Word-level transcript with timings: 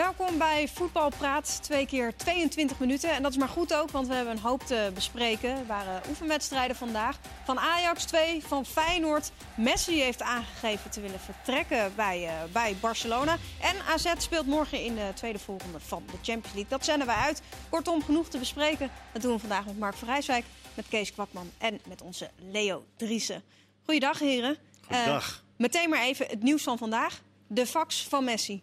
Welkom 0.00 0.38
bij 0.38 0.68
Voetbal 0.68 1.10
Praat. 1.18 1.62
Twee 1.62 1.86
keer 1.86 2.16
22 2.16 2.78
minuten. 2.78 3.10
En 3.10 3.22
dat 3.22 3.30
is 3.30 3.38
maar 3.38 3.48
goed 3.48 3.74
ook, 3.74 3.90
want 3.90 4.08
we 4.08 4.14
hebben 4.14 4.32
een 4.32 4.42
hoop 4.42 4.62
te 4.62 4.90
bespreken. 4.94 5.50
Er 5.50 5.66
waren 5.66 6.02
oefenwedstrijden 6.08 6.76
vandaag. 6.76 7.18
Van 7.44 7.58
Ajax 7.58 8.04
2, 8.04 8.42
van 8.46 8.66
Feyenoord. 8.66 9.32
Messi 9.54 10.00
heeft 10.00 10.22
aangegeven 10.22 10.90
te 10.90 11.00
willen 11.00 11.20
vertrekken 11.20 11.92
bij, 11.94 12.22
uh, 12.24 12.52
bij 12.52 12.76
Barcelona. 12.80 13.36
En 13.60 13.76
AZ 13.88 14.12
speelt 14.18 14.46
morgen 14.46 14.84
in 14.84 14.94
de 14.94 15.10
tweede 15.14 15.38
volgende 15.38 15.80
van 15.80 16.02
de 16.06 16.12
Champions 16.12 16.54
League. 16.54 16.68
Dat 16.68 16.84
zenden 16.84 17.06
wij 17.06 17.16
uit. 17.16 17.42
Kortom, 17.68 18.04
genoeg 18.04 18.28
te 18.28 18.38
bespreken. 18.38 18.90
Dat 19.12 19.22
doen 19.22 19.32
we 19.32 19.38
vandaag 19.38 19.66
met 19.66 19.78
Mark 19.78 19.96
Verrijswijk, 19.96 20.44
met 20.74 20.88
Kees 20.88 21.12
Kwakman 21.12 21.50
en 21.58 21.80
met 21.88 22.02
onze 22.02 22.30
Leo 22.50 22.84
Driessen. 22.96 23.42
Goeiedag, 23.84 24.18
heren. 24.18 24.56
Goeiedag. 24.86 25.30
Uh, 25.30 25.56
meteen 25.56 25.88
maar 25.88 26.02
even 26.02 26.26
het 26.26 26.42
nieuws 26.42 26.62
van 26.62 26.78
vandaag. 26.78 27.22
De 27.46 27.66
fax 27.66 28.06
van 28.08 28.24
Messi. 28.24 28.62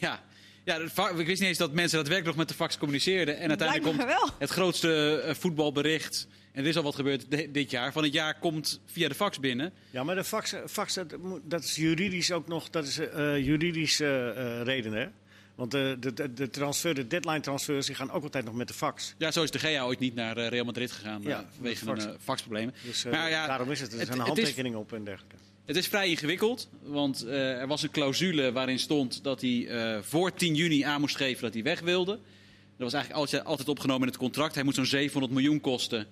Ja, 0.00 0.20
ja, 0.64 0.76
ik 1.18 1.26
wist 1.26 1.40
niet 1.40 1.48
eens 1.48 1.58
dat 1.58 1.72
mensen 1.72 1.96
daadwerkelijk 1.96 2.36
nog 2.36 2.46
met 2.46 2.48
de 2.48 2.54
fax 2.54 2.78
communiceerden. 2.78 3.38
En 3.38 3.48
uiteindelijk 3.48 3.96
komt 3.96 4.10
het 4.38 4.50
grootste 4.50 5.22
uh, 5.26 5.34
voetbalbericht. 5.34 6.26
En 6.52 6.62
er 6.62 6.68
is 6.68 6.76
al 6.76 6.82
wat 6.82 6.94
gebeurd 6.94 7.26
dit 7.54 7.70
jaar. 7.70 7.92
Van 7.92 8.02
het 8.02 8.12
jaar 8.12 8.38
komt 8.38 8.80
via 8.86 9.08
de 9.08 9.14
fax 9.14 9.40
binnen. 9.40 9.72
Ja, 9.90 10.04
maar 10.04 10.14
de 10.14 10.24
fax, 10.24 10.54
fax 10.66 10.94
dat, 10.94 11.16
dat 11.44 11.64
is 11.64 11.76
juridisch 11.76 12.32
ook 12.32 12.48
nog. 12.48 12.70
Dat 12.70 12.86
is 12.86 12.98
uh, 12.98 13.06
juridische 13.44 14.34
uh, 14.36 14.62
reden, 14.62 14.92
hè? 14.92 15.06
Want 15.54 15.70
de, 15.70 15.96
de, 16.00 16.32
de, 16.32 16.50
transfer, 16.50 16.94
de 16.94 17.06
deadline 17.06 17.40
transfers 17.40 17.86
die 17.86 17.94
gaan 17.94 18.10
ook 18.10 18.22
altijd 18.22 18.44
nog 18.44 18.54
met 18.54 18.68
de 18.68 18.74
fax. 18.74 19.14
Ja, 19.18 19.30
zo 19.30 19.42
is 19.42 19.50
de 19.50 19.58
GA 19.58 19.84
ooit 19.84 19.98
niet 19.98 20.14
naar 20.14 20.38
Real 20.38 20.64
Madrid 20.64 20.92
gegaan 20.92 21.22
ja, 21.22 21.44
vanwege 21.54 21.84
fax. 21.84 22.04
een 22.04 22.16
faxproblemen. 22.20 22.74
Dus, 22.84 23.04
maar 23.04 23.30
ja, 23.30 23.46
daarom 23.46 23.70
is 23.70 23.80
het. 23.80 23.92
Er 23.92 24.06
zijn 24.06 24.18
handtekeningen 24.18 24.78
op 24.78 24.92
en 24.92 25.04
dergelijke. 25.04 25.36
Het 25.64 25.76
is 25.76 25.88
vrij 25.88 26.08
ingewikkeld, 26.08 26.68
want 26.82 27.24
uh, 27.24 27.60
er 27.60 27.66
was 27.66 27.82
een 27.82 27.90
clausule 27.90 28.52
waarin 28.52 28.78
stond 28.78 29.24
dat 29.24 29.40
hij 29.40 29.50
uh, 29.50 29.98
voor 30.02 30.34
10 30.34 30.54
juni 30.54 30.82
aan 30.82 31.00
moest 31.00 31.16
geven 31.16 31.42
dat 31.42 31.54
hij 31.54 31.62
weg 31.62 31.80
wilde. 31.80 32.12
Dat 32.12 32.90
was 32.90 32.92
eigenlijk 32.92 33.22
altijd, 33.22 33.44
altijd 33.44 33.68
opgenomen 33.68 34.02
in 34.02 34.08
het 34.08 34.16
contract. 34.16 34.54
Hij 34.54 34.64
moet 34.64 34.74
zo'n 34.74 34.86
700 34.86 35.32
miljoen 35.32 35.60
kosten. 35.60 36.06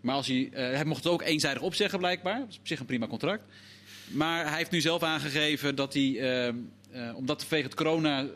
Maar 0.00 0.14
als 0.14 0.26
hij, 0.26 0.36
uh, 0.36 0.50
hij 0.52 0.84
mocht 0.84 1.04
het 1.04 1.12
ook 1.12 1.22
eenzijdig 1.22 1.62
opzeggen 1.62 1.98
blijkbaar. 1.98 2.38
Dat 2.38 2.48
is 2.48 2.58
op 2.58 2.66
zich 2.66 2.80
een 2.80 2.86
prima 2.86 3.06
contract. 3.06 3.44
Maar 4.06 4.48
hij 4.48 4.56
heeft 4.56 4.70
nu 4.70 4.80
zelf 4.80 5.02
aangegeven 5.02 5.74
dat 5.74 5.94
hij, 5.94 6.54
omdat 7.14 7.40
vanwege 7.40 7.68
het 7.68 7.76
corona 7.76 8.26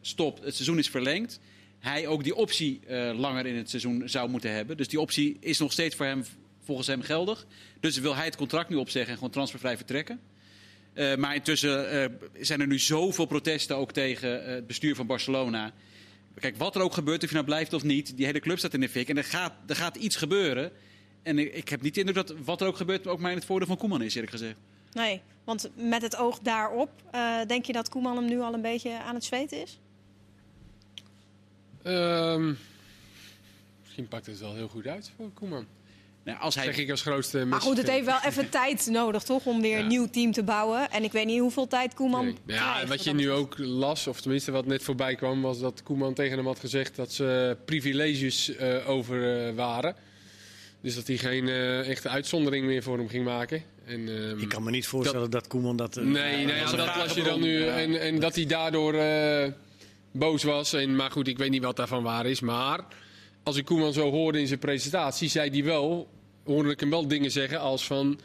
stop 0.00 0.44
het 0.44 0.54
seizoen 0.54 0.78
is 0.78 0.88
verlengd, 0.88 1.40
hij 1.78 2.06
ook 2.06 2.24
die 2.24 2.34
optie 2.34 2.80
langer 3.14 3.46
in 3.46 3.56
het 3.56 3.70
seizoen 3.70 4.02
zou 4.08 4.28
moeten 4.28 4.52
hebben. 4.52 4.76
Dus 4.76 4.88
die 4.88 5.00
optie 5.00 5.36
is 5.40 5.58
nog 5.58 5.72
steeds 5.72 5.94
voor 5.94 6.06
hem 6.06 6.24
volgens 6.68 6.88
hem 6.88 7.02
geldig. 7.02 7.46
Dus 7.80 7.98
wil 7.98 8.16
hij 8.16 8.24
het 8.24 8.36
contract 8.36 8.68
nu 8.68 8.76
opzeggen 8.76 9.10
en 9.10 9.18
gewoon 9.18 9.32
transfervrij 9.32 9.76
vertrekken. 9.76 10.20
Uh, 10.94 11.16
maar 11.16 11.34
intussen 11.34 11.94
uh, 11.94 12.04
zijn 12.40 12.60
er 12.60 12.66
nu 12.66 12.78
zoveel 12.78 13.26
protesten 13.26 13.76
ook 13.76 13.92
tegen 13.92 14.42
uh, 14.42 14.46
het 14.46 14.66
bestuur 14.66 14.94
van 14.94 15.06
Barcelona. 15.06 15.72
Kijk, 16.34 16.56
wat 16.56 16.76
er 16.76 16.82
ook 16.82 16.92
gebeurt, 16.92 17.22
of 17.22 17.28
je 17.28 17.34
nou 17.34 17.46
blijft 17.46 17.72
of 17.72 17.82
niet, 17.82 18.16
die 18.16 18.26
hele 18.26 18.40
club 18.40 18.58
staat 18.58 18.74
in 18.74 18.80
de 18.80 18.88
fik. 18.88 19.08
En 19.08 19.16
er 19.16 19.24
gaat, 19.24 19.52
er 19.66 19.76
gaat 19.76 19.96
iets 19.96 20.16
gebeuren. 20.16 20.72
En 21.22 21.38
ik, 21.38 21.54
ik 21.54 21.68
heb 21.68 21.82
niet 21.82 21.94
de 21.94 22.00
indruk 22.00 22.26
dat 22.26 22.36
wat 22.44 22.60
er 22.60 22.66
ook 22.66 22.76
gebeurt 22.76 23.06
ook 23.06 23.18
maar 23.18 23.30
in 23.30 23.36
het 23.36 23.46
voordeel 23.46 23.66
van 23.66 23.76
Koeman 23.76 24.02
is, 24.02 24.14
eerlijk 24.14 24.32
gezegd. 24.32 24.58
Nee, 24.92 25.20
want 25.44 25.70
met 25.74 26.02
het 26.02 26.16
oog 26.16 26.38
daarop, 26.38 26.90
denk 27.46 27.64
je 27.64 27.72
dat 27.72 27.88
Koeman 27.88 28.16
hem 28.16 28.26
nu 28.26 28.40
al 28.40 28.54
een 28.54 28.62
beetje 28.62 29.02
aan 29.02 29.14
het 29.14 29.24
zweten 29.24 29.62
is? 29.62 29.78
Um, 31.84 32.58
misschien 33.82 34.08
pakt 34.08 34.26
het 34.26 34.38
wel 34.38 34.54
heel 34.54 34.68
goed 34.68 34.86
uit 34.86 35.10
voor 35.16 35.30
Koeman. 35.32 35.66
Nou, 36.28 36.40
als 36.40 36.54
hij... 36.54 36.64
Zeg 36.64 36.78
ik 36.78 36.90
als 36.90 37.02
grootste 37.02 37.44
Maar 37.44 37.60
goed, 37.60 37.76
het 37.76 37.90
heeft 37.90 38.04
wel 38.04 38.20
even 38.24 38.50
tijd 38.50 38.86
nodig, 38.86 39.22
toch? 39.22 39.44
Om 39.44 39.60
weer 39.60 39.76
ja. 39.76 39.78
een 39.78 39.86
nieuw 39.86 40.08
team 40.10 40.32
te 40.32 40.42
bouwen. 40.42 40.90
En 40.90 41.04
ik 41.04 41.12
weet 41.12 41.26
niet 41.26 41.40
hoeveel 41.40 41.66
tijd 41.66 41.94
Koeman. 41.94 42.24
Nee. 42.24 42.36
Ja, 42.46 42.86
wat 42.86 43.04
je 43.04 43.14
nu 43.14 43.30
ook 43.30 43.54
las, 43.58 44.06
of 44.06 44.20
tenminste 44.20 44.50
wat 44.50 44.66
net 44.66 44.82
voorbij 44.82 45.14
kwam, 45.14 45.42
was 45.42 45.60
dat 45.60 45.82
Koeman 45.82 46.14
tegen 46.14 46.36
hem 46.36 46.46
had 46.46 46.58
gezegd 46.58 46.96
dat 46.96 47.12
ze 47.12 47.56
privileges 47.64 48.50
uh, 48.50 48.88
over 48.88 49.48
uh, 49.48 49.54
waren. 49.54 49.94
Dus 50.80 50.94
dat 50.94 51.06
hij 51.06 51.16
geen 51.16 51.46
uh, 51.46 51.88
echte 51.88 52.08
uitzondering 52.08 52.66
meer 52.66 52.82
voor 52.82 52.98
hem 52.98 53.08
ging 53.08 53.24
maken. 53.24 53.62
En, 53.84 54.08
um, 54.08 54.38
ik 54.38 54.48
kan 54.48 54.62
me 54.62 54.70
niet 54.70 54.86
voorstellen 54.86 55.30
dat, 55.30 55.40
dat 55.40 55.46
Koeman 55.46 55.76
dat. 55.76 55.94
nee, 55.94 56.44
nee 56.44 56.56
ja, 56.56 56.70
dat 56.70 56.96
las 56.96 57.14
je 57.14 57.22
dan 57.22 57.40
nu. 57.40 57.66
En, 57.66 58.00
en 58.00 58.20
dat 58.20 58.34
hij 58.34 58.46
daardoor 58.46 58.94
boos 60.10 60.42
was. 60.42 60.72
En, 60.72 60.96
maar 60.96 61.10
goed, 61.10 61.28
ik 61.28 61.38
weet 61.38 61.50
niet 61.50 61.62
wat 61.62 61.76
daarvan 61.76 62.02
waar 62.02 62.26
is. 62.26 62.40
Maar 62.40 62.80
als 63.42 63.56
ik 63.56 63.64
Koeman 63.64 63.92
zo 63.92 64.10
hoorde 64.10 64.40
in 64.40 64.46
zijn 64.46 64.58
presentatie, 64.58 65.28
zei 65.28 65.50
hij 65.50 65.64
wel 65.64 66.08
hoorde 66.48 66.70
ik 66.70 66.80
hem 66.80 66.90
wel 66.90 67.08
dingen 67.08 67.30
zeggen 67.30 67.60
als 67.60 67.86
van... 67.86 68.20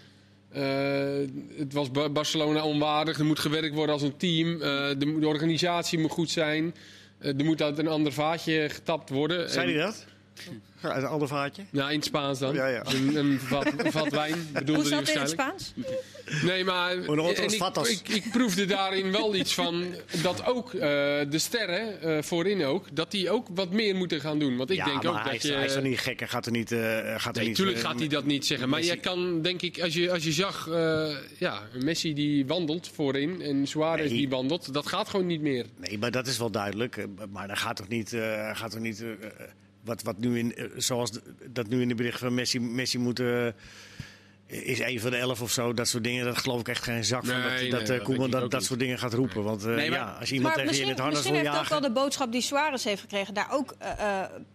Uh, 0.55 0.61
het 1.57 1.73
was 1.73 1.91
Barcelona 2.11 2.63
onwaardig, 2.63 3.19
er 3.19 3.25
moet 3.25 3.39
gewerkt 3.39 3.75
worden 3.75 3.93
als 3.93 4.03
een 4.03 4.17
team, 4.17 4.47
uh, 4.47 4.59
de, 4.61 5.17
de, 5.19 5.27
organisatie 5.27 5.99
moet 5.99 6.11
goed 6.11 6.29
zijn, 6.29 6.75
uh, 7.21 7.39
er 7.39 7.45
moet 7.45 7.61
uit 7.61 7.77
een 7.77 7.87
ander 7.87 8.13
vaatje 8.13 8.69
getapt 8.69 9.09
worden. 9.09 9.49
Zei 9.49 9.73
hij 9.73 9.83
dat? 9.85 10.05
Uit 10.81 11.03
een 11.03 11.09
ander 11.09 11.27
vaatje? 11.27 11.63
Ja, 11.71 11.89
in 11.89 11.95
het 11.95 12.05
Spaans 12.05 12.39
dan. 12.39 12.53
Ja, 12.53 12.67
ja. 12.67 12.85
Een, 12.85 13.15
een, 13.15 13.39
vat, 13.39 13.65
een 13.77 13.91
vat 13.91 14.09
wijn 14.09 14.47
bedoelde 14.53 14.81
Hoe 14.81 14.89
zat 14.89 15.09
in 15.09 15.19
het 15.19 15.29
Spaans? 15.29 15.73
Nee, 16.41 16.63
maar 16.63 16.91
en 16.91 17.19
ik, 17.19 17.87
ik, 17.89 18.09
ik, 18.09 18.31
proefde 18.31 18.65
daarin 18.65 19.11
wel 19.11 19.35
iets 19.41 19.53
van 19.53 19.85
dat 20.21 20.45
ook 20.45 20.73
uh, 20.73 20.81
de 20.81 21.25
sterren 21.31 21.97
uh, 22.03 22.21
voorin 22.21 22.65
ook, 22.65 22.95
dat 22.95 23.11
die 23.11 23.29
ook 23.29 23.47
wat 23.53 23.71
meer 23.71 23.95
moeten 23.95 24.21
gaan 24.21 24.39
doen. 24.39 24.57
Want 24.57 24.69
ik 24.69 24.75
ja, 24.75 24.85
denk 24.85 25.05
ook 25.05 25.15
hij 25.15 25.23
dat 25.23 25.33
is, 25.33 25.41
je... 25.41 25.53
hij 25.53 25.65
is 25.65 25.75
er 25.75 25.81
niet 25.81 25.99
gek, 25.99 26.19
hij 26.19 26.27
gaat 26.27 26.45
er 26.45 26.51
niet... 26.51 26.71
Uh, 26.71 26.79
gaat 26.79 27.33
nee, 27.33 27.43
er 27.43 27.47
niet 27.47 27.55
tuurlijk 27.55 27.79
gaat 27.79 27.99
hij 27.99 28.07
dat 28.07 28.25
niet 28.25 28.45
zeggen. 28.45 28.69
Maar 28.69 28.79
Messi. 28.79 28.93
jij 28.93 29.01
kan, 29.01 29.41
denk 29.41 29.61
ik, 29.61 29.81
als 29.81 29.93
je, 29.93 30.11
als 30.11 30.23
je 30.23 30.31
zag, 30.31 30.67
ja, 31.37 31.61
Messi 31.83 32.13
die 32.13 32.45
wandelt 32.45 32.91
voorin 32.93 33.41
en 33.41 33.67
Suarez 33.67 34.09
nee. 34.09 34.17
die 34.17 34.29
wandelt, 34.29 34.73
dat 34.73 34.87
gaat 34.87 35.09
gewoon 35.09 35.25
niet 35.25 35.41
meer. 35.41 35.65
Nee, 35.77 35.97
maar 35.97 36.11
dat 36.11 36.27
is 36.27 36.37
wel 36.37 36.51
duidelijk. 36.51 37.05
Maar 37.29 37.47
dan 37.47 37.57
gaat 37.57 37.75
toch 37.75 37.87
niet... 37.87 38.09
gaat 38.53 38.71
toch 38.71 38.79
niet 38.79 39.03
wat, 39.83 40.01
wat 40.01 40.17
nu 40.17 40.39
in, 40.39 40.55
zoals 40.75 41.11
dat 41.49 41.67
nu 41.67 41.81
in 41.81 41.87
de 41.87 41.95
bericht 41.95 42.19
van 42.19 42.33
Messi, 42.33 42.59
Messi 42.59 42.97
moet, 42.97 43.19
uh, 43.19 43.47
is 44.47 44.79
een 44.79 44.99
van 44.99 45.11
de 45.11 45.17
elf 45.17 45.41
of 45.41 45.51
zo. 45.51 45.73
Dat 45.73 45.87
soort 45.87 46.03
dingen, 46.03 46.25
dat 46.25 46.37
geloof 46.37 46.59
ik 46.59 46.67
echt 46.67 46.83
geen 46.83 47.05
zak 47.05 47.25
van. 47.25 47.39
Nee, 47.39 47.69
dat 47.69 47.87
nee, 47.87 47.99
uh, 47.99 48.03
Koeman 48.03 48.29
dat, 48.29 48.51
dat 48.51 48.63
soort 48.63 48.79
dingen 48.79 48.99
gaat 48.99 49.13
roepen. 49.13 49.43
Want 49.43 49.65
uh, 49.65 49.75
nee, 49.75 49.89
maar, 49.89 49.99
ja, 49.99 50.17
als 50.19 50.31
iemand 50.31 50.53
tegen 50.53 50.75
je 50.75 50.81
in 50.81 50.87
het 50.87 50.99
harnas 50.99 51.23
wil 51.23 51.31
jagen... 51.31 51.43
Misschien 51.43 51.59
heeft 51.61 51.73
ook 51.73 51.79
wel 51.79 51.93
de 51.93 51.99
boodschap 51.99 52.31
die 52.31 52.41
Suarez 52.41 52.83
heeft 52.83 53.01
gekregen... 53.01 53.33
daar 53.33 53.51
ook 53.51 53.75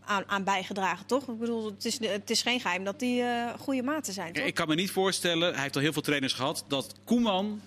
aan, 0.04 0.24
aan, 0.26 0.44
bijgedragen, 0.44 1.06
toch? 1.06 1.28
Ik 1.28 1.38
bedoel, 1.38 1.66
het 1.66 1.84
is, 1.84 1.98
het 2.00 2.30
is 2.30 2.42
geen 2.42 2.60
geheim 2.60 2.84
dat 2.84 2.98
die 2.98 3.24
goede 3.58 3.82
maten 3.82 4.12
zijn, 4.12 4.32
toch? 4.32 4.44
Ik 4.44 4.54
kan 4.54 4.68
me 4.68 4.74
niet 4.74 4.90
voorstellen, 4.90 5.52
hij 5.52 5.62
heeft 5.62 5.76
al 5.76 5.82
heel 5.82 5.92
veel 5.92 6.02
trainers 6.02 6.32
gehad... 6.32 6.64
dat 6.68 6.94
Koeman 7.04 7.60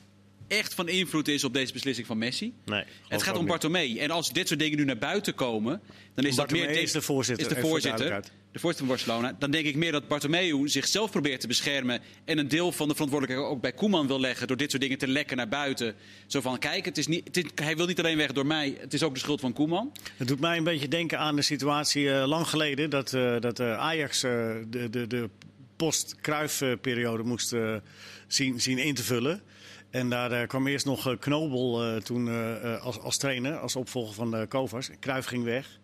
echt 0.51 0.73
van 0.73 0.87
invloed 0.87 1.27
is 1.27 1.43
op 1.43 1.53
deze 1.53 1.73
beslissing 1.73 2.07
van 2.07 2.17
Messi. 2.17 2.53
Nee, 2.65 2.83
het 3.07 3.23
gaat 3.23 3.37
om 3.37 3.45
Bartomeu. 3.45 3.97
En 3.97 4.11
als 4.11 4.33
dit 4.33 4.47
soort 4.47 4.59
dingen 4.59 4.77
nu 4.77 4.83
naar 4.83 4.97
buiten 4.97 5.35
komen, 5.35 5.81
dan 6.15 6.25
is 6.25 6.35
Bartomeu 6.35 6.63
dat 6.63 6.73
meer. 6.73 6.83
Is 6.83 6.91
de 6.91 7.01
voorzitter. 7.01 7.47
Is 7.47 7.53
de 7.53 7.61
voorzitter. 7.61 8.23
De 8.51 8.59
voorzitter 8.59 8.87
van 8.87 8.95
Barcelona. 8.95 9.35
Dan 9.39 9.51
denk 9.51 9.65
ik 9.65 9.75
meer 9.75 9.91
dat 9.91 10.07
Bartomeu 10.07 10.67
zichzelf 10.67 11.11
probeert 11.11 11.41
te 11.41 11.47
beschermen. 11.47 12.01
En 12.25 12.37
een 12.37 12.47
deel 12.47 12.71
van 12.71 12.87
de 12.87 12.93
verantwoordelijkheid 12.93 13.51
ook 13.51 13.61
bij 13.61 13.71
Koeman 13.71 14.07
wil 14.07 14.19
leggen. 14.19 14.47
Door 14.47 14.57
dit 14.57 14.69
soort 14.69 14.81
dingen 14.81 14.97
te 14.97 15.07
lekken 15.07 15.37
naar 15.37 15.47
buiten. 15.47 15.95
Zo 16.27 16.41
van: 16.41 16.59
kijk, 16.59 16.85
het 16.85 16.97
is 16.97 17.07
niet, 17.07 17.25
het 17.25 17.37
is, 17.37 17.43
hij 17.55 17.75
wil 17.75 17.85
niet 17.85 17.99
alleen 17.99 18.17
weg 18.17 18.31
door 18.31 18.45
mij. 18.45 18.77
Het 18.79 18.93
is 18.93 19.03
ook 19.03 19.13
de 19.13 19.19
schuld 19.19 19.39
van 19.39 19.53
Koeman. 19.53 19.91
Het 20.17 20.27
doet 20.27 20.39
mij 20.39 20.57
een 20.57 20.63
beetje 20.63 20.87
denken 20.87 21.19
aan 21.19 21.35
de 21.35 21.41
situatie 21.41 22.03
uh, 22.03 22.23
lang 22.27 22.47
geleden. 22.47 22.89
Dat, 22.89 23.13
uh, 23.13 23.39
dat 23.39 23.59
uh, 23.59 23.77
Ajax 23.77 24.21
de, 24.21 24.87
de, 24.89 25.07
de 25.07 25.29
post-Kruif-periode 25.75 27.23
moest 27.23 27.55
zien, 28.27 28.61
zien 28.61 28.77
in 28.77 28.93
te 28.93 29.03
vullen. 29.03 29.41
En 29.91 30.09
daar 30.09 30.31
uh, 30.31 30.47
kwam 30.47 30.67
eerst 30.67 30.85
nog 30.85 31.07
uh, 31.07 31.17
Knobel 31.19 31.93
uh, 31.95 32.01
toen 32.01 32.29
als, 32.79 32.99
als 32.99 33.17
trainer, 33.17 33.57
als 33.57 33.75
opvolger 33.75 34.13
van 34.13 34.47
Kovas. 34.47 34.89
Kruif 34.99 35.25
ging 35.25 35.43
weg. 35.43 35.79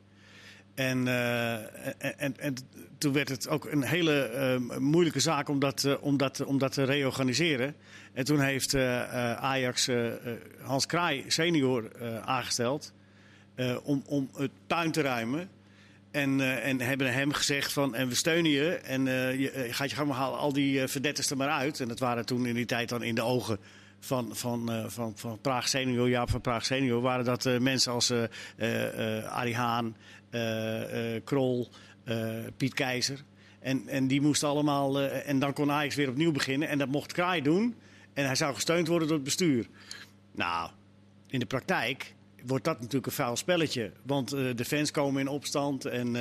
En, 0.75 1.07
en, 1.07 2.19
en, 2.19 2.39
en, 2.39 2.55
toen 2.97 3.13
werd 3.13 3.29
het 3.29 3.47
ook 3.47 3.65
een 3.65 3.83
hele 3.83 4.59
moeilijke 4.79 5.19
zaak 5.19 5.49
om 5.49 5.59
dat, 5.59 5.99
om, 5.99 6.17
dat, 6.17 6.45
om 6.45 6.57
dat 6.57 6.71
te 6.71 6.83
reorganiseren. 6.83 7.75
En 8.13 8.25
toen 8.25 8.39
heeft 8.39 8.75
Ajax 8.75 9.89
Hans 10.61 10.85
Kraai 10.85 11.23
senior 11.27 11.91
aangesteld 12.25 12.93
om, 13.83 14.03
om 14.05 14.29
het 14.35 14.51
tuin 14.67 14.91
te 14.91 15.01
ruimen. 15.01 15.49
En, 16.11 16.61
en 16.61 16.81
hebben 16.81 17.13
hem 17.13 17.31
gezegd 17.31 17.73
van, 17.73 17.95
en 17.95 18.07
we 18.07 18.15
steunen 18.15 18.51
je. 18.51 18.75
En 18.75 19.05
je 19.39 19.67
gaat 19.69 19.89
je 19.89 19.95
gang 19.95 20.07
maar 20.07 20.17
halen 20.17 20.39
al 20.39 20.53
die 20.53 20.87
verdetters 20.87 21.29
er 21.29 21.37
maar 21.37 21.49
uit. 21.49 21.79
En 21.79 21.87
dat 21.87 21.99
waren 21.99 22.25
toen 22.25 22.45
in 22.45 22.55
die 22.55 22.65
tijd 22.65 22.89
dan 22.89 23.03
in 23.03 23.15
de 23.15 23.21
ogen 23.21 23.59
van, 23.99 24.35
van, 24.35 24.71
uh, 24.71 24.85
van, 24.87 25.13
van 25.15 25.39
Praag 25.41 25.67
Senior, 25.67 26.09
Jaap 26.09 26.29
van 26.29 26.41
Praag 26.41 26.65
Senior, 26.65 27.01
waren 27.01 27.25
dat 27.25 27.45
uh, 27.45 27.59
mensen 27.59 27.91
als 27.91 28.11
uh, 28.11 28.23
Arie 29.25 29.55
Haan, 29.55 29.95
Krol, 31.23 31.69
Piet 32.57 32.73
Keizer. 32.73 33.23
En, 33.59 33.87
en 33.87 34.07
die 34.07 34.21
moesten 34.21 34.47
allemaal, 34.47 35.01
en 35.01 35.39
dan 35.39 35.53
kon 35.53 35.71
Ajax 35.71 35.95
weer 35.95 36.09
opnieuw 36.09 36.31
beginnen. 36.31 36.67
En 36.67 36.77
dat 36.77 36.87
mocht 36.87 37.13
Kraai 37.13 37.41
doen. 37.41 37.75
En 38.13 38.25
hij 38.25 38.35
zou 38.35 38.53
gesteund 38.53 38.87
worden 38.87 39.07
door 39.07 39.17
het 39.17 39.25
bestuur. 39.25 39.67
Nou, 40.31 40.69
in 41.27 41.39
de 41.39 41.45
praktijk 41.45 42.15
wordt 42.45 42.63
dat 42.63 42.77
natuurlijk 42.79 43.05
een 43.05 43.11
vuil 43.11 43.35
spelletje. 43.35 43.91
Want 44.03 44.29
de 44.29 44.65
fans 44.65 44.91
komen 44.91 45.21
in 45.21 45.27
opstand 45.27 45.85
en 45.85 46.15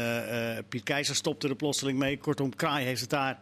Piet 0.68 0.82
Keizer 0.82 1.14
stopte 1.14 1.48
er 1.48 1.56
plotseling 1.56 1.98
mee. 1.98 2.18
Kortom, 2.18 2.54
Kraai 2.56 2.84
heeft 2.84 3.00
het 3.00 3.10
daar 3.10 3.38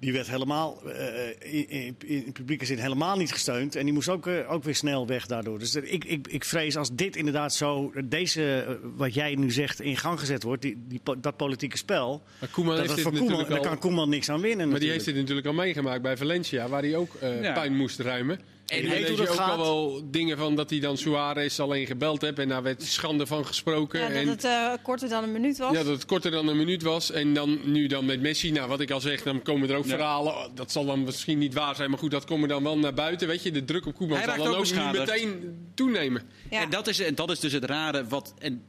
die 0.00 0.12
werd 0.12 0.26
helemaal 0.30 0.82
eh, 0.90 1.28
in, 1.38 1.68
in, 1.68 1.96
in 2.06 2.32
publieke 2.32 2.64
zin 2.64 2.78
helemaal 2.78 3.16
niet 3.16 3.32
gesteund. 3.32 3.76
En 3.76 3.84
die 3.84 3.92
moest 3.92 4.08
ook, 4.08 4.26
eh, 4.26 4.52
ook 4.52 4.64
weer 4.64 4.74
snel 4.74 5.06
weg 5.06 5.26
daardoor. 5.26 5.58
Dus 5.58 5.74
ik, 5.74 6.04
ik, 6.04 6.28
ik 6.28 6.44
vrees 6.44 6.76
als 6.76 6.94
dit 6.94 7.16
inderdaad 7.16 7.54
zo, 7.54 7.92
deze, 8.04 8.64
eh, 8.68 8.74
wat 8.96 9.14
jij 9.14 9.34
nu 9.34 9.50
zegt, 9.50 9.80
in 9.80 9.96
gang 9.96 10.18
gezet 10.20 10.42
wordt, 10.42 10.62
die, 10.62 10.84
die, 10.88 11.00
dat 11.20 11.36
politieke 11.36 11.76
spel. 11.76 12.22
Maar 12.40 12.48
Koeman 12.48 12.76
Dat 12.76 12.86
dat 12.86 13.00
voor 13.00 13.12
Koeman, 13.16 13.44
daar 13.48 13.60
kan 13.60 13.78
Koeman 13.78 14.08
niks 14.08 14.28
aan 14.28 14.40
winnen. 14.40 14.68
Maar 14.68 14.80
die 14.80 14.90
heeft 14.90 15.06
natuurlijk. 15.06 15.26
dit 15.28 15.36
natuurlijk 15.36 15.46
al 15.46 15.64
meegemaakt 15.64 16.02
bij 16.02 16.16
Valencia, 16.16 16.68
waar 16.68 16.82
hij 16.82 16.96
ook 16.96 17.14
eh, 17.14 17.42
Ja. 17.42 17.52
pijn 17.52 17.76
moest 17.76 17.98
ruimen. 17.98 18.40
En 18.66 18.78
hij 18.86 18.88
weet 18.88 18.98
lees 19.00 19.08
hoe 19.08 19.26
je 19.26 19.28
ook 19.32 19.38
al 19.38 19.58
wel 19.58 20.02
dingen 20.10 20.38
van 20.38 20.54
dat 20.56 20.70
hij 20.70 20.80
dan 20.80 20.96
Suarez 20.96 21.60
alleen 21.60 21.86
gebeld 21.86 22.20
heeft 22.20 22.38
en 22.38 22.48
daar 22.48 22.62
werd 22.62 22.82
schande 22.82 23.26
van 23.26 23.46
gesproken. 23.46 24.00
Ja, 24.00 24.08
dat 24.08 24.16
en, 24.16 24.28
het 24.28 24.44
eh, 24.44 24.72
korter 24.82 25.08
dan 25.08 25.22
een 25.22 25.32
minuut 25.32 25.58
was. 25.58 25.72
ja, 25.72 25.82
dat 25.82 25.92
het 25.92 26.04
korter 26.06 26.30
dan 26.30 26.48
een 26.48 26.56
minuut 26.56 26.82
was. 26.82 27.10
En 27.10 27.34
dan 27.34 27.58
nu 27.64 27.86
dan 27.86 28.04
met 28.04 28.20
Messi, 28.20 28.50
nou 28.50 28.68
wat 28.68 28.80
ik 28.80 28.90
al 28.90 29.00
zeg, 29.00 29.22
dan 29.22 29.42
komen 29.42 29.70
er 29.70 29.76
ook 29.76 29.84
Ja. 29.84 29.90
verhalen. 29.90 30.32
Oh, 30.32 30.44
Dat 30.54 30.72
zal 30.72 30.84
dan 30.84 31.02
misschien 31.04 31.38
niet 31.38 31.54
waar 31.54 31.74
zijn, 31.76 31.90
maar 31.90 31.98
goed, 31.98 32.10
dat 32.10 32.24
komt 32.24 32.48
dan 32.48 32.62
wel 32.62 32.78
naar 32.78 32.94
buiten. 32.94 33.28
Weet 33.28 33.42
je, 33.42 33.50
de 33.50 33.64
druk 33.64 33.86
op 33.86 33.94
Koeman 33.94 34.16
Hij 34.16 34.26
zal 34.26 34.36
dan 34.36 34.54
ook 34.54 34.58
ook 34.58 34.92
nu 34.92 34.98
meteen 34.98 35.56
toenemen. 35.74 36.22
Ja. 36.50 36.60
En, 36.60 36.70
dat 36.70 36.86
is, 36.86 37.00
en 37.00 37.14
dat 37.14 37.30
is 37.30 37.40
dus 37.40 37.52
het 37.52 37.64
rare. 37.64 38.06
Wat, 38.06 38.34
en 38.38 38.62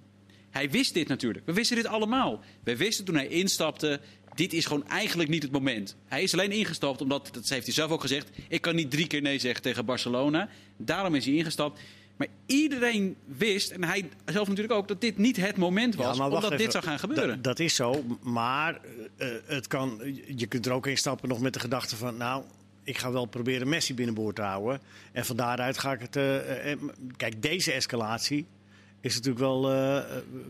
hij 0.49 0.69
wist 0.69 0.93
dit 0.93 1.07
natuurlijk. 1.07 1.45
We 1.45 1.53
wisten 1.53 1.75
dit 1.75 1.87
allemaal. 1.87 2.39
We 2.63 2.77
wisten 2.77 3.05
toen 3.05 3.15
hij 3.15 3.27
instapte. 3.27 3.99
Dit 4.35 4.53
is 4.53 4.65
gewoon 4.65 4.87
eigenlijk 4.87 5.29
niet 5.29 5.43
het 5.43 5.51
moment. 5.51 5.95
Hij 6.07 6.23
is 6.23 6.33
alleen 6.33 6.51
ingestapt 6.51 7.01
omdat, 7.01 7.29
dat 7.31 7.49
heeft 7.49 7.65
hij 7.65 7.73
zelf 7.73 7.91
ook 7.91 8.01
gezegd. 8.01 8.29
Ik 8.47 8.61
kan 8.61 8.75
niet 8.75 8.91
drie 8.91 9.07
keer 9.07 9.21
nee 9.21 9.39
zeggen 9.39 9.61
tegen 9.61 9.85
Barcelona. 9.85 10.49
Daarom 10.77 11.15
is 11.15 11.25
hij 11.25 11.33
ingestapt. 11.33 11.79
Maar 12.15 12.27
iedereen 12.45 13.15
wist, 13.25 13.71
en 13.71 13.83
hij 13.83 14.09
zelf 14.25 14.47
natuurlijk 14.47 14.73
ook, 14.73 14.87
dat 14.87 15.01
dit 15.01 15.17
niet 15.17 15.37
het 15.37 15.57
moment 15.57 15.95
was. 15.95 16.17
Ja, 16.17 16.25
omdat 16.29 16.57
dit 16.57 16.71
zou 16.71 16.83
gaan 16.83 16.99
gebeuren. 16.99 17.41
Dat, 17.41 17.59
is 17.59 17.75
zo, 17.75 18.03
maar 18.21 18.79
eh, 19.17 19.27
het 19.45 19.67
kan, 19.67 20.01
je 20.35 20.47
kunt 20.47 20.65
er 20.65 20.71
ook 20.71 20.87
in 20.87 20.97
stappen 20.97 21.29
nog 21.29 21.39
met 21.39 21.53
de 21.53 21.59
gedachte 21.59 21.95
van... 21.95 22.17
nou, 22.17 22.43
ik 22.83 22.97
ga 22.97 23.11
wel 23.11 23.25
proberen 23.25 23.69
Messi 23.69 23.93
binnenboord 23.93 24.35
te 24.35 24.41
houden. 24.41 24.81
En 25.11 25.25
van 25.25 25.35
daaruit 25.35 25.77
ga 25.77 25.93
ik 25.93 25.99
het... 25.99 26.15
eh, 26.15 26.71
eh, 26.71 26.79
kijk, 27.17 27.41
deze 27.41 27.71
escalatie 27.71 28.45
is 29.01 29.13
natuurlijk 29.15 29.39
wel, 29.39 29.71
eh, 29.71 30.03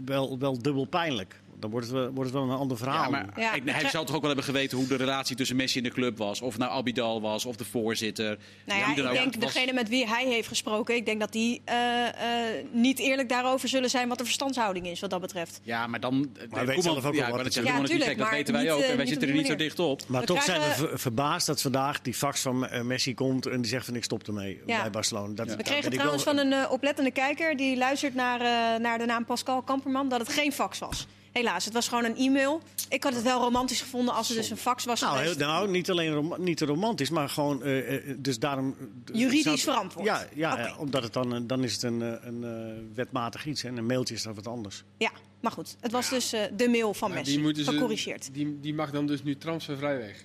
wel, 0.06 0.40
wel 0.40 0.62
dubbel 0.62 0.86
pijnlijk. 0.86 1.40
Dan 1.60 1.70
wordt 1.70 1.86
het, 1.86 1.96
wel, 1.96 2.10
wordt 2.10 2.30
het 2.32 2.40
wel 2.40 2.50
een 2.50 2.58
ander 2.58 2.78
verhaal. 2.78 3.04
Ja, 3.04 3.10
maar 3.10 3.26
Ja, 3.36 3.50
hij, 3.50 3.58
ik 3.58 3.64
hij 3.64 3.74
krijg- 3.74 3.90
zou 3.92 4.06
toch 4.06 4.16
ook 4.16 4.22
wel 4.22 4.30
hebben 4.32 4.48
geweten 4.54 4.78
hoe 4.78 4.88
de 4.88 4.96
relatie 4.96 5.36
tussen 5.36 5.56
Messi 5.56 5.78
en 5.78 5.84
de 5.84 5.90
club 5.90 6.18
was. 6.18 6.42
Of 6.42 6.58
nou 6.58 6.72
Abidal 6.72 7.22
was, 7.22 7.46
of 7.46 7.56
de 7.56 7.66
voorzitter. 7.66 8.38
Nou 8.66 8.80
ja, 8.80 8.90
ik 8.90 8.96
denk 8.96 9.36
was- 9.44 9.54
degene 9.54 9.74
met 9.74 9.90
wie 9.90 10.08
hij 10.08 10.26
heeft 10.26 10.48
gesproken, 10.48 10.96
ik 10.96 11.06
denk 11.06 11.20
dat 11.20 11.32
die 11.32 11.62
eh, 11.66 12.08
eh, 12.08 12.66
niet 12.72 13.00
eerlijk 13.00 13.30
daarover 13.30 13.70
zullen 13.70 13.90
zijn 13.90 14.08
wat 14.08 14.18
de 14.18 14.24
verstandshouding 14.24 14.88
is 14.88 15.00
wat 15.00 15.10
dat 15.10 15.22
betreft. 15.22 15.60
Ja, 15.64 15.88
maar 15.88 16.00
dan... 16.00 16.30
hij 16.50 16.66
weet 16.66 16.84
zelf 16.84 16.96
ook 16.98 17.02
wel 17.04 17.14
ja, 17.14 17.20
wat 17.20 17.30
maar 17.36 17.44
dat 17.44 17.54
tuurlijk, 17.54 18.08
dat 18.08 18.18
maar 18.18 18.30
weten 18.32 18.54
wij 18.54 18.64
niet, 18.64 18.72
ook. 18.72 18.80
eh, 18.82 18.90
En 18.90 18.98
wij 18.98 19.06
zitten 19.06 19.28
er 19.28 19.34
niet 19.34 19.48
zo 19.48 19.56
dicht 19.56 19.80
op. 19.80 20.02
Maar 20.08 20.22
We 20.22 20.28
toch 20.28 20.44
zijn 20.44 20.62
we 20.62 20.68
ver- 20.74 21.00
verbaasd 21.00 21.48
dat 21.48 21.62
vandaag 21.62 22.02
die 22.02 22.14
fax 22.14 22.42
van 22.42 22.68
eh, 22.68 22.82
Messi 22.82 23.14
komt 23.14 23.46
en 23.46 23.62
die 23.62 23.70
zegt 23.70 23.86
van 23.86 23.96
ik 23.96 24.04
stop 24.04 24.28
ermee 24.28 24.62
Ja. 24.66 24.82
bij 24.82 24.90
Barcelona. 24.90 25.34
Dat, 25.34 25.56
We 25.56 25.64
kregen 25.64 25.92
trouwens 25.92 26.24
wel- 26.24 26.36
van 26.36 26.46
een 26.46 26.54
eh, 26.54 26.72
oplettende 26.72 27.12
kijker 27.12 27.58
die 27.58 27.78
luistert 27.78 28.14
naar, 28.16 28.40
eh, 28.42 28.80
naar 28.82 28.98
de 28.98 29.06
naam 29.06 29.26
Pascal 29.26 29.62
Kamperman 29.62 30.10
dat 30.10 30.20
het 30.20 30.30
geen 30.30 30.52
fax 30.54 30.80
was. 30.80 31.08
Helaas, 31.38 31.66
het 31.66 31.74
was 31.74 31.88
gewoon 31.88 32.04
een 32.04 32.16
e-mail. 32.18 32.62
Ik 32.90 33.04
had 33.04 33.14
het 33.14 33.24
wel 33.24 33.40
romantisch 33.42 33.82
gevonden 33.82 34.14
als 34.14 34.28
het 34.28 34.38
dus 34.38 34.50
een 34.50 34.58
fax 34.58 34.86
was 34.86 35.02
Nou, 35.02 35.18
geweest. 35.18 35.38
heel- 35.38 35.48
nou, 35.48 35.70
niet 35.70 35.90
alleen 35.90 36.14
rom- 36.14 36.36
niet 36.38 36.58
te 36.58 36.66
romantisch, 36.66 37.10
maar 37.10 37.30
gewoon. 37.30 37.64
eh, 37.64 37.96
eh, 37.96 38.16
dus 38.18 38.40
daarom. 38.40 38.76
eh, 38.80 39.20
Juridisch 39.20 39.44
zou- 39.44 39.58
verantwoord. 39.60 40.06
Ja, 40.06 40.26
ja, 40.34 40.76
omdat 40.78 41.04
het 41.04 41.14
dan, 41.14 41.48
dan 41.48 41.64
is 41.64 41.74
het 41.74 41.84
een, 41.84 42.02
een 42.28 42.44
eh, 42.44 42.96
wetmatig 42.96 43.46
iets. 43.46 43.64
En 43.64 43.78
een 43.78 43.86
mailtje 43.86 44.16
is 44.16 44.24
dat 44.24 44.36
wat 44.36 44.48
anders. 44.48 44.84
Ja, 44.98 45.12
maar 45.40 45.52
goed, 45.52 45.76
het 45.80 45.92
was 45.92 46.10
dus 46.10 46.34
eh, 46.34 46.42
de 46.58 46.68
mail 46.70 46.94
van 46.94 47.12
Messi, 47.12 47.54
gecorrigeerd. 47.64 48.30
Die, 48.34 48.60
die 48.60 48.74
mag 48.74 48.92
dan 48.92 49.08
dus 49.08 49.24
nu 49.24 49.38
transfervrij 49.38 49.98
weg. 49.98 50.24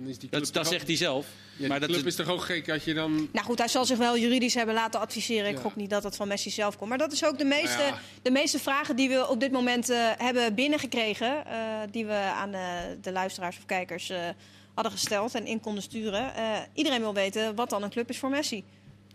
Dat- 0.00 0.08
dan 0.08 0.08
is 0.08 0.18
die 0.18 0.28
club 0.28 0.42
Dat, 0.42 0.52
dat 0.52 0.62
toch 0.62 0.72
zegt 0.72 0.86
hij 0.86 0.96
zelf. 0.96 1.26
Ja, 1.56 1.68
maar 1.68 1.80
de 1.80 1.86
dat 1.86 1.94
club 1.96 2.06
is 2.08 2.14
toch 2.16 2.28
ook 2.28 2.40
gek 2.42 2.68
als 2.70 2.84
je 2.84 2.94
dan... 2.94 3.28
Nou 3.32 3.46
goed, 3.46 3.58
hij 3.58 3.68
zal 3.68 3.84
zich 3.84 3.98
wel 3.98 4.18
juridisch 4.18 4.54
hebben 4.54 4.74
laten 4.74 5.00
adviseren. 5.00 5.48
Ik 5.48 5.54
Ja. 5.56 5.60
gok 5.62 5.76
niet 5.76 5.90
dat 5.90 6.02
het 6.02 6.16
van 6.16 6.28
Messi 6.28 6.50
zelf 6.50 6.76
komt. 6.76 6.88
Maar 6.88 6.98
dat 6.98 7.12
is 7.12 7.24
ook 7.24 7.38
de 7.38 7.44
meeste, 7.44 7.76
Nou 7.78 7.92
ja. 7.92 7.98
de 8.22 8.30
meeste 8.30 8.58
vragen 8.58 8.96
die 8.96 9.08
we 9.08 9.28
op 9.28 9.40
dit 9.40 9.52
moment 9.52 9.88
eh, 9.90 9.98
hebben 10.16 10.54
binnengekregen. 10.54 11.46
eh, 11.46 11.56
die 11.90 12.06
we 12.06 12.12
aan 12.14 12.50
de, 12.50 12.96
de 13.00 13.12
luisteraars 13.12 13.56
of 13.56 13.66
kijkers 13.66 14.10
eh, 14.10 14.28
hadden 14.74 14.92
gesteld 14.92 15.34
en 15.34 15.46
in 15.46 15.60
konden 15.60 15.82
sturen. 15.82 16.34
Eh, 16.34 16.58
iedereen 16.74 17.00
wil 17.00 17.14
weten 17.14 17.54
wat 17.54 17.70
dan 17.70 17.82
een 17.82 17.90
club 17.90 18.08
is 18.10 18.18
voor 18.18 18.30
Messi. 18.30 18.64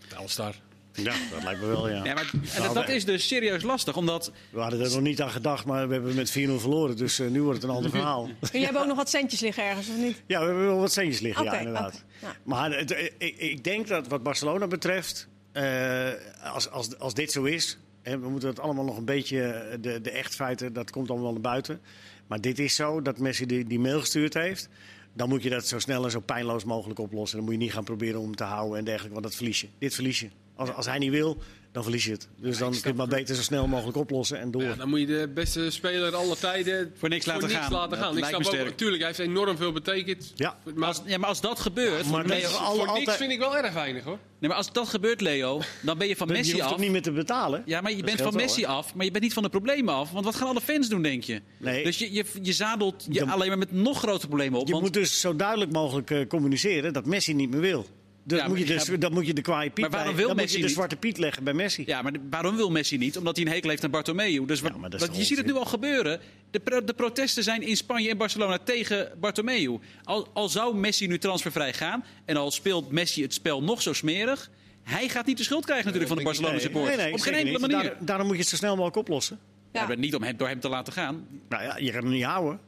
Telstar. 0.08 0.56
Ja, 0.96 1.14
dat 1.32 1.44
lijkt 1.44 1.62
me 1.62 1.68
wel, 1.68 1.90
ja. 1.90 2.04
Ja, 2.04 2.14
maar, 2.14 2.32
en 2.56 2.62
Nou, 2.62 2.74
dat, 2.74 2.90
is 2.90 3.06
dus 3.06 3.28
serieus 3.28 3.64
lastig, 3.64 3.98
omdat... 3.98 4.32
We 4.50 4.60
hadden 4.60 4.82
er 4.82 4.90
nog 4.90 5.02
niet 5.02 5.22
aan 5.22 5.30
gedacht, 5.30 5.66
maar 5.66 5.88
we 5.88 5.94
hebben 5.94 6.16
met 6.16 6.30
4-0 6.30 6.34
verloren. 6.34 6.98
Dus 6.98 7.20
eh, 7.20 7.28
nu 7.28 7.42
wordt 7.42 7.62
het 7.62 7.70
een 7.70 7.76
ander 7.76 7.92
verhaal. 7.92 8.30
Jullie 8.52 8.64
hebben 8.64 8.82
ook 8.82 8.88
nog 8.88 8.98
wat 8.98 9.10
centjes 9.10 9.40
liggen 9.40 9.64
ergens, 9.64 9.90
of 9.90 9.98
niet? 9.98 10.24
Ja, 10.28 10.40
we 10.40 10.46
hebben 10.46 10.66
wel 10.66 10.80
wat 10.80 10.92
centjes 10.92 11.20
liggen, 11.20 11.44
ja, 11.44 11.58
inderdaad. 11.58 12.04
Ja. 12.22 12.36
Maar 12.44 12.78
het, 12.78 12.92
eh, 12.92 13.04
ik, 13.18 13.38
ik 13.38 13.64
denk 13.64 13.88
dat 13.88 14.08
wat 14.08 14.24
Barcelona 14.24 14.68
betreft, 14.68 15.28
eh, 15.52 16.10
als, 16.44 16.70
als, 16.70 17.00
als 17.00 17.14
dit 17.14 17.32
zo 17.32 17.44
is, 17.44 17.78
hè, 18.02 18.20
we 18.20 18.30
moeten 18.30 18.50
het 18.50 18.60
allemaal 18.60 18.86
nog 18.86 18.98
een 18.98 19.06
beetje, 19.06 19.68
de, 19.82 20.02
de 20.02 20.12
echtfeiten, 20.12 20.74
dat 20.74 20.92
komt 20.92 21.10
allemaal 21.10 21.32
naar 21.32 21.42
buiten. 21.42 21.82
Maar 22.28 22.42
dit 22.42 22.60
is 22.60 22.76
zo, 22.76 23.02
dat 23.02 23.20
Messi 23.20 23.46
die, 23.46 23.66
die 23.66 23.80
mail 23.80 24.00
gestuurd 24.00 24.34
heeft. 24.34 24.70
Dan 25.14 25.30
moet 25.30 25.44
je 25.44 25.50
dat 25.50 25.68
zo 25.68 25.80
snel 25.80 26.04
en 26.04 26.12
zo 26.12 26.20
pijnloos 26.20 26.64
mogelijk 26.64 27.00
oplossen. 27.00 27.38
Dan 27.38 27.46
moet 27.46 27.56
je 27.56 27.62
niet 27.62 27.74
gaan 27.74 27.84
proberen 27.84 28.20
om 28.20 28.26
hem 28.26 28.36
te 28.36 28.44
houden 28.44 28.78
en 28.78 28.84
dergelijke, 28.84 29.14
want 29.14 29.26
dat 29.26 29.36
verlies 29.36 29.62
je. 29.62 29.68
Dit 29.78 29.94
verlies 29.94 30.20
je. 30.20 30.30
Als, 30.56 30.70
als 30.74 30.86
hij 30.86 30.98
niet 30.98 31.12
wil, 31.12 31.38
dan 31.72 31.84
verlies 31.84 32.06
je 32.06 32.12
het. 32.12 32.28
Dus 32.38 32.58
dan 32.58 32.70
kun 32.72 32.80
je 32.82 32.88
het 32.88 32.96
maar 32.98 33.08
beter 33.08 33.36
zo 33.36 33.42
snel 33.42 33.68
mogelijk 33.68 33.98
oplossen 33.98 34.40
en 34.40 34.52
door. 34.52 34.64
Ja, 34.64 34.76
dan 34.76 34.90
moet 34.90 35.00
je 35.00 35.06
de 35.06 35.32
beste 35.34 35.70
speler 35.70 36.16
aller 36.16 36.38
tijden 36.40 36.92
Voor 36.98 37.10
niks 37.10 37.26
laten 37.26 37.50
gaan. 37.50 37.72
laten 37.72 37.98
gaan. 37.98 38.18
Ik 38.18 38.26
snap 38.26 38.46
ook, 38.46 38.54
natuurlijk, 38.54 38.98
hij 39.04 39.08
heeft 39.16 39.20
enorm 39.30 39.58
veel 39.58 39.72
betekend. 39.72 40.32
Ja. 40.36 40.58
Maar, 40.76 40.88
Als, 40.88 41.02
ja, 41.06 41.18
maar 41.18 41.30
als 41.30 41.42
dat 41.42 41.60
gebeurt... 41.60 42.10
maar 42.12 42.26
Leo- 42.26 42.48
voor 42.50 42.60
altijd- 42.60 42.98
niks 42.98 43.16
vind 43.16 43.32
ik 43.32 43.40
wel 43.40 43.58
erg 43.58 43.74
weinig 43.74 44.04
hoor. 44.04 44.18
nee, 44.40 44.50
maar 44.50 44.58
als 44.58 44.72
dat 44.72 44.88
gebeurt, 44.90 45.22
Leo, 45.22 45.62
dan 45.82 45.98
ben 45.98 46.08
je 46.08 46.16
van 46.16 46.28
je 46.28 46.34
Messi 46.34 46.52
hoeft 46.52 46.64
af. 46.64 46.70
toch 46.72 46.80
niet 46.80 46.92
meer 46.92 47.02
te 47.02 47.12
betalen? 47.12 47.64
Ja, 47.66 47.82
maar 47.82 47.92
je 47.92 47.98
Dat 47.98 48.06
bent 48.06 48.22
van 48.22 48.36
Messi 48.36 48.66
af, 48.66 48.96
maar 48.96 49.06
je 49.06 49.12
bent 49.12 49.24
niet 49.24 49.34
van 49.34 49.44
de 49.44 49.50
problemen 49.50 49.94
af. 49.94 50.12
Want 50.12 50.26
wat 50.26 50.36
gaan 50.36 50.48
alle 50.48 50.62
fans 50.62 50.90
doen, 50.90 51.02
denk 51.02 51.24
je? 51.24 51.42
Nee. 51.58 51.84
Dus 51.84 51.98
je, 51.98 52.14
je, 52.14 52.26
je 52.42 52.54
zadelt 52.54 53.06
je 53.10 53.20
Dan- 53.20 53.30
alleen 53.30 53.48
maar 53.48 53.58
met 53.58 53.72
nog 53.72 53.98
grotere 53.98 54.28
problemen 54.28 54.60
op. 54.60 54.66
Je 54.66 54.72
want- 54.72 54.84
moet 54.86 54.94
dus 54.94 55.20
zo 55.20 55.36
duidelijk 55.36 55.72
mogelijk 55.72 56.12
eh, 56.12 56.28
communiceren 56.28 56.94
dat 56.94 57.06
Messi 57.06 57.34
niet 57.34 57.50
meer 57.50 57.62
wil. 57.62 57.86
Dus 58.28 58.40
Ja, 58.40 58.48
moet 58.48 58.58
je 58.60 58.66
maar- 58.66 58.86
dus, 58.86 58.98
ja, 59.00 59.10
moet 59.10 59.26
je 59.28 59.34
de 59.34 59.42
kwaaie 59.42 59.70
Piet 59.70 59.80
Maar 59.80 59.90
waarom 59.90 60.08
bij- 60.10 60.18
wil 60.18 60.28
dan 60.28 60.36
moet 60.36 60.44
Messi 60.46 60.56
je 60.58 60.62
de 60.62 60.68
niet? 60.68 60.76
zwarte 60.76 60.96
Piet 60.96 61.18
leggen 61.18 61.44
bij 61.44 61.54
Messi. 61.54 61.84
Ja, 61.86 62.02
maar 62.02 62.12
de- 62.14 62.20
waarom 62.30 62.56
wil 62.56 62.72
Messi 62.72 62.98
niet? 62.98 63.18
Omdat 63.18 63.36
hij 63.36 63.46
een 63.46 63.52
hekel 63.52 63.70
heeft 63.70 63.84
aan 63.84 63.92
Bartomeu. 63.92 64.46
Dus 64.46 64.62
wat, 64.62 64.78
maar 64.78 64.90
dat 64.90 65.00
wat- 65.00 65.18
je 65.18 65.24
ziet 65.24 65.38
het 65.38 65.46
nu 65.46 65.54
al 65.54 65.66
gebeuren. 65.66 66.20
De, 66.52 66.60
pro- 66.60 66.84
de 66.84 66.94
protesten 66.94 67.44
zijn 67.44 67.62
in 67.62 67.76
Spanje 67.78 68.10
en 68.10 68.18
Barcelona 68.18 68.58
tegen 68.58 69.12
Bartomeu. 69.20 69.80
Al, 70.04 70.28
al 70.34 70.50
zou 70.50 70.76
Messi 70.76 71.08
nu 71.08 71.18
transfervrij 71.18 71.74
gaan 71.74 72.04
en 72.26 72.38
al 72.38 72.52
speelt 72.52 72.92
Messi 72.92 73.22
het 73.22 73.34
spel 73.34 73.64
nog 73.64 73.82
zo 73.82 73.94
smerig... 73.94 74.50
Hij 74.84 75.10
gaat 75.10 75.26
niet 75.26 75.38
de 75.38 75.44
schuld 75.44 75.64
krijgen 75.66 75.86
natuurlijk 75.86 76.12
van 76.14 76.18
de 76.22 76.24
Barcelona 76.28 76.54
Nee, 76.54 76.62
supporters. 76.62 76.96
nee, 76.96 77.06
nee, 77.06 77.14
Op 77.14 77.20
geen 77.22 77.34
enkele 77.34 77.60
manier. 77.60 77.84
Daar- 77.84 77.98
daarom 78.06 78.26
moet 78.28 78.36
je 78.36 78.42
het 78.42 78.50
zo 78.52 78.56
snel 78.56 78.72
mogelijk 78.76 78.98
oplossen. 78.98 79.40
Ja. 79.74 79.82
Ja, 79.82 79.88
maar 79.88 79.98
niet 79.98 80.16
om 80.16 80.24
hem, 80.24 80.38
door 80.38 80.48
hem 80.48 80.60
te 80.60 80.70
laten 80.70 80.94
gaan. 80.94 81.28
Nou 81.50 81.64
ja, 81.64 81.78
je 81.78 81.92
gaat 81.92 82.02
hem 82.04 82.12
niet 82.12 82.24
houden. 82.24 82.60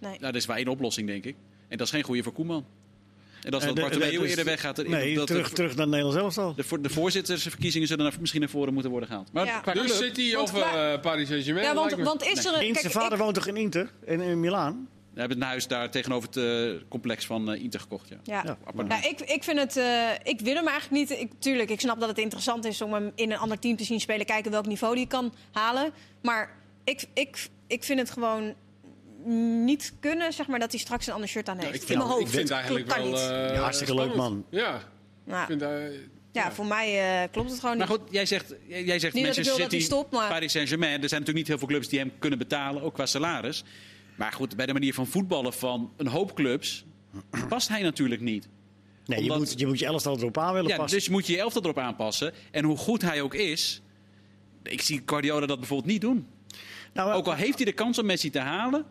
Nee. 0.00 0.10
Nou, 0.10 0.22
dat 0.22 0.34
is 0.34 0.46
wel 0.46 0.56
één 0.56 0.68
oplossing, 0.68 1.06
denk 1.06 1.24
ik. 1.24 1.36
En 1.68 1.76
dat 1.76 1.86
is 1.86 1.92
geen 1.92 2.02
goede 2.02 2.22
voor 2.22 2.32
Koeman. 2.32 2.64
En 3.42 3.50
dat 3.50 3.62
is 3.62 3.68
Eh, 3.68 3.74
dat 3.74 3.76
de- 3.76 3.80
Bartomeu 3.80 4.10
de- 4.10 4.18
dus- 4.18 4.30
eerder 4.30 4.44
weggaat. 4.44 4.86
Nee, 4.86 5.14
dat 5.14 5.26
terug, 5.26 5.48
de, 5.48 5.54
terug 5.54 5.76
naar 5.76 5.88
Nederland 5.88 6.14
zelf 6.14 6.38
al. 6.38 6.54
de, 6.54 6.64
voor- 6.64 6.82
de 6.82 6.88
voorzittersverkiezingen 6.90 7.88
zullen 7.88 8.12
misschien 8.20 8.40
naar 8.40 8.50
voren 8.50 8.72
moeten 8.72 8.90
worden 8.90 9.08
gehaald. 9.08 9.32
Maar 9.32 9.46
Ja. 9.46 9.60
Dus 9.60 9.72
club- 9.72 9.88
City 9.88 10.34
of 10.34 10.54
eh, 10.54 11.00
Paris 11.00 11.28
Saint-Germain? 11.28 11.66
Ja, 11.66 11.74
want, 11.74 11.92
want 11.92 12.22
is 12.22 12.44
er 12.44 12.52
Kijk, 12.58 12.90
vader 12.90 13.12
ik- 13.12 13.18
woont 13.18 13.34
toch 13.34 13.46
in 13.46 13.56
Inter, 13.56 13.92
in, 14.04 14.20
in 14.20 14.40
Milaan? 14.40 14.88
We 15.14 15.20
hebben 15.24 15.38
het 15.42 15.48
huis 15.48 15.66
daar 15.66 15.90
tegenover 15.90 16.28
het 16.28 16.36
eh, 16.36 16.82
complex 16.88 17.26
van 17.26 17.54
Inter 17.54 17.80
gekocht. 17.80 18.08
Ja. 18.08 18.16
Ja. 18.24 18.56
Ja, 18.88 19.04
ik, 19.04 19.20
ik 19.20 19.44
vind 19.44 19.58
het. 19.58 19.76
eh, 19.76 20.10
ik 20.22 20.40
wil 20.40 20.54
hem 20.54 20.66
eigenlijk 20.66 21.08
niet. 21.10 21.18
Ik, 21.20 21.30
tuurlijk, 21.38 21.70
ik 21.70 21.80
snap 21.80 22.00
dat 22.00 22.08
het 22.08 22.18
interessant 22.18 22.64
is 22.64 22.82
om 22.82 22.92
hem 22.92 23.12
in 23.14 23.30
een 23.32 23.38
ander 23.38 23.58
team 23.58 23.76
te 23.76 23.84
zien 23.84 24.00
spelen. 24.00 24.26
Kijken 24.26 24.50
welk 24.50 24.66
niveau 24.66 24.96
hij 24.96 25.06
kan 25.06 25.34
halen. 25.52 25.92
Maar 26.22 26.50
ik, 26.84 27.04
ik, 27.14 27.48
ik 27.66 27.84
vind 27.84 27.98
het 27.98 28.10
gewoon 28.10 28.54
niet 29.64 29.92
kunnen, 30.00 30.32
zeg 30.32 30.46
maar, 30.46 30.58
dat 30.58 30.70
hij 30.70 30.80
straks 30.80 31.06
een 31.06 31.12
ander 31.12 31.28
shirt 31.28 31.48
aan 31.48 31.58
heeft. 31.58 31.74
ik 31.74 31.80
in 31.80 31.86
vind, 31.86 31.98
mijn 31.98 32.10
hoofd. 32.10 32.22
ik 32.22 32.28
vind 32.28 32.48
het 32.48 32.58
eigenlijk 32.58 32.86
wel 32.94 33.14
eh, 33.18 33.54
Ja, 33.54 33.60
hartstikke 33.60 33.94
leuk, 33.94 34.14
man. 34.14 34.44
Ja, 34.50 34.82
Nou, 35.24 35.40
ik 35.40 35.46
vind, 35.46 35.62
eh, 35.62 35.68
ja, 36.32 36.52
voor 36.52 36.66
mij 36.66 37.22
eh, 37.22 37.28
klopt 37.32 37.50
het 37.50 37.60
gewoon 37.60 37.78
Maar 37.78 37.88
niet. 37.88 37.98
goed, 37.98 38.08
jij 38.10 38.26
zegt, 38.26 38.54
jij 38.68 38.98
zegt 38.98 39.14
Niet 39.14 39.24
Manchester 39.24 39.54
City, 39.56 39.76
hij 39.76 39.84
stopt, 39.84 40.12
maar- 40.12 40.28
Paris 40.28 40.52
Saint-Germain. 40.52 41.02
Er 41.02 41.08
zijn 41.08 41.20
natuurlijk 41.20 41.36
niet 41.38 41.46
heel 41.48 41.58
veel 41.58 41.66
clubs 41.68 41.88
die 41.88 41.98
hem 41.98 42.12
kunnen 42.18 42.38
betalen, 42.38 42.82
ook 42.82 42.94
qua 42.94 43.06
salaris. 43.06 43.64
Maar 44.16 44.32
goed, 44.32 44.56
bij 44.56 44.66
de 44.66 44.72
manier 44.72 44.94
van 44.94 45.06
voetballen 45.06 45.52
van 45.52 45.92
een 45.96 46.06
hoop 46.08 46.34
clubs 46.34 46.84
past 47.48 47.68
hij 47.68 47.82
natuurlijk 47.82 48.20
niet. 48.20 48.48
Nee, 49.06 49.24
je 49.24 49.32
moet, 49.32 49.54
je 49.56 49.66
moet 49.66 49.78
je 49.78 49.86
elftal 49.86 50.16
erop 50.18 50.38
aan 50.38 50.52
willen 50.54 50.68
Ja, 50.70 50.76
passen. 50.76 50.98
dus 50.98 51.08
moet 51.08 51.26
je 51.26 51.32
je 51.32 51.38
elftal 51.38 51.62
erop 51.62 51.78
aanpassen. 51.78 52.32
En 52.50 52.64
hoe 52.64 52.76
goed 52.76 53.02
hij 53.02 53.20
ook 53.22 53.34
is, 53.34 53.82
ik 54.62 54.80
zie 54.82 55.02
Guardiola 55.06 55.46
dat 55.46 55.58
bijvoorbeeld 55.58 55.90
niet 55.92 56.00
doen. 56.00 56.26
Nou, 56.92 57.12
Ook 57.12 57.26
al 57.26 57.34
heeft 57.34 57.56
hij 57.56 57.64
de 57.64 57.72
kans 57.72 57.98
om 57.98 58.06
Messi 58.06 58.30
te 58.30 58.38
halen. 58.38 58.84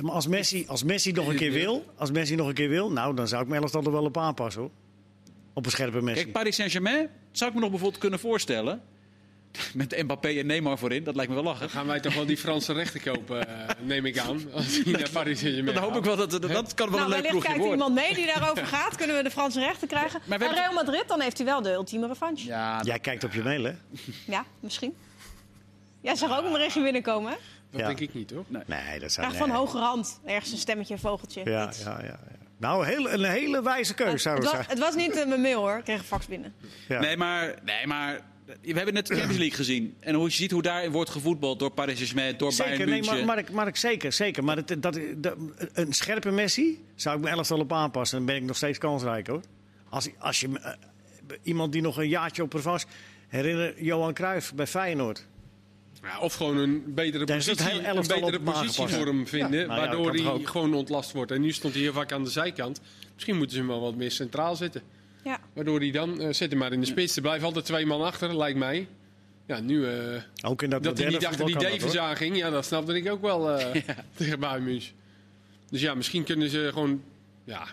Maar 0.00 0.12
als 0.12 0.26
Messi, 0.26 0.64
als 0.68 0.82
Messi 0.84 1.12
nog 1.12 1.28
een 1.28 1.36
keer 1.36 1.52
wil, 1.52 1.84
als 1.96 2.10
Messi 2.10 2.34
nog 2.34 2.48
een 2.48 2.54
keer 2.54 2.68
wil, 2.68 2.92
nou, 2.92 3.14
dan 3.14 3.28
zou 3.28 3.42
ik 3.42 3.48
mijn 3.48 3.62
elftal 3.62 3.82
er 3.84 3.92
wel 3.92 4.04
op 4.04 4.18
aanpassen, 4.18 4.60
hoor. 4.60 4.70
Op 5.54 5.64
een 5.64 5.70
scherpe 5.70 6.02
Messi. 6.02 6.20
Kijk, 6.22 6.32
Paris 6.32 6.56
Saint-Germain 6.56 7.08
zou 7.32 7.48
ik 7.50 7.54
me 7.56 7.62
nog 7.62 7.70
bijvoorbeeld 7.70 8.00
kunnen 8.00 8.18
voorstellen. 8.18 8.82
Met 9.74 10.02
Mbappé 10.02 10.28
en 10.28 10.46
Neymar 10.46 10.78
voorin, 10.78 11.04
dat 11.04 11.14
lijkt 11.14 11.30
me 11.30 11.36
wel 11.36 11.44
lachen. 11.44 11.60
Dan 11.60 11.70
gaan 11.70 11.86
wij 11.86 12.00
toch 12.00 12.14
wel 12.14 12.26
die 12.26 12.36
Franse 12.36 12.72
rechten 12.72 13.00
kopen, 13.00 13.48
uh, 13.48 13.68
neem 13.82 14.06
ik 14.06 14.18
aan. 14.18 14.52
Als 14.52 14.82
die 14.82 14.96
naar 14.96 15.10
Paris 15.10 15.38
Saint-Germain 15.38 15.74
Dan 15.74 15.84
hoop 15.84 15.96
ik 15.96 16.04
wel 16.04 16.16
dat 16.16 16.30
dat, 16.30 16.42
dat 16.42 16.74
kan 16.74 16.90
wel 16.90 16.98
nou, 16.98 17.12
een 17.12 17.20
leuk 17.20 17.30
ploegje 17.30 17.48
kijkt 17.48 17.64
worden. 17.64 17.78
iemand 17.78 17.94
mee 17.94 18.14
die 18.14 18.26
daarover 18.26 18.66
gaat. 18.66 18.96
Kunnen 18.96 19.16
we 19.16 19.22
de 19.22 19.30
Franse 19.30 19.60
rechten 19.60 19.88
krijgen? 19.88 20.20
Maar 20.24 20.38
we 20.38 20.44
Maar 20.44 20.54
Real 20.54 20.72
Madrid, 20.72 21.04
dan 21.06 21.20
heeft 21.20 21.36
hij 21.36 21.46
wel 21.46 21.62
de 21.62 21.72
ultieme 21.72 22.06
revanche. 22.06 22.46
Ja, 22.46 22.76
Ja, 22.76 22.82
Jij 22.82 22.98
kijkt 22.98 23.24
op 23.24 23.32
je 23.32 23.42
mail, 23.42 23.64
hè? 23.64 23.72
misschien. 24.60 24.94
Jij 26.00 26.14
zag 26.14 26.38
ook 26.38 26.44
een 26.44 26.52
berichtje 26.52 26.82
binnenkomen, 26.82 27.30
hè? 27.32 27.36
Dat 27.76 27.88
Ja. 27.88 27.94
denk 27.94 28.00
ik 28.08 28.14
niet, 28.14 28.30
hoor. 28.30 28.44
Nee, 28.48 28.98
dat 28.98 29.12
zou 29.12 29.26
Graag 29.26 29.38
nee. 29.38 29.48
van 29.48 29.50
hoge 29.50 29.78
rand. 29.78 30.20
Ergens 30.24 30.52
een 30.52 30.58
stemmetje, 30.58 30.94
een 30.94 31.00
vogeltje. 31.00 31.40
Ja, 31.44 31.68
Iets. 31.68 31.82
ja, 31.82 31.98
ja, 32.00 32.06
ja. 32.06 32.18
Nou, 32.58 32.86
heel, 32.86 33.10
een 33.10 33.24
hele 33.24 33.62
wijze 33.62 33.94
keuze 33.94 34.12
Het, 34.12 34.20
zou 34.22 34.36
was, 34.40 34.50
zijn. 34.50 34.64
het 34.68 34.78
was 34.78 34.94
niet 34.94 35.16
eh, 35.16 35.26
mijn 35.26 35.40
mail 35.40 35.60
hoor, 35.60 35.76
ik 35.76 35.84
kreeg 35.84 35.98
een 35.98 36.04
fax 36.04 36.26
binnen. 36.26 36.54
Ja. 36.88 37.00
Nee, 37.00 37.16
maar, 37.16 37.54
nee, 37.64 37.86
maar 37.86 38.20
we 38.46 38.72
hebben 38.72 38.94
net 38.94 39.06
de 39.06 39.14
Champions 39.14 39.38
League 39.38 39.56
gezien. 39.56 39.96
En 40.00 40.14
hoe 40.14 40.24
je 40.28 40.34
ziet 40.34 40.50
hoe 40.50 40.62
daar 40.62 40.90
wordt 40.90 41.10
gevoetbald 41.10 41.58
door 41.58 41.70
Paris 41.70 41.96
Saint-Germain, 41.96 42.36
door 42.36 42.52
Zeker, 42.52 42.72
Bayern 42.72 42.90
nee, 42.90 43.00
München. 43.00 43.26
maar, 43.26 43.34
Mark, 43.36 43.50
Mark, 43.50 43.76
zeker, 43.76 44.12
zeker. 44.12 44.44
Maar 44.44 44.56
het, 44.56 44.82
dat, 44.82 45.00
dat, 45.16 45.36
een 45.72 45.92
scherpe 45.92 46.30
Messi 46.30 46.84
zou 46.94 47.16
ik 47.16 47.22
mijn 47.22 47.36
elftal 47.36 47.58
op 47.58 47.72
aanpassen. 47.72 48.16
Dan 48.16 48.26
ben 48.26 48.36
ik 48.36 48.42
nog 48.42 48.56
steeds 48.56 48.78
kansrijk, 48.78 49.26
hoor. 49.26 49.42
Als, 49.88 50.08
als 50.18 50.40
je 50.40 50.48
eh, 50.58 50.72
iemand 51.42 51.72
die 51.72 51.82
nog 51.82 51.96
een 51.96 52.08
jaartje 52.08 52.42
op. 52.42 52.54
Herinner 53.28 53.82
Johan 53.82 54.14
Cruijff 54.14 54.54
bij 54.54 54.66
Feyenoord. 54.66 55.26
Ja, 56.02 56.18
of 56.18 56.34
gewoon 56.34 56.56
een 56.56 56.82
betere 56.86 57.24
Daar 57.24 57.36
positie, 57.36 57.72
een 57.88 57.94
betere 58.06 58.40
positie 58.40 58.86
voor 58.86 59.06
hem 59.06 59.26
vinden, 59.26 59.60
Ja, 59.60 59.66
nou 59.66 59.80
ja, 59.80 59.86
waardoor 59.86 60.12
hij 60.12 60.26
ook. 60.26 60.48
gewoon 60.48 60.74
ontlast 60.74 61.12
wordt. 61.12 61.30
En 61.30 61.40
nu 61.40 61.52
stond 61.52 61.74
hij 61.74 61.82
heel 61.82 61.92
vaak 61.92 62.12
aan 62.12 62.24
de 62.24 62.30
zijkant. 62.30 62.80
Misschien 63.14 63.36
moeten 63.36 63.54
ze 63.56 63.62
hem 63.62 63.70
wel 63.70 63.80
wat 63.80 63.94
meer 63.94 64.10
centraal 64.10 64.56
zetten. 64.56 64.82
Ja. 65.24 65.40
Waardoor 65.52 65.78
hij 65.80 65.90
dan, 65.90 66.20
eh 66.20 66.32
zet 66.32 66.50
hem 66.50 66.58
maar 66.58 66.72
in 66.72 66.80
de 66.80 66.86
spits. 66.86 67.16
Er 67.16 67.22
blijven 67.22 67.46
altijd 67.46 67.64
twee 67.64 67.86
man 67.86 68.02
achter, 68.02 68.36
lijkt 68.36 68.58
mij. 68.58 68.88
Ja, 69.46 69.60
nu, 69.60 69.86
eh, 69.86 70.22
Ook 70.42 70.62
in 70.62 70.70
dat, 70.70 70.82
dat 70.82 70.98
hij 70.98 71.08
niet 71.08 71.26
achter 71.26 71.46
die 71.46 71.58
Davies 71.58 71.96
aanging, 71.98 72.36
ja, 72.36 72.50
dat 72.50 72.64
snapte 72.66 72.94
ik 72.96 73.10
ook 73.10 73.20
wel 73.20 73.50
eh, 73.50 73.82
tegen 74.16 74.40
Bayern. 74.40 74.82
Dus 75.70 75.80
ja, 75.80 75.94
misschien 75.94 76.24
kunnen 76.24 76.50
ze 76.50 76.70
gewoon, 76.72 77.02
ja, 77.44 77.66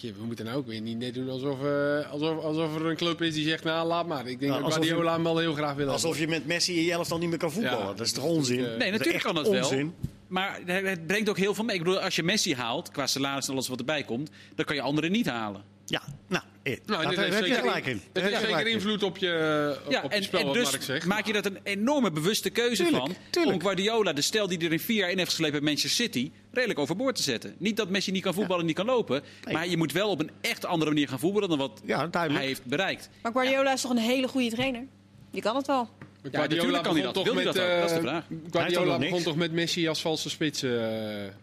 je, 0.00 0.12
we 0.12 0.24
moeten 0.24 0.44
nou 0.44 0.56
ook 0.56 0.66
weer 0.66 0.80
niet 0.80 0.98
net 0.98 1.14
doen 1.14 1.28
alsof, 1.28 1.64
eh, 1.64 2.10
alsof, 2.10 2.44
alsof 2.44 2.74
er 2.76 2.86
een 2.86 2.96
club 2.96 3.22
is 3.22 3.34
die 3.34 3.48
zegt, 3.48 3.64
nou 3.64 3.86
laat 3.86 4.06
maar. 4.06 4.26
Ik 4.26 4.40
denk 4.40 4.52
dat 4.52 4.72
Guardiola 4.72 5.12
hem 5.12 5.22
wel 5.22 5.38
heel 5.38 5.54
graag 5.54 5.74
wil 5.74 5.88
Alsof 5.88 6.18
hebben. 6.18 6.34
je 6.34 6.38
met 6.40 6.46
Messi 6.46 6.76
in 6.78 6.84
je 6.84 6.92
elftal 6.92 7.18
niet 7.18 7.28
meer 7.28 7.38
kan 7.38 7.52
voetballen. 7.52 7.86
Ja, 7.86 7.92
dat 7.94 8.06
is 8.06 8.12
toch 8.12 8.24
onzin? 8.24 8.56
natuurlijk, 8.56 8.78
Nee, 8.82 8.90
natuurlijk 8.90 9.24
kan 9.24 9.34
dat 9.34 9.48
wel. 9.48 9.62
onzin. 9.62 9.94
Maar 10.26 10.60
het 10.64 11.06
brengt 11.06 11.28
ook 11.28 11.38
heel 11.38 11.54
veel 11.54 11.64
mee. 11.64 11.76
Ik 11.76 11.82
bedoel, 11.82 12.00
als 12.00 12.16
je 12.16 12.22
Messi 12.22 12.54
haalt, 12.54 12.90
qua 12.90 13.06
salaris 13.06 13.46
en 13.46 13.52
alles 13.52 13.68
wat 13.68 13.78
erbij 13.78 14.02
komt, 14.02 14.30
dan 14.54 14.64
kan 14.64 14.76
je 14.76 14.82
anderen 14.82 15.12
niet 15.12 15.26
halen. 15.26 15.62
Ja, 15.92 16.02
nou, 16.28 16.44
eh, 16.62 16.76
Nou, 16.86 17.06
heb 17.06 17.16
heeft 17.16 17.38
je 17.38 17.44
zeker, 17.44 17.58
gelijk 17.60 17.86
in. 17.86 18.00
Heeft 18.12 18.40
zeker 18.40 18.66
invloed 18.66 19.02
op 19.02 19.16
je, 19.18 19.76
op, 19.86 19.92
Ja, 19.92 20.02
op 20.02 20.10
je 20.10 20.16
en, 20.16 20.22
spel, 20.22 20.40
en 20.40 20.46
wat 20.46 20.54
dus 20.54 20.70
Mark 20.70 20.82
zegt. 20.82 21.06
maak 21.06 21.26
je 21.26 21.32
dat 21.32 21.46
een 21.46 21.58
enorme 21.62 22.10
bewuste 22.10 22.50
keuze 22.50 22.82
Tuurlijk, 22.82 23.04
van 23.06 23.14
tuurlijk. 23.30 23.54
om 23.56 23.62
Guardiola, 23.62 24.12
de 24.12 24.20
stel 24.20 24.46
die 24.48 24.58
er 24.64 24.72
in 24.72 24.80
vier 24.80 24.96
jaar 24.96 25.10
in 25.10 25.18
heeft 25.18 25.30
geslepen 25.30 25.58
bij 25.58 25.68
Manchester 25.68 26.04
City, 26.04 26.30
redelijk 26.52 26.78
overboord 26.78 27.16
te 27.16 27.22
zetten. 27.22 27.54
Niet 27.58 27.76
dat 27.76 27.88
Messi 27.88 28.10
niet 28.10 28.22
kan 28.22 28.34
voetballen 28.34 28.60
en 28.60 28.66
niet 28.66 28.76
kan 28.76 28.86
lopen, 28.86 29.22
Nee. 29.44 29.54
maar 29.54 29.68
je 29.68 29.76
moet 29.76 29.92
wel 29.92 30.08
op 30.10 30.20
een 30.20 30.30
echt 30.40 30.64
andere 30.64 30.90
manier 30.90 31.08
gaan 31.08 31.18
voetballen 31.18 31.48
dan 31.48 31.58
wat 31.58 31.80
Ja, 31.84 32.08
hij 32.10 32.44
heeft 32.44 32.64
bereikt. 32.64 33.08
Maar 33.22 33.32
Guardiola 33.32 33.72
is 33.72 33.80
toch 33.80 33.90
een 33.90 33.96
hele 33.98 34.28
goede 34.28 34.50
trainer? 34.50 34.86
Je 35.30 35.40
kan 35.40 35.56
het 35.56 35.66
wel. 35.66 35.88
natuurlijk 36.30 36.82
kan 36.82 36.94
hij 36.94 37.02
dat. 37.12 37.22
Wil 37.22 37.34
hij 37.34 37.44
dat 37.44 37.56
eh, 37.56 37.80
Dat 37.80 37.90
is 37.90 37.96
de 37.96 38.02
vraag. 38.02 38.24
Hij 38.28 38.36
heeft 38.40 38.52
Guardiola 38.56 38.98
begon 38.98 39.22
toch 39.22 39.36
met 39.36 39.52
Messi 39.52 39.88
als 39.88 40.00
valse 40.00 40.30
spits 40.30 40.62
eh, 40.62 40.70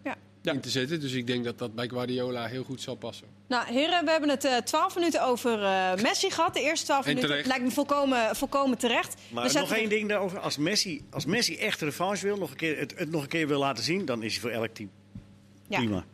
Ja. 0.04 0.16
Ja. 0.42 0.52
in 0.52 0.60
te 0.62 0.70
zetten. 0.70 1.00
Dus 1.00 1.14
ik 1.14 1.28
denk 1.28 1.44
dat 1.44 1.58
dat 1.58 1.76
bij 1.76 1.88
Guardiola 1.90 2.46
heel 2.46 2.64
goed 2.64 2.82
zal 2.82 2.96
passen. 2.96 3.28
Nou, 3.48 3.66
heren, 3.74 4.06
we 4.06 4.12
hebben 4.12 4.30
het 4.30 4.46
eh 4.46 4.58
12 4.58 4.96
minuten 4.96 5.24
over 5.24 5.64
eh, 5.64 5.96
Messi 5.96 6.30
gehad. 6.32 6.54
De 6.54 6.62
eerste 6.62 6.86
12 6.86 7.02
En 7.02 7.08
minuten. 7.08 7.30
terecht. 7.30 7.48
Lijkt 7.48 7.64
me 7.64 7.72
volkomen, 7.72 8.36
volkomen 8.36 8.78
terecht. 8.78 9.16
Maar 9.32 9.48
We 9.52 9.60
nog 9.60 9.72
één 9.74 9.90
ding 9.90 10.10
daarover. 10.10 10.40
Als 10.40 10.58
Messi, 10.58 11.02
als 11.10 11.26
Messi 11.26 11.58
echt 11.58 11.82
revanche 11.82 12.26
wil, 12.26 12.38
nog 12.38 12.50
een 12.52 12.58
keer, 12.58 12.78
het, 12.80 12.94
het 12.98 13.12
nog 13.12 13.22
een 13.22 13.28
keer 13.28 13.48
wil 13.48 13.60
laten 13.60 13.84
zien, 13.84 14.06
dan 14.06 14.24
is 14.24 14.32
hij 14.32 14.42
voor 14.42 14.50
elk 14.50 14.74
team 14.74 14.90
Ja. 15.68 15.78
prima. 15.78 16.06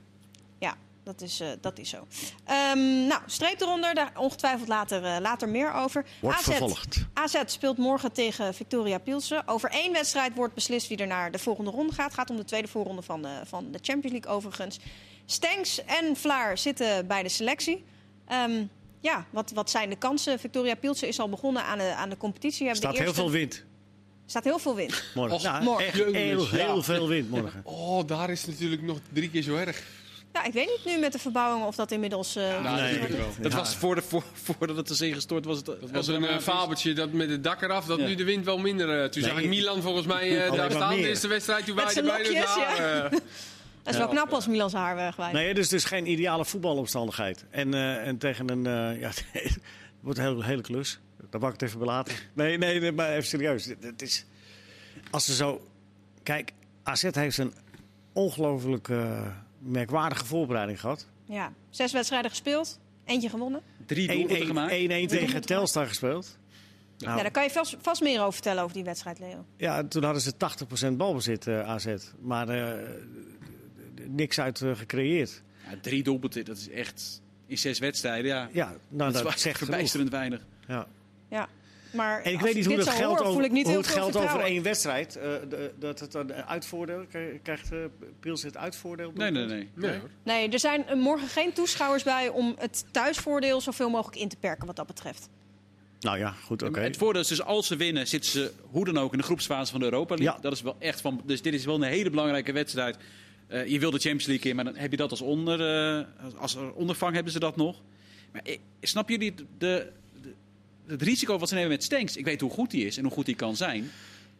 Dat 1.05 1.21
is, 1.21 1.39
eh, 1.39 1.47
dat 1.61 1.79
is 1.79 1.89
zo. 1.89 2.07
Ehm, 2.45 3.07
nou, 3.07 3.21
streep 3.25 3.61
eronder. 3.61 3.93
Daar 3.93 4.11
ongetwijfeld 4.17 4.67
later, 4.67 5.03
eh, 5.03 5.15
later 5.21 5.49
meer 5.49 5.73
over. 5.73 6.05
Wordt 6.21 6.37
AZ, 6.37 6.43
vervolgd. 6.43 7.05
AZ 7.13 7.35
speelt 7.45 7.77
morgen 7.77 8.11
tegen 8.11 8.53
Victoria 8.53 8.97
Pilsen. 8.97 9.47
Over 9.47 9.69
één 9.69 9.91
wedstrijd 9.93 10.35
wordt 10.35 10.53
beslist 10.53 10.87
wie 10.87 10.97
er 10.97 11.07
naar 11.07 11.31
de 11.31 11.39
volgende 11.39 11.71
ronde 11.71 11.93
gaat. 11.93 12.05
Het 12.05 12.13
gaat 12.13 12.29
om 12.29 12.35
de 12.35 12.43
tweede 12.45 12.67
voorronde 12.67 13.01
van 13.01 13.21
de, 13.21 13.41
van 13.45 13.71
de 13.71 13.79
Champions 13.81 14.11
League 14.11 14.31
overigens. 14.35 14.79
Stenks 15.25 15.85
en 15.85 16.15
Vlaar 16.15 16.57
zitten 16.57 17.07
bij 17.07 17.23
de 17.23 17.29
selectie. 17.29 17.83
Ehm, 18.27 18.63
ja, 18.99 19.25
wat, 19.29 19.51
wat 19.51 19.69
zijn 19.69 19.89
de 19.89 19.95
kansen? 19.95 20.39
Victoria 20.39 20.75
Pilsen 20.75 21.07
is 21.07 21.19
al 21.19 21.29
begonnen 21.29 21.63
aan 21.63 21.77
de, 21.77 21.93
aan 21.95 22.09
de 22.09 22.17
competitie. 22.17 22.67
Er 22.67 22.75
staat 22.75 22.91
de 22.91 22.97
heel 22.97 23.05
eerste- 23.07 23.21
veel 23.21 23.31
wind 23.31 23.63
staat 24.27 24.43
heel 24.43 24.59
veel 24.59 24.75
wind. 24.75 25.03
morgen. 25.15 25.35
Och, 25.35 25.41
Ja, 25.41 25.59
morgen. 25.59 25.85
Echt 25.85 25.95
heel, 25.95 26.13
heel 26.13 26.57
ja. 26.75 26.81
veel 26.81 27.07
wind 27.07 27.29
morgen. 27.29 27.61
Oh, 27.63 28.07
daar 28.07 28.29
is 28.29 28.41
het 28.41 28.49
natuurlijk 28.51 28.81
nog 28.81 28.97
drie 29.13 29.29
keer 29.29 29.41
zo 29.41 29.55
erg. 29.55 29.83
Ja, 30.35 30.43
ik 30.43 30.53
weet 30.53 30.67
niet 30.67 30.93
nu 30.95 30.99
met 30.99 31.11
de 31.11 31.19
verbouwingen 31.19 31.67
of 31.67 31.75
dat 31.75 31.91
inmiddels... 31.91 32.35
eh, 32.35 32.61
Nou, 32.63 32.81
nee. 32.81 32.99
dat 32.99 33.09
wel. 33.09 33.27
Dat 33.41 33.53
was 33.53 33.75
voor 33.75 33.95
de, 33.95 34.01
voor, 34.01 34.23
voordat 34.33 34.75
het 34.75 34.89
is 34.89 35.01
ingestort 35.01 35.45
was 35.45 35.57
het. 35.57 35.65
Dat 35.65 35.91
was 35.91 36.07
een 36.07 36.23
uh, 36.23 36.37
fabeltje 36.37 36.93
dat 36.93 37.11
met 37.11 37.29
het 37.29 37.43
dak 37.43 37.61
eraf, 37.61 37.85
dat 37.85 37.99
Ja. 37.99 38.05
nu 38.05 38.15
de 38.15 38.23
wind 38.23 38.45
wel 38.45 38.57
minder. 38.57 39.01
eh, 39.03 39.09
toen 39.09 39.23
zag 39.23 39.33
Nee. 39.35 39.43
ik 39.43 39.49
Milan 39.49 39.81
volgens 39.81 40.05
mij 40.05 40.45
eh, 40.45 40.51
daar 40.53 40.71
staan. 40.71 40.95
De 40.95 41.07
eerste 41.07 41.27
wedstrijd 41.27 41.65
toen 41.65 41.75
lokjes, 42.05 42.27
ja, 42.55 42.75
ja. 42.77 43.03
eh, 43.03 43.11
Dat 43.83 43.93
is 43.93 43.97
wel 43.99 44.07
knap 44.09 44.31
als 44.33 44.47
Milan 44.47 44.69
zijn 44.69 44.83
haar 44.83 44.95
wegwijdt. 44.95 45.33
Nee, 45.33 45.53
dus, 45.53 45.69
dus 45.69 45.83
geen 45.83 46.07
ideale 46.11 46.45
voetbalomstandigheid. 46.45 47.45
En, 47.49 47.73
eh, 47.73 48.07
en 48.07 48.17
tegen 48.17 48.49
een. 48.51 48.65
eh, 48.65 48.99
ja, 49.01 49.07
het 49.31 49.57
wordt 49.99 50.19
een 50.19 50.25
hele, 50.25 50.43
hele 50.43 50.61
klus. 50.61 50.99
Daar 51.29 51.39
wou 51.39 51.53
ik 51.53 51.59
het 51.59 51.69
even 51.69 51.79
bij 51.79 51.87
laten. 51.87 52.15
Nee, 52.33 52.57
nee, 52.57 52.79
nee, 52.79 52.91
maar 52.91 53.09
even 53.11 53.25
serieus. 53.25 53.65
Het- 53.65 53.83
Het 53.83 54.01
is, 54.01 54.25
als 55.11 55.25
ze 55.25 55.33
zo. 55.35 55.67
Kijk, 56.23 56.51
AZ 56.83 57.07
heeft 57.11 57.37
een 57.37 57.53
ongelooflijk 58.13 58.89
eh, 58.89 59.27
merkwaardige 59.65 60.25
voorbereiding 60.25 60.79
gehad. 60.79 61.05
1-1 61.05 61.09
Ja, 61.25 61.53
zes 61.69 61.91
wedstrijden 61.91 62.29
gespeeld, 62.29 62.79
eentje 63.05 63.29
gewonnen. 63.29 63.61
Drie 63.85 64.07
doelpunten 64.07 64.45
gemaakt. 64.45 64.71
1-1 64.73 64.75
tegen 65.09 65.41
Telstar 65.41 65.87
gespeeld. 65.87 66.37
Nou, 66.97 67.15
Ja, 67.17 67.21
daar 67.21 67.31
kan 67.31 67.43
je 67.43 67.49
vast, 67.49 67.75
vast 67.81 68.01
meer 68.01 68.19
over 68.21 68.33
vertellen 68.33 68.63
over 68.63 68.75
die 68.75 68.83
wedstrijd, 68.83 69.19
Leo. 69.19 69.45
Ja, 69.57 69.83
toen 69.87 70.03
hadden 70.03 70.21
ze 70.21 70.33
80% 70.93 70.97
balbezit, 70.97 71.47
eh, 71.47 71.69
AZ. 71.69 71.87
Maar 72.21 72.49
eh, 72.49 72.89
niks 74.07 74.39
uit 74.39 74.61
eh, 74.61 74.75
gecreëerd. 74.75 75.41
Ja, 75.69 75.77
drie 75.81 76.03
doelpunten, 76.03 76.45
dat 76.45 76.57
is 76.57 76.69
echt 76.69 77.21
in 77.45 77.57
zes 77.57 77.79
wedstrijden. 77.79 78.31
Ja, 78.31 78.49
Ja, 78.51 78.73
nou, 78.89 79.11
dat 79.11 79.23
dat, 79.23 79.33
is 79.35 79.41
zegt 79.41 79.57
genoeg. 79.57 79.69
verbijsterend 79.73 80.09
weinig. 80.11 80.41
Ja. 80.67 80.87
Ja. 81.29 81.47
Maar 81.95 82.21
En 82.21 82.31
ik 82.33 82.39
weet 82.39 82.53
niet 82.55 82.63
dit 82.63 82.65
hoe 82.65 82.75
het 82.75 82.85
zo 82.85 82.91
geld, 82.91 83.09
hoor, 83.11 83.19
over, 83.19 83.33
voel 83.33 83.43
ik 83.43 83.51
niet 83.51 83.63
hoe 83.63 83.71
heel 83.71 83.81
het 83.81 83.91
geld 83.91 84.15
over 84.15 84.39
één 84.39 84.63
wedstrijd, 84.63 85.15
eh, 85.15 85.23
de- 85.49 85.73
dat 85.79 85.99
het 85.99 86.13
een 86.13 86.33
uitvoordeel 86.33 87.05
krijgt- 87.43 87.71
uh, 87.71 87.79
Pils 88.19 88.43
het 88.43 88.57
uitvoordeel. 88.57 89.11
Nee, 89.15 89.31
nee, 89.31 89.45
nee. 89.45 89.69
nee. 89.75 89.99
Nee, 90.23 90.49
er 90.49 90.59
zijn 90.59 90.87
eh, 90.87 90.95
morgen 90.95 91.27
geen 91.27 91.53
toeschouwers 91.53 92.03
bij 92.03 92.29
om 92.29 92.55
het 92.57 92.85
thuisvoordeel 92.91 93.61
zoveel 93.61 93.89
mogelijk 93.89 94.17
in 94.21 94.29
te 94.29 94.37
perken 94.37 94.67
wat 94.67 94.75
dat 94.75 94.87
betreft. 94.87 95.29
Nou 95.99 96.17
ja, 96.17 96.31
goed, 96.31 96.63
oké. 96.63 96.79
Het 96.79 96.97
voordeel 96.97 97.21
is 97.21 97.27
dus 97.27 97.41
als 97.41 97.67
ze 97.67 97.75
winnen, 97.75 98.07
zitten 98.07 98.31
ze 98.31 98.51
hoe 98.71 98.85
dan 98.85 98.97
ook 98.97 99.11
in 99.11 99.17
de 99.17 99.23
groepsfase 99.23 99.71
van 99.71 99.79
de 99.79 99.85
Europa 99.85 100.15
League. 100.15 100.35
Ja. 100.35 100.41
Dat 100.41 100.51
is 100.51 100.61
wel 100.61 100.75
echt 100.79 101.01
van. 101.01 101.21
Dus 101.25 101.41
dit 101.41 101.53
is 101.53 101.65
wel 101.65 101.75
een 101.75 101.81
hele 101.81 102.09
belangrijke 102.09 102.51
wedstrijd. 102.51 102.97
Eh, 103.47 103.67
je 103.67 103.79
wil 103.79 103.91
de 103.91 103.99
Champions 103.99 104.25
League 104.25 104.49
in, 104.49 104.55
maar 104.55 104.65
dan 104.65 104.75
heb 104.75 104.91
je 104.91 104.97
dat 104.97 105.11
als 105.11 105.21
onder. 105.21 105.61
eh, 105.97 106.05
als- 106.39 106.55
er 106.55 106.73
ondervang 106.73 107.13
hebben 107.13 107.31
ze 107.33 107.39
dat 107.39 107.55
nog. 107.55 107.81
Maar 108.31 108.41
snap 108.81 109.09
jullie 109.09 109.33
de, 109.57 109.91
het 110.87 111.01
risico 111.01 111.37
wat 111.37 111.49
ze 111.49 111.55
nemen 111.55 111.69
met 111.69 111.83
Stenks? 111.83 112.17
Ik 112.17 112.25
weet 112.25 112.41
hoe 112.41 112.49
goed 112.51 112.71
hij 112.71 112.81
is 112.81 112.97
en 112.97 113.03
hoe 113.03 113.13
goed 113.13 113.25
hij 113.25 113.35
kan 113.35 113.55
zijn. 113.55 113.91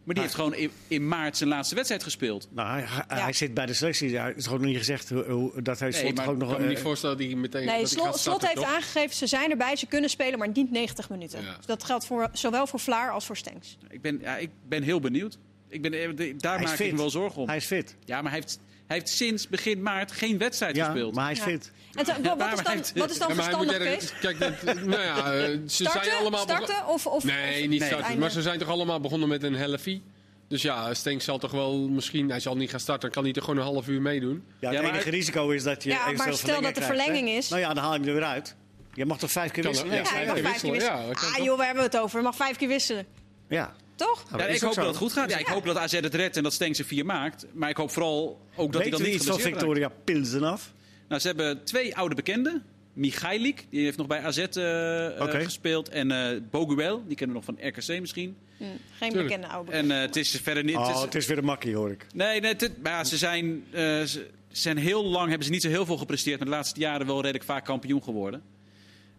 Maar 0.03 0.13
die 0.13 0.23
heeft 0.23 0.35
gewoon 0.35 0.53
in, 0.55 0.71
in 0.87 1.07
maart 1.07 1.37
zijn 1.37 1.49
laatste 1.49 1.75
wedstrijd 1.75 2.03
gespeeld. 2.03 2.47
Nou, 2.51 2.69
hij, 2.69 2.81
hij, 2.87 3.17
Ja. 3.17 3.23
hij 3.23 3.33
zit 3.33 3.53
bij 3.53 3.65
de 3.65 3.73
selectie. 3.73 4.17
Het 4.17 4.37
is 4.37 4.43
gewoon 4.43 4.59
nog 4.59 4.69
niet 4.69 4.77
gezegd 4.77 5.09
hoe, 5.09 5.23
hoe- 5.23 5.61
dat 5.61 5.79
hij 5.79 5.89
Nee, 5.89 5.99
slot 5.99 6.15
maar 6.15 6.27
ook 6.27 6.33
Ik 6.33 6.39
nog... 6.39 6.51
kan 6.51 6.61
me 6.61 6.67
niet 6.67 6.77
eh, 6.77 6.83
voorstellen 6.83 7.17
dat 7.17 7.25
hij 7.25 7.35
meteen 7.35 7.65
Nee, 7.65 7.69
dat 7.69 7.79
hij 7.79 7.89
Slot, 7.89 8.05
gaat 8.05 8.19
Slot 8.19 8.35
starten, 8.41 8.47
heeft 8.47 8.61
toch? 8.71 8.75
aangegeven, 8.75 9.15
ze 9.15 9.27
zijn 9.27 9.51
erbij, 9.51 9.75
ze 9.75 9.85
kunnen 9.85 10.09
spelen, 10.09 10.39
maar 10.39 10.49
niet 10.53 10.71
90 10.71 11.09
minuten. 11.09 11.41
Ja. 11.41 11.55
Dus 11.57 11.65
dat 11.65 11.83
geldt 11.83 12.05
voor, 12.05 12.29
zowel 12.33 12.67
voor 12.67 12.79
Vlaar 12.79 13.11
als 13.11 13.25
voor 13.25 13.37
Stenks. 13.37 13.77
Ik 13.89 14.01
ben, 14.01 14.19
ja, 14.21 14.37
ik 14.37 14.49
ben 14.67 14.83
heel 14.83 14.99
benieuwd. 14.99 15.37
Ik 15.69 15.81
ben, 15.81 15.93
eh, 15.93 16.33
daar 16.37 16.55
Hij 16.57 16.65
maak 16.65 16.79
ik 16.79 16.91
me 16.91 16.97
wel 16.97 17.09
zorgen 17.09 17.41
om. 17.41 17.47
hij 17.47 17.57
is 17.57 17.65
fit. 17.65 17.95
Ja, 18.05 18.21
maar 18.21 18.31
hij 18.31 18.39
heeft, 18.39 18.59
hij 18.87 18.97
heeft 18.97 19.09
sinds 19.09 19.47
begin 19.47 19.81
maart 19.81 20.11
geen 20.11 20.37
wedstrijd 20.37 20.75
Ja, 20.75 20.85
gespeeld. 20.85 21.15
maar 21.15 21.23
hij 21.23 21.33
is 21.33 21.37
Ja. 21.39 21.43
fit. 21.43 21.71
En 21.93 22.05
wat, 22.23 22.37
maar 22.37 22.53
is 22.53 22.59
hij 22.63 22.75
dan, 22.75 22.83
wat 22.95 23.09
is 23.09 23.17
Ja, 23.17 23.29
verstandig, 23.33 23.77
Kees? 23.77 24.13
Kijk, 24.19 24.39
nou 24.85 25.01
ja, 25.01 25.17
eh, 25.17 25.41
ze 25.41 25.59
zijn 25.65 25.89
Starten, 25.89 26.17
allemaal 26.17 26.45
begon- 26.45 26.65
starten 26.65 26.87
of, 26.87 27.07
of, 27.07 27.23
Nee, 27.23 27.61
niet 27.67 27.69
Nee. 27.69 27.87
starten. 27.87 28.05
Einde. 28.05 28.19
Maar 28.21 28.31
ze 28.31 28.41
zijn 28.41 28.59
toch 28.59 28.67
allemaal 28.69 28.99
begonnen 28.99 29.29
met 29.29 29.43
een 29.43 29.55
helfie. 29.55 30.03
Dus 30.47 30.61
ja, 30.61 30.93
Stenks 30.93 31.25
zal 31.25 31.37
toch 31.37 31.51
wel 31.51 31.77
misschien... 31.89 32.29
Hij 32.29 32.39
zal 32.39 32.55
niet 32.57 32.69
gaan 32.69 32.79
starten, 32.79 33.01
dan 33.03 33.11
kan 33.11 33.23
hij 33.23 33.33
toch 33.33 33.43
gewoon 33.43 33.59
een 33.59 33.65
half 33.65 33.87
uur 33.87 34.01
meedoen. 34.01 34.43
Ja, 34.59 34.67
het 34.69 34.77
Ja, 34.77 34.81
maar- 34.83 34.93
enige 34.93 35.09
risico 35.09 35.49
is 35.49 35.63
dat 35.63 35.83
je 35.83 35.89
Ja, 35.89 35.97
maar 36.11 36.33
stel 36.33 36.33
dat 36.33 36.55
de 36.55 36.59
krijgt, 36.59 36.77
hè? 36.79 36.85
verlenging 36.85 37.29
is. 37.29 37.49
Nou 37.49 37.61
ja, 37.61 37.73
dan 37.73 37.83
haal 37.83 37.93
je 37.93 37.99
hem 37.99 38.07
er 38.07 38.13
weer 38.13 38.23
uit. 38.23 38.55
Je 38.93 39.05
mag 39.05 39.17
toch 39.17 39.31
vijf 39.31 39.51
keer 39.51 39.63
wisselen? 39.63 39.91
er- 39.91 39.97
Ja, 39.97 40.05
vijf 40.05 40.61
keer 40.61 40.71
wisselen, 40.71 41.15
ah 41.15 41.43
joh, 41.43 41.57
we 41.57 41.65
hebben 41.65 41.83
het 41.83 41.97
over. 41.97 42.17
Je 42.17 42.23
mag 42.23 42.35
vijf 42.35 42.57
keer 42.57 42.67
wisselen. 42.67 43.05
Ja. 43.49 43.73
Toch? 43.95 44.25
Ja, 44.37 44.45
ik 44.45 44.61
hoop 44.61 44.73
zo. 44.73 44.79
dat 44.79 44.89
het 44.89 44.97
goed 44.97 45.11
gaat. 45.13 45.29
Ja, 45.29 45.37
ik 45.37 45.47
hoop 45.47 45.65
dat 45.65 45.77
AZ 45.77 45.91
het 45.93 46.13
redt 46.15 46.37
en 46.37 46.43
dat 46.43 46.53
Stenks 46.53 46.79
er 46.79 46.85
vier 46.85 47.05
maakt. 47.05 47.45
Maar 47.53 47.69
ik 47.69 47.77
hoop 47.77 47.91
vooral 47.91 48.41
ook 48.55 48.71
dat 48.73 48.81
hij 48.81 48.91
dan 48.91 49.01
niet 49.01 49.13
iets 49.13 49.25
van. 49.25 49.39
Victoria 49.39 49.89
Pilsen 50.03 50.43
af? 50.43 50.73
Nou, 51.07 51.21
ze 51.21 51.27
hebben 51.27 51.63
twee 51.63 51.95
oude 51.95 52.15
bekenden. 52.15 52.63
Michailik, 52.93 53.65
die 53.69 53.83
heeft 53.83 53.97
nog 53.97 54.07
bij 54.07 54.19
AZ 54.21 54.37
eh, 54.37 55.19
eh, 55.19 55.43
gespeeld. 55.43 55.89
En 55.89 56.11
eh 56.11 56.41
Boguel, 56.51 57.03
die 57.07 57.15
kennen 57.15 57.35
we 57.39 57.43
nog 57.45 57.55
van 57.59 57.67
RKC 57.67 57.99
misschien. 57.99 58.37
Geen 58.57 58.77
Tuurlijk. 58.99 59.23
bekende 59.27 59.47
oude. 59.47 59.71
En 59.71 59.91
eh, 59.91 59.99
het 59.99 60.15
is 60.15 60.29
verder 60.43 60.63
niet... 60.63 60.75
het 60.77 60.87
Oh, 60.87 60.95
is- 60.95 61.01
het 61.01 61.15
is 61.15 61.25
weer 61.25 61.37
een 61.37 61.43
makkie, 61.45 61.75
hoor 61.75 61.91
ik. 61.91 62.05
Nee, 62.13 62.39
nee 62.41 62.53
het- 62.57 62.81
maar 62.83 62.91
ja, 62.91 63.03
ze 63.03 63.17
zijn, 63.17 63.63
eh, 63.71 63.81
ze 64.03 64.27
zijn 64.51 64.77
heel 64.77 65.05
lang, 65.05 65.27
hebben 65.27 65.45
ze 65.45 65.51
niet 65.51 65.61
zo 65.61 65.69
heel 65.69 65.85
veel 65.85 65.97
gepresteerd, 65.97 66.37
maar 66.39 66.47
de 66.47 66.53
laatste 66.53 66.79
jaren 66.79 67.05
wel 67.07 67.21
redelijk 67.21 67.43
vaak 67.45 67.65
kampioen 67.65 68.03
geworden. 68.03 68.41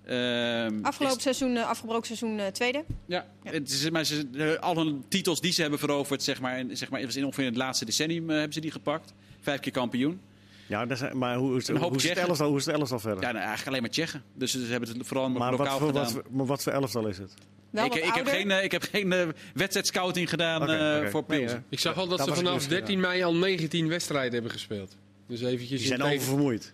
Ehm, 0.06 0.78
Afgelopen 0.82 1.16
is- 1.16 1.22
seizoen, 1.22 1.56
eh, 1.56 1.68
afgebroken 1.68 2.06
seizoen 2.06 2.38
eh, 2.38 2.46
tweede. 2.46 2.84
ja, 3.06 3.26
Het 3.42 3.70
is, 3.70 3.90
maar 3.90 4.04
ze, 4.04 4.30
de, 4.30 4.60
alle 4.60 4.98
titels 5.08 5.40
die 5.40 5.52
ze 5.52 5.60
hebben 5.60 5.78
veroverd, 5.78 6.22
zeg 6.22 6.40
maar, 6.40 6.56
en, 6.56 6.76
zeg 6.76 6.90
maar, 6.90 7.00
in 7.00 7.24
ongeveer 7.24 7.44
in 7.44 7.50
het 7.50 7.58
laatste 7.58 7.84
decennium 7.84 8.30
eh, 8.30 8.34
hebben 8.36 8.52
ze 8.52 8.60
die 8.60 8.70
gepakt. 8.70 9.12
Vijf 9.40 9.60
keer 9.60 9.72
kampioen. 9.72 10.20
Ja, 10.66 10.86
maar 11.12 11.36
hoe 11.36 11.56
is, 11.56 11.68
hoe, 11.68 11.96
is 11.96 12.08
het 12.08 12.18
elftal, 12.18 12.48
hoe 12.48 12.58
is 12.58 12.66
het 12.66 12.74
elftal 12.74 12.98
verder? 12.98 13.20
Ja, 13.22 13.26
nou, 13.26 13.38
eigenlijk 13.38 13.68
alleen 13.68 13.80
maar 13.80 13.90
Tsjechen. 13.90 14.22
Dus 14.34 14.50
ze 14.52 14.58
hebben 14.58 14.88
het 14.88 15.06
vooral 15.06 15.28
maar 15.30 15.50
wat 15.50 15.58
lokaal 15.58 15.78
voor, 15.78 15.86
gedaan. 15.86 16.12
wat, 16.12 16.30
maar 16.30 16.46
wat 16.46 16.62
voor 16.62 16.72
elftal 16.72 17.06
is 17.06 17.18
het? 17.18 17.32
Ik, 17.72 17.80
wat 17.80 17.96
ik, 17.96 18.14
heb 18.14 18.26
geen, 18.26 18.50
ik 18.64 18.72
heb 18.72 18.82
geen 18.82 19.12
eh, 19.12 19.28
wedstrijdscouting 19.54 20.28
gedaan 20.28 20.70
eh, 20.70 20.98
oké. 20.98 21.10
voor 21.10 21.24
Pils. 21.24 21.52
Ik 21.68 21.78
zag 21.78 21.96
al 21.96 22.08
dat, 22.08 22.18
Dat 22.18 22.28
ze 22.28 22.34
vanaf 22.34 22.54
dus, 22.54 22.68
13 22.68 23.00
mei 23.00 23.22
al 23.22 23.34
19 23.34 23.88
wedstrijden 23.88 24.32
hebben 24.32 24.50
gespeeld. 24.50 24.96
Dus 25.28 25.40
eventjes 25.42 25.78
Die 25.78 25.88
zijn 25.88 26.02
oververmoeid. 26.02 26.72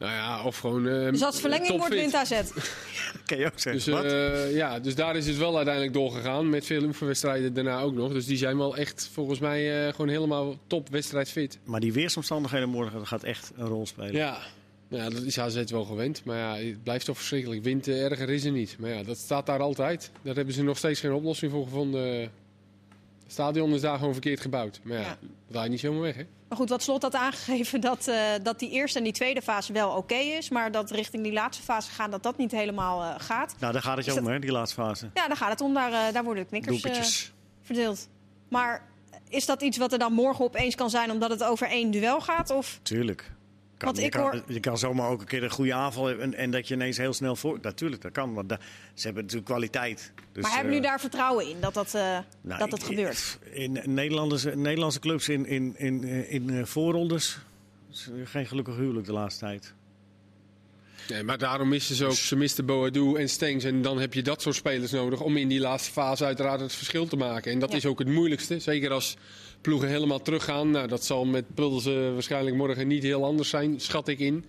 Nou 0.00 0.12
ja, 0.12 0.44
of 0.44 0.58
gewoon. 0.58 0.88
eh, 0.88 1.10
Dus 1.10 1.22
als 1.22 1.40
verlenging 1.40 1.78
wordt 1.78 1.94
wint 1.94 2.14
AZ. 2.14 2.30
Kan 3.26 3.38
je 3.38 3.46
ook 3.46 3.58
zeggen. 3.58 3.72
Dus, 3.72 3.86
wat? 3.86 4.04
eh, 4.04 4.54
ja, 4.54 4.78
dus 4.80 4.94
daar 4.94 5.16
is 5.16 5.26
het 5.26 5.36
wel 5.36 5.56
uiteindelijk 5.56 5.94
doorgegaan. 5.94 6.48
Met 6.50 6.66
veel 6.66 6.82
oefenwedstrijden 6.82 7.54
daarna 7.54 7.80
ook 7.80 7.94
nog. 7.94 8.12
Dus 8.12 8.26
die 8.26 8.36
zijn 8.36 8.56
wel 8.56 8.76
echt 8.76 9.10
volgens 9.12 9.38
mij 9.38 9.86
eh, 9.86 9.90
gewoon 9.92 10.08
helemaal 10.08 10.58
top 10.66 10.88
wedstrijdfit. 10.88 11.58
Maar 11.64 11.80
die 11.80 11.92
weersomstandigheden 11.92 12.68
morgen 12.68 12.98
dat 12.98 13.06
gaat 13.08 13.22
echt 13.24 13.52
een 13.56 13.66
rol 13.66 13.86
spelen. 13.86 14.12
Ja. 14.12 14.38
ja, 14.88 15.10
dat 15.10 15.22
is 15.22 15.38
AZ 15.38 15.62
wel 15.64 15.84
gewend. 15.84 16.24
Maar 16.24 16.38
ja, 16.38 16.56
het 16.66 16.82
blijft 16.82 17.04
toch 17.04 17.16
verschrikkelijk. 17.16 17.62
Wind 17.62 17.88
eh, 17.88 18.04
erger 18.04 18.30
is 18.30 18.44
er 18.44 18.52
niet. 18.52 18.76
Maar 18.78 18.90
ja, 18.90 19.02
dat 19.02 19.18
staat 19.18 19.46
daar 19.46 19.60
altijd. 19.60 20.10
Daar 20.22 20.34
hebben 20.34 20.54
ze 20.54 20.62
nog 20.62 20.76
steeds 20.78 21.00
geen 21.00 21.12
oplossing 21.12 21.52
voor 21.52 21.64
gevonden. 21.64 22.30
Het 23.30 23.38
stadion 23.38 23.74
is 23.74 23.80
daar 23.80 23.98
gewoon 23.98 24.12
verkeerd 24.12 24.40
gebouwd. 24.40 24.80
Maar 24.82 24.98
ja, 24.98 25.16
Ja. 25.48 25.62
je 25.62 25.68
niet 25.68 25.80
zomaar 25.80 26.00
weg, 26.00 26.16
hè? 26.16 26.26
Maar 26.48 26.58
goed, 26.58 26.68
wat 26.68 26.82
Slot 26.82 27.02
had 27.02 27.14
aangegeven 27.14 27.80
dat, 27.80 28.08
eh, 28.08 28.16
dat 28.42 28.58
die 28.58 28.70
eerste 28.70 28.98
en 28.98 29.04
die 29.04 29.12
tweede 29.12 29.42
fase 29.42 29.72
wel 29.72 29.90
oké 29.90 30.14
is. 30.14 30.48
Maar 30.48 30.72
dat 30.72 30.90
richting 30.90 31.22
die 31.22 31.32
laatste 31.32 31.62
fase 31.62 31.90
gaan, 31.90 32.10
dat 32.10 32.22
dat 32.22 32.36
niet 32.36 32.50
helemaal 32.50 33.02
eh, 33.02 33.14
gaat. 33.18 33.54
Nou, 33.58 33.72
daar 33.72 33.82
gaat 33.82 33.96
het 33.96 34.04
je 34.04 34.10
Is 34.12 34.18
om, 34.18 34.26
hè, 34.26 34.38
die 34.38 34.52
laatste 34.52 34.74
fase. 34.82 35.10
Ja, 35.14 35.28
daar 35.28 35.36
gaat 35.36 35.50
het 35.50 35.60
om. 35.60 35.74
Daar, 35.74 35.92
eh, 35.92 36.12
daar 36.12 36.24
worden 36.24 36.42
de 36.42 36.48
knikkers 36.48 36.82
eh, 36.82 37.30
verdeeld. 37.62 38.08
Maar 38.48 38.88
is 39.28 39.46
dat 39.46 39.62
iets 39.62 39.78
wat 39.78 39.92
er 39.92 39.98
dan 39.98 40.12
morgen 40.12 40.44
opeens 40.44 40.74
kan 40.74 40.90
zijn 40.90 41.10
omdat 41.10 41.30
het 41.30 41.44
over 41.44 41.68
één 41.68 41.90
duel 41.90 42.20
gaat? 42.20 42.50
Of 42.50 42.78
Tuurlijk. 42.82 43.32
Kan, 43.80 43.88
Want 43.88 43.98
je, 44.00 44.04
ik 44.04 44.10
kan, 44.10 44.22
hoor- 44.22 44.42
je 44.46 44.60
kan 44.60 44.78
zomaar 44.78 45.08
ook 45.10 45.20
een 45.20 45.26
keer 45.26 45.42
een 45.42 45.50
goede 45.50 45.74
aanval 45.74 46.06
hebben 46.06 46.24
en, 46.24 46.34
en 46.34 46.50
dat 46.50 46.68
je 46.68 46.74
ineens 46.74 46.96
heel 46.96 47.12
snel 47.12 47.36
voor... 47.36 47.58
Natuurlijk, 47.62 48.02
dat 48.02 48.12
kan, 48.12 48.34
want 48.34 48.48
da- 48.48 48.58
ze 48.94 49.04
hebben 49.04 49.22
natuurlijk 49.22 49.50
kwaliteit. 49.50 50.12
Dus, 50.32 50.42
maar 50.42 50.52
hebben 50.52 50.70
jullie 50.72 50.84
eh, 50.86 50.90
daar 50.90 51.00
vertrouwen 51.00 51.48
in 51.48 51.56
dat 51.60 51.74
dat, 51.74 51.94
eh, 51.94 52.18
nou, 52.40 52.70
dat 52.70 52.82
gebeurt? 52.82 53.38
In 53.50 53.80
Nederlandse, 53.84 54.56
Nederlandse 54.56 55.00
clubs 55.00 55.28
in, 55.28 55.46
in, 55.46 55.74
in, 55.78 56.04
in, 56.04 56.28
in 56.28 56.50
eh, 56.50 56.64
voorrondes... 56.64 57.38
geen 58.24 58.46
gelukkig 58.46 58.76
huwelijk 58.76 59.06
de 59.06 59.12
laatste 59.12 59.44
tijd. 59.44 59.74
Nee, 61.08 61.22
maar 61.22 61.38
daarom 61.38 61.68
missen 61.68 61.94
ze 61.96 62.04
ook, 62.06 62.12
ze 62.12 62.36
misten 62.36 62.66
Boadu 62.66 63.14
en 63.14 63.28
Stengs. 63.28 63.64
En 63.64 63.82
dan 63.82 63.98
heb 64.00 64.14
je 64.14 64.22
dat 64.22 64.42
soort 64.42 64.54
spelers 64.56 64.90
nodig 64.92 65.20
om 65.20 65.36
in 65.36 65.48
die 65.48 65.60
laatste 65.60 65.90
fase 65.90 66.24
uiteraard 66.24 66.60
het 66.60 66.72
verschil 66.72 67.06
te 67.06 67.16
maken. 67.16 67.52
En 67.52 67.58
dat 67.58 67.70
Ja. 67.70 67.76
is 67.76 67.86
ook 67.86 67.98
het 67.98 68.08
moeilijkste. 68.08 68.58
Zeker 68.58 68.90
als 68.90 69.16
ploegen 69.60 69.88
helemaal 69.88 70.22
teruggaan. 70.22 70.70
Nou, 70.70 70.88
dat 70.88 71.04
zal 71.04 71.24
met 71.24 71.54
Pulsen 71.54 72.12
waarschijnlijk 72.12 72.56
morgen 72.56 72.86
niet 72.88 73.02
heel 73.02 73.24
anders 73.24 73.48
zijn, 73.48 73.80
schat 73.80 74.08
ik 74.08 74.18
in. 74.18 74.44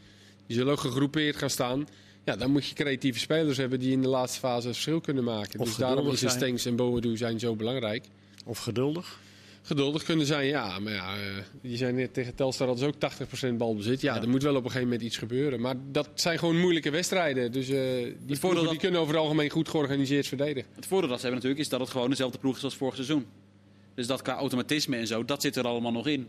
Die 0.47 0.57
zullen 0.57 0.71
ook 0.73 0.79
gegroepeerd 0.79 1.35
gaan 1.35 1.49
staan. 1.49 1.87
Ja, 2.25 2.35
dan 2.35 2.51
moet 2.51 2.65
je 2.67 2.75
creatieve 2.75 3.19
spelers 3.19 3.57
hebben 3.57 3.79
die 3.79 3.91
in 3.91 4.01
de 4.01 4.07
laatste 4.07 4.39
fase 4.39 4.67
het 4.67 4.75
verschil 4.75 5.01
kunnen 5.01 5.23
maken. 5.23 5.59
Of 5.59 5.65
dus 5.67 5.75
daarom 5.75 6.09
is. 6.09 6.19
Stengs 6.29 6.65
en 6.65 6.75
Boadu 6.75 7.17
zijn 7.17 7.39
zo 7.39 7.55
belangrijk. 7.55 8.05
Of 8.45 8.59
geduldig. 8.59 9.19
Geduldig 9.63 10.03
kunnen 10.03 10.25
zijn, 10.25 10.47
ja. 10.47 10.79
Maar 10.79 10.93
ja, 10.93 11.15
eh, 11.15 11.21
die 11.61 11.77
zijn 11.77 11.95
net 11.95 12.13
tegen 12.13 12.35
Telstar 12.35 12.67
hadden 12.67 12.85
ze 12.85 12.91
ook 12.93 12.99
80% 12.99 13.57
balbezit. 13.57 14.01
Ja, 14.01 14.15
Ja. 14.15 14.21
er 14.21 14.29
moet 14.29 14.43
wel 14.43 14.51
op 14.55 14.57
een 14.63 14.63
gegeven 14.71 14.87
moment 14.87 15.01
iets 15.07 15.17
gebeuren. 15.17 15.61
Maar 15.61 15.75
dat 15.91 16.09
zijn 16.13 16.39
gewoon 16.39 16.59
moeilijke 16.59 16.89
wedstrijden. 16.89 17.51
Dus 17.51 17.69
eh, 17.69 17.79
die 18.25 18.39
ploegen 18.39 18.61
dat- 18.61 18.69
die 18.69 18.79
kunnen 18.79 18.99
over 19.01 19.13
het 19.13 19.23
algemeen 19.23 19.49
goed 19.49 19.69
georganiseerd 19.69 20.27
verdedigen. 20.27 20.69
Het 20.75 20.85
voordeel 20.85 21.09
dat 21.09 21.19
ze 21.19 21.25
hebben 21.25 21.41
natuurlijk 21.43 21.61
is 21.61 21.69
dat 21.69 21.79
het 21.79 21.89
gewoon 21.89 22.09
dezelfde 22.09 22.37
ploeg 22.37 22.57
is 22.57 22.63
als 22.63 22.75
vorig 22.75 22.95
seizoen. 22.95 23.25
Dus 24.01 24.09
dat 24.09 24.21
qua 24.21 24.33
automatisme 24.35 24.97
en 24.97 25.07
zo, 25.07 25.25
dat 25.25 25.41
zit 25.41 25.55
er 25.55 25.67
allemaal 25.67 25.91
nog 25.91 26.07
in. 26.07 26.27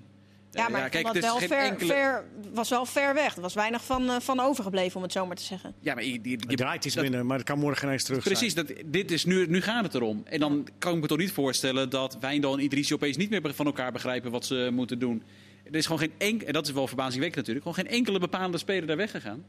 Ja, 0.50 0.66
Eh, 0.66 0.72
maar 0.72 0.88
kijk, 0.88 1.04
dat 1.04 1.18
wel 1.18 1.38
ver, 1.38 1.58
enkele- 1.58 1.92
ver, 1.92 2.24
was 2.54 2.68
wel 2.68 2.86
ver 2.86 3.14
weg. 3.14 3.34
Er 3.36 3.42
was 3.42 3.54
weinig 3.54 3.84
van, 3.84 4.10
eh, 4.10 4.20
van 4.20 4.40
overgebleven, 4.40 4.96
om 4.96 5.02
het 5.02 5.12
zo 5.12 5.26
maar 5.26 5.36
te 5.36 5.42
zeggen. 5.42 5.74
Ja, 5.80 5.94
maar 5.94 6.04
je, 6.04 6.36
draait 6.36 6.84
iets 6.84 6.94
dat- 6.94 7.04
minder, 7.04 7.26
maar 7.26 7.36
het 7.38 7.46
kan 7.46 7.58
morgen 7.58 7.86
ineens 7.86 8.04
terug 8.04 8.22
Precies, 8.24 8.52
zijn. 8.52 8.66
dat, 8.66 8.76
dit 8.86 9.10
is 9.10 9.24
nu, 9.24 9.46
nu 9.46 9.60
gaat 9.60 9.84
het 9.84 9.94
erom. 9.94 10.22
En 10.24 10.40
dan 10.40 10.66
kan 10.78 10.94
ik 10.94 11.00
me 11.00 11.06
toch 11.06 11.18
niet 11.18 11.32
voorstellen 11.32 11.90
dat 11.90 12.16
Wijndal 12.20 12.52
en 12.54 12.60
Idrissi 12.64 12.94
opeens 12.94 13.16
niet 13.16 13.30
meer 13.30 13.54
van 13.54 13.66
elkaar 13.66 13.92
begrijpen 13.92 14.30
wat 14.30 14.44
ze 14.46 14.68
moeten 14.72 14.98
doen. 14.98 15.22
Er 15.64 15.74
is 15.74 15.84
gewoon 15.84 16.00
geen 16.00 16.12
enkel, 16.18 16.46
en 16.46 16.52
dat 16.52 16.66
is 16.66 16.72
wel 16.72 16.86
verbazingwekkend 16.86 17.46
natuurlijk, 17.46 17.66
gewoon 17.66 17.86
geen 17.86 17.96
enkele 17.98 18.18
bepaalde 18.18 18.58
speler 18.58 18.86
daar 18.86 18.96
weggegaan. 18.96 19.44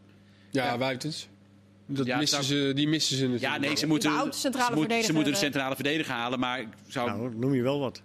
Ja, 0.50 0.66
Ja. 0.66 0.78
Wuitens. 0.78 1.28
Dat 1.86 2.06
Ja, 2.06 2.18
missen 2.18 2.44
zou- 2.44 2.60
ze, 2.68 2.72
die 2.74 2.88
missen 2.88 3.16
ze 3.18 3.24
natuurlijk. 3.28 3.54
Ja, 3.54 3.60
nee, 3.60 3.78
ze 3.78 3.88
moeten, 3.88 4.12
centrale 4.34 4.74
ze, 4.74 4.76
moet- 4.76 5.06
ze 5.06 5.14
moeten 5.14 5.32
de 5.32 5.38
eh. 5.38 5.44
centrale 5.44 5.76
verdediger 5.76 6.14
halen. 6.14 6.40
Maar 6.40 6.60
ik 6.60 6.68
zou, 6.88 7.10
Nou, 7.10 7.36
noem 7.36 7.54
je 7.54 7.62
wel 7.62 7.80
wat. 7.80 8.02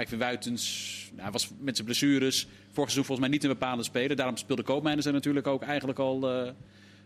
Ik 0.00 0.08
vind 0.08 0.20
Wuitens, 0.20 0.94
nou, 1.10 1.22
hij 1.22 1.30
was 1.30 1.50
met 1.58 1.74
zijn 1.74 1.86
blessures 1.86 2.42
vorig 2.42 2.90
seizoen 2.90 3.04
volgens 3.04 3.20
mij 3.20 3.28
niet 3.28 3.44
een 3.44 3.58
bepaalde 3.58 3.82
speler. 3.82 4.16
Daarom 4.16 4.36
speelde 4.36 4.62
Koopmeiners 4.62 5.06
er 5.06 5.12
natuurlijk 5.12 5.46
ook 5.46 5.62
eigenlijk 5.62 5.98
al 5.98 6.30
eh, 6.30 6.46
een 6.46 6.54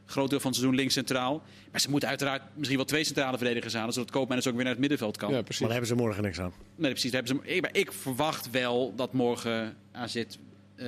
groot 0.07 0.31
deel 0.31 0.41
van 0.41 0.51
het 0.51 0.59
seizoen 0.59 0.79
links 0.79 0.95
centraal. 0.95 1.43
Maar 1.71 1.81
ze 1.81 1.91
moeten 1.91 2.09
uiteraard 2.09 2.43
misschien 2.55 2.77
wel 2.77 2.87
twee 2.87 3.05
centrale 3.05 3.37
verdedigers 3.37 3.75
halen, 3.75 3.93
zodat 3.93 4.11
Koopmeiners 4.11 4.47
ook 4.47 4.55
weer 4.55 4.63
naar 4.63 4.73
het 4.73 4.81
middenveld 4.81 5.17
kan. 5.17 5.33
Ja, 5.33 5.43
precies. 5.43 5.61
Maar 5.61 5.71
daar 5.71 5.79
hebben 5.79 5.97
ze 5.97 6.03
morgen 6.03 6.23
niks 6.23 6.41
aan. 6.41 6.53
Nee, 6.77 6.91
precies. 6.91 7.11
daar 7.11 7.23
Hebben 7.23 7.43
ze, 7.45 7.55
ik, 7.55 7.63
maar 7.63 7.75
ik 7.75 7.93
verwacht 7.93 8.51
wel 8.51 8.93
dat 8.97 9.13
morgen 9.13 9.77
AZ 9.93 10.25
eh, 10.77 10.87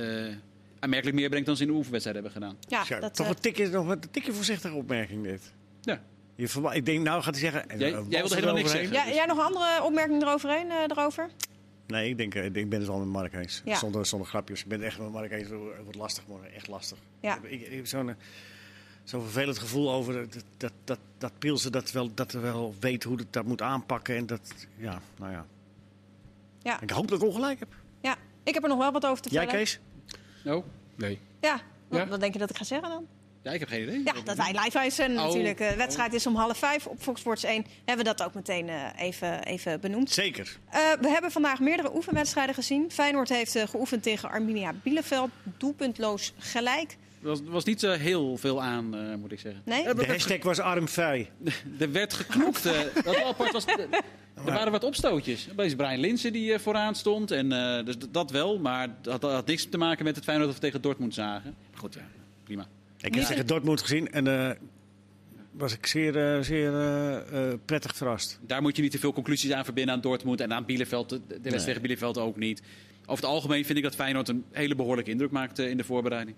aanmerkelijk 0.79 1.17
meer 1.17 1.29
brengt 1.29 1.45
dan 1.47 1.55
ze 1.55 1.61
in 1.63 1.69
de 1.69 1.75
oefenwedstrijd 1.75 2.17
hebben 2.23 2.33
gedaan. 2.33 2.57
Ja, 2.67 2.99
dat, 2.99 3.15
toch 3.15 3.25
eh, 3.25 3.31
een 3.31 3.39
tikje, 3.39 3.67
nog 3.69 3.87
een 3.87 3.99
tikje 4.11 4.33
voorzichtige 4.33 4.75
opmerking 4.75 5.23
dit. 5.23 5.53
Ja. 5.81 6.01
Je 6.35 6.69
ik 6.71 6.85
denk, 6.85 7.03
nou 7.03 7.21
gaat 7.21 7.33
hij 7.33 7.43
zeggen... 7.43 7.69
en, 7.69 7.79
Jij- 7.79 7.91
wilde 7.91 8.35
helemaal 8.35 8.55
niks 8.55 8.71
zeggen. 8.71 8.91
ja, 8.91 9.07
jij 9.07 9.25
nog 9.25 9.37
een 9.37 9.43
andere 9.43 9.83
opmerking 9.83 10.21
eroverheen, 10.21 10.71
eh, 10.71 10.77
erover? 10.87 11.29
Nee, 11.87 12.09
ik, 12.09 12.17
denk, 12.17 12.35
eh, 12.35 12.45
ik 12.45 12.69
ben 12.69 12.79
het 12.79 12.87
wel 12.87 12.97
met 12.97 13.07
Mark 13.07 13.33
eens. 13.33 13.61
Ja. 13.65 13.75
Zonder, 13.75 14.05
zonder 14.05 14.27
grapjes. 14.27 14.61
Ik 14.61 14.67
ben 14.67 14.77
het 14.79 14.87
echt 14.87 14.99
met 14.99 15.11
Mark 15.11 15.31
eens. 15.31 15.49
Het 15.49 15.59
wordt 15.83 15.95
lastig 15.95 16.27
morgen. 16.27 16.53
Echt 16.53 16.67
lastig. 16.67 16.97
Ja. 17.19 17.35
Ik, 17.35 17.43
ik, 17.51 17.61
ik 17.61 17.75
heb 17.75 17.87
zo'n 17.87 18.09
eh, 18.09 18.15
zo'n 19.03 19.21
vervelend 19.21 19.57
gevoel 19.59 19.91
over 19.91 20.13
dat, 20.13 20.43
dat, 20.57 20.71
dat, 20.83 20.99
dat 21.17 21.31
Pilsen 21.39 21.71
dat 21.71 21.91
wel, 21.91 22.13
dat 22.13 22.33
er 22.33 22.41
wel 22.41 22.75
weet 22.79 23.03
hoe 23.03 23.17
het 23.17 23.33
dat 23.33 23.45
moet 23.45 23.61
aanpakken. 23.61 24.15
En 24.15 24.25
dat, 24.25 24.53
ja, 24.77 25.01
nou 25.17 25.31
ja. 25.31 25.45
Ja. 26.61 26.81
Ik 26.81 26.89
hoop 26.89 27.07
dat 27.07 27.21
ik 27.21 27.27
ongelijk 27.27 27.59
heb. 27.59 27.75
Ja, 28.01 28.15
ik 28.43 28.53
heb 28.53 28.63
er 28.63 28.69
nog 28.69 28.77
wel 28.77 28.91
wat 28.91 29.05
over 29.05 29.23
te 29.23 29.29
Jij, 29.29 29.41
vertellen. 29.41 29.65
Kees? 29.65 29.79
No? 30.43 30.65
Nee. 30.95 31.19
Ja, 31.41 31.61
wat, 31.87 31.99
Ja? 31.99 32.07
wat 32.07 32.19
denk 32.19 32.33
je 32.33 32.39
dat 32.39 32.49
ik 32.49 32.57
ga 32.57 32.63
zeggen 32.63 32.89
dan? 32.89 33.07
Ja, 33.43 33.51
ik 33.51 33.59
heb 33.59 33.69
geen 33.69 33.81
idee. 33.81 34.01
Ja, 34.05 34.13
dat 34.23 34.37
wij 34.37 34.55
live 34.63 34.89
zijn 34.89 35.11
Oh. 35.19 35.25
natuurlijk. 35.25 35.57
De 35.57 35.73
wedstrijd 35.77 36.13
is 36.13 36.27
om 36.27 36.35
half 36.35 36.57
vijf 36.57 36.87
op 36.87 37.01
Fox 37.01 37.19
Sports 37.19 37.43
1. 37.43 37.65
Hebben 37.85 38.05
we 38.05 38.13
dat 38.15 38.23
ook 38.27 38.33
meteen 38.33 38.69
eh, 38.69 38.81
even, 38.97 39.43
even 39.43 39.79
benoemd. 39.79 40.11
Zeker. 40.11 40.57
Eh, 40.69 40.79
we 41.01 41.07
hebben 41.09 41.31
vandaag 41.31 41.59
meerdere 41.59 41.95
oefenwedstrijden 41.95 42.55
gezien. 42.55 42.91
Feyenoord 42.91 43.29
heeft 43.29 43.55
eh, 43.55 43.67
geoefend 43.67 44.03
tegen 44.03 44.29
Arminia 44.29 44.73
Bielefeld. 44.83 45.29
Doelpuntloos 45.57 46.33
gelijk. 46.37 46.97
Er 47.21 47.29
was, 47.29 47.39
was 47.43 47.63
niet 47.63 47.79
zo 47.79 47.91
heel 47.91 48.37
veel 48.37 48.61
aan, 48.61 48.95
eh, 48.95 49.15
moet 49.15 49.31
ik 49.31 49.39
zeggen. 49.39 49.61
Nee? 49.65 49.93
De 49.93 50.05
hashtag 50.05 50.43
was 50.43 50.59
armvrij. 50.59 51.29
er 51.79 51.91
werd 51.91 52.13
geknokt. 52.13 52.65
eh, 52.65 52.79
wat 53.03 53.15
wel 53.15 53.25
apart 53.27 53.51
was, 53.51 53.65
er 53.65 53.87
waren 54.53 54.71
wat 54.71 54.83
opstootjes. 54.83 55.47
Bij 55.55 55.75
Brian 55.75 55.99
Linsen 55.99 56.33
die 56.33 56.53
eh, 56.53 56.59
vooraan 56.59 56.95
stond. 56.95 57.31
En, 57.31 57.51
eh, 57.51 57.85
dus 57.85 57.95
dat 58.09 58.31
wel, 58.31 58.59
maar 58.59 58.87
dat 59.01 59.21
had, 59.21 59.31
had 59.31 59.45
niks 59.45 59.69
te 59.69 59.77
maken 59.77 60.03
met 60.05 60.15
het 60.15 60.23
Feyenoord 60.23 60.49
dat 60.49 60.59
we 60.59 60.65
tegen 60.65 60.81
Dortmund 60.81 61.13
zagen. 61.13 61.55
Maar 61.71 61.79
goed, 61.79 61.93
ja, 61.93 62.01
prima. 62.43 62.67
Ik 63.03 63.15
heb 63.15 63.23
tegen 63.23 63.47
Dortmund 63.47 63.81
gezien 63.81 64.11
en 64.11 64.27
eh, 64.27 64.55
was 65.51 65.73
ik 65.73 65.85
zeer, 65.85 66.35
eh, 66.35 66.41
zeer 66.43 66.73
eh, 66.79 67.53
prettig 67.65 67.95
verrast. 67.95 68.39
Daar 68.41 68.61
moet 68.61 68.75
je 68.75 68.81
niet 68.81 68.91
te 68.91 68.99
veel 68.99 69.13
conclusies 69.13 69.51
aan 69.51 69.63
verbinden 69.65 69.93
aan 69.95 70.01
Dortmund 70.01 70.41
en 70.41 70.53
aan 70.53 70.65
Bielefeld. 70.65 71.09
De, 71.09 71.17
wedstrijd 71.27 71.55
Nee. 71.55 71.63
tegen 71.65 71.81
Bielefeld 71.81 72.17
ook 72.17 72.35
niet. 72.37 72.61
Over 73.05 73.23
het 73.23 73.33
algemeen 73.33 73.65
vind 73.65 73.77
ik 73.77 73.83
dat 73.83 73.95
Feyenoord 73.95 74.27
een 74.29 74.45
hele 74.51 74.75
behoorlijke 74.75 75.11
indruk 75.11 75.31
maakte 75.31 75.69
in 75.69 75.77
de 75.77 75.83
voorbereiding. 75.83 76.35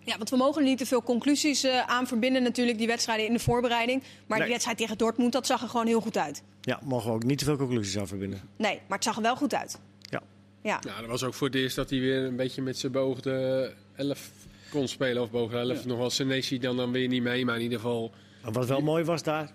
Ja, 0.00 0.16
want 0.16 0.30
we 0.30 0.36
mogen 0.36 0.62
er 0.62 0.68
niet 0.68 0.78
te 0.78 0.86
veel 0.86 1.02
conclusies 1.02 1.64
eh, 1.64 1.80
aan 1.80 2.06
verbinden 2.06 2.42
natuurlijk. 2.42 2.78
Die 2.78 2.86
wedstrijden 2.86 3.26
in 3.26 3.32
de 3.32 3.38
voorbereiding. 3.38 4.00
Maar 4.02 4.10
Nee. 4.28 4.40
die 4.40 4.48
wedstrijd 4.48 4.78
tegen 4.78 4.98
Dortmund, 4.98 5.32
dat 5.32 5.46
zag 5.46 5.62
er 5.62 5.68
gewoon 5.68 5.86
heel 5.86 6.00
goed 6.00 6.16
uit. 6.18 6.42
Ja, 6.60 6.80
mogen 6.84 7.08
we 7.08 7.14
ook 7.14 7.24
niet 7.24 7.38
te 7.38 7.44
veel 7.44 7.56
conclusies 7.56 7.98
aan 7.98 8.06
verbinden. 8.06 8.40
Nee, 8.56 8.74
maar 8.88 8.96
het 8.98 9.04
zag 9.04 9.16
er 9.16 9.22
wel 9.22 9.36
goed 9.36 9.54
uit. 9.54 9.78
Ja. 10.00 10.22
Ja, 10.62 10.78
Nou, 10.86 11.00
dat 11.00 11.10
was 11.10 11.24
ook 11.24 11.34
voor 11.34 11.46
het 11.46 11.56
eerst 11.56 11.76
dat 11.76 11.90
hij 11.90 12.00
weer 12.00 12.24
een 12.24 12.36
beetje 12.36 12.62
met 12.62 12.78
zijn 12.78 12.92
beoogde 12.92 13.72
11 13.96 14.30
kon 14.70 14.88
spelen. 14.88 15.22
Of 15.22 15.30
boven 15.30 15.58
11. 15.58 15.82
Ja. 15.82 15.88
Nog 15.88 15.98
wel 15.98 16.10
Senesi 16.10 16.58
dan, 16.58 16.76
dan 16.76 16.92
weer 16.92 17.08
niet 17.08 17.22
mee. 17.22 17.44
Maar 17.44 17.56
in 17.56 17.62
ieder 17.62 17.78
geval... 17.78 18.12
En 18.44 18.52
wat 18.52 18.66
wel 18.66 18.80
mooi 18.80 19.04
was 19.04 19.22
daar, 19.22 19.52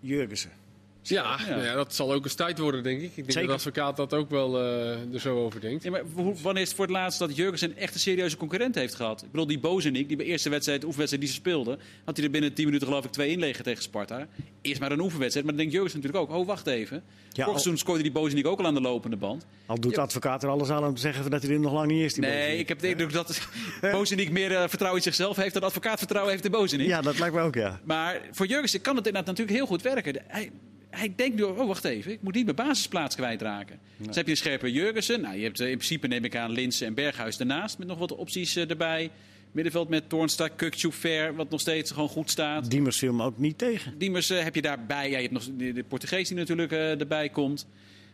Jurgensen. 0.00 0.61
Ja, 1.04 1.36
Ja. 1.38 1.48
nou 1.48 1.62
ja, 1.64 1.74
dat 1.74 1.94
zal 1.94 2.12
ook 2.12 2.24
eens 2.24 2.34
tijd 2.34 2.58
worden, 2.58 2.82
denk 2.82 3.00
ik. 3.00 3.04
Ik 3.08 3.14
denk 3.14 3.30
Zeker. 3.32 3.48
dat 3.48 3.60
de 3.62 3.68
advocaat 3.70 3.96
dat 3.96 4.14
ook 4.14 4.30
wel 4.30 4.58
eh, 4.58 5.12
er 5.14 5.20
zo 5.20 5.44
over 5.44 5.60
denkt. 5.60 5.82
Ja, 5.82 5.90
maar 5.90 6.02
hoe- 6.14 6.34
wanneer 6.42 6.62
is 6.62 6.68
het 6.68 6.76
voor 6.76 6.86
het 6.86 6.94
laatst 6.94 7.18
dat 7.18 7.36
Jurgensen 7.36 7.70
een 7.70 7.76
echte 7.76 7.98
serieuze 7.98 8.36
concurrent 8.36 8.74
heeft 8.74 8.94
gehad? 8.94 9.22
Ik 9.22 9.30
bedoel, 9.30 9.46
die 9.46 9.58
Bozenik, 9.58 10.08
die 10.08 10.16
bij 10.16 10.24
de 10.26 10.30
eerste 10.32 10.48
wedstrijd, 10.50 10.80
de 10.80 10.86
oefenwedstrijd 10.86 11.24
die 11.26 11.34
ze 11.34 11.40
speelde, 11.40 11.78
had 12.04 12.16
hij 12.16 12.26
er 12.26 12.30
binnen 12.32 12.52
10 12.54 12.64
minuten 12.64 12.86
geloof 12.86 13.04
ik 13.04 13.10
twee 13.10 13.30
inleggen 13.30 13.64
tegen 13.64 13.82
Sparta. 13.82 14.26
Eerst 14.62 14.80
maar 14.80 14.92
een 14.92 15.00
oefenwedstrijd, 15.00 15.46
maar 15.46 15.54
dan 15.56 15.64
denkt 15.64 15.72
Jurgensen 15.72 16.00
natuurlijk 16.00 16.30
ook, 16.32 16.38
oh 16.40 16.46
wacht 16.46 16.66
even. 16.66 17.02
Vorig 17.30 17.46
al- 17.46 17.52
seizoen 17.52 17.78
scoorde 17.78 18.02
die 18.02 18.12
Bozenik 18.12 18.46
ook 18.46 18.58
al 18.58 18.66
aan 18.66 18.74
de 18.74 18.80
lopende 18.80 19.16
band. 19.16 19.46
Al 19.66 19.80
doet 19.80 19.94
de 19.94 20.00
advocaat 20.00 20.42
er 20.42 20.48
alles 20.48 20.70
aan 20.70 20.84
om 20.84 20.94
te 20.94 21.00
zeggen 21.00 21.30
dat 21.30 21.42
hij 21.42 21.50
er 21.52 21.60
nog 21.60 21.72
lang 21.72 21.90
niet 21.90 22.02
is. 22.04 22.14
Die 22.14 22.22
Nee, 22.22 22.32
Bozenik. 22.36 22.58
ik 22.60 22.68
heb 22.68 22.78
de 22.78 22.88
indruk 22.88 23.12
dat 23.12 23.48
Bozenik 23.92 24.30
meer 24.30 24.52
eh, 24.52 24.60
vertrouwen 24.68 24.96
in 25.02 25.04
zichzelf 25.12 25.36
heeft 25.36 25.54
dan 25.54 25.62
advocaat 25.62 25.98
vertrouwen 25.98 26.32
heeft 26.32 26.44
in 26.44 26.50
Bozenik. 26.50 26.86
Ja, 26.86 27.00
dat 27.00 27.18
lijkt 27.18 27.34
me 27.34 27.40
ook, 27.40 27.54
ja. 27.54 27.80
Maar 27.84 28.20
voor 28.32 28.46
Jurgensen 28.46 28.80
kan 28.80 28.96
het 28.96 29.06
inderdaad 29.06 29.30
natuurlijk 29.30 29.56
heel 29.56 29.66
goed 29.66 29.82
werken. 29.82 30.12
De- 30.12 30.20
Hij, 30.26 30.50
hij 30.96 31.12
denkt 31.16 31.36
nu, 31.36 31.42
oh 31.42 31.66
wacht 31.66 31.84
even, 31.84 32.12
ik 32.12 32.22
moet 32.22 32.34
niet 32.34 32.44
mijn 32.44 32.56
basisplaats 32.56 33.16
kwijtraken. 33.16 33.78
Dus 33.96 34.16
heb 34.16 34.24
je 34.24 34.30
een 34.30 34.36
scherpe 34.36 34.72
Jurgensen. 34.72 35.20
Nou, 35.20 35.36
je 35.36 35.42
hebt 35.42 35.60
eh, 35.60 35.70
in 35.70 35.76
principe, 35.76 36.06
neem 36.06 36.24
ik 36.24 36.36
aan, 36.36 36.50
Linsen 36.50 36.86
en 36.86 36.94
Berghuis 36.94 37.36
daarnaast. 37.36 37.78
Met 37.78 37.88
nog 37.88 37.98
wat 37.98 38.16
opties 38.16 38.56
eh, 38.56 38.70
erbij. 38.70 39.10
Middenveld 39.52 39.88
met 39.88 40.08
Toornstra, 40.08 40.48
Kukçu, 40.48 40.92
Ver, 40.92 41.34
wat 41.34 41.50
nog 41.50 41.60
steeds 41.60 41.90
gewoon 41.90 42.08
goed 42.08 42.30
staat. 42.30 42.70
Diemers 42.70 42.98
viel 42.98 43.12
me 43.12 43.24
ook 43.24 43.38
niet 43.38 43.58
tegen. 43.58 43.98
Diemers 43.98 44.30
eh, 44.30 44.42
heb 44.42 44.54
je 44.54 44.62
daarbij. 44.62 45.10
Ja, 45.10 45.16
je 45.16 45.22
hebt 45.22 45.32
nog 45.32 45.48
de, 45.56 45.72
de 45.72 45.84
Portugees 45.84 46.28
die 46.28 46.36
natuurlijk 46.36 46.72
erbij 46.72 47.28
komt. 47.28 47.66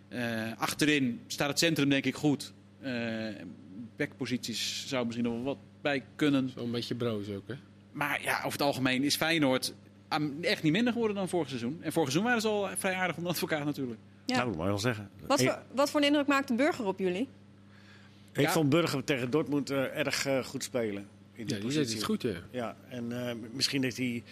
Eh, 0.08 0.52
achterin 0.58 1.20
staat 1.26 1.48
het 1.48 1.58
centrum 1.58 1.88
denk 1.88 2.04
ik 2.04 2.14
goed. 2.14 2.52
Eh 2.80 2.92
backposities 3.98 4.84
zou 4.86 5.04
misschien 5.04 5.26
nog 5.26 5.34
wel 5.34 5.42
wat 5.42 5.58
bij 5.80 6.04
kunnen. 6.16 6.50
Zo'n 6.54 6.70
beetje 6.70 6.94
broos 6.94 7.28
ook, 7.28 7.48
hè? 7.48 7.54
Maar 7.92 8.22
ja, 8.22 8.36
over 8.36 8.52
het 8.52 8.62
algemeen 8.62 9.02
is 9.02 9.16
Feyenoord 9.16 9.74
echt 10.40 10.62
niet 10.62 10.72
minder 10.72 10.92
geworden 10.92 11.16
dan 11.16 11.28
vorig 11.28 11.48
seizoen. 11.48 11.78
En 11.82 11.92
vorig 11.92 12.10
seizoen 12.10 12.22
waren 12.24 12.40
ze 12.40 12.48
al 12.48 12.68
vrij 12.76 12.94
aardig 12.94 13.16
onder 13.16 13.32
advocaat 13.32 13.64
natuurlijk. 13.64 14.00
Ja. 14.26 14.34
Nou, 14.36 14.46
dat 14.48 14.56
mag 14.56 14.64
je 14.64 14.70
wel 14.72 14.80
zeggen. 14.80 15.10
Wat, 15.26 15.40
Ik- 15.40 15.48
voor, 15.50 15.62
wat 15.74 15.90
voor 15.90 16.00
een 16.00 16.06
indruk 16.06 16.26
maakt 16.26 16.48
de 16.48 16.54
burger 16.54 16.84
op 16.86 16.98
jullie? 16.98 17.28
Ik 18.32 18.40
Ja. 18.44 18.50
vond 18.52 18.68
Burger 18.68 19.04
tegen 19.04 19.30
Dortmund 19.30 19.70
eh, 19.70 19.96
erg 19.98 20.26
eh, 20.26 20.44
goed 20.44 20.62
spelen. 20.64 21.08
In 21.32 21.46
Ja, 21.46 21.54
die 21.54 21.58
positie. 21.64 21.84
deed 21.86 21.94
het 21.94 22.04
goed, 22.04 22.22
ja. 22.22 22.34
Ja, 22.50 22.76
en 22.88 23.26
eh, 23.28 23.34
misschien 23.52 23.82
dat 23.82 23.96
hij 23.96 24.22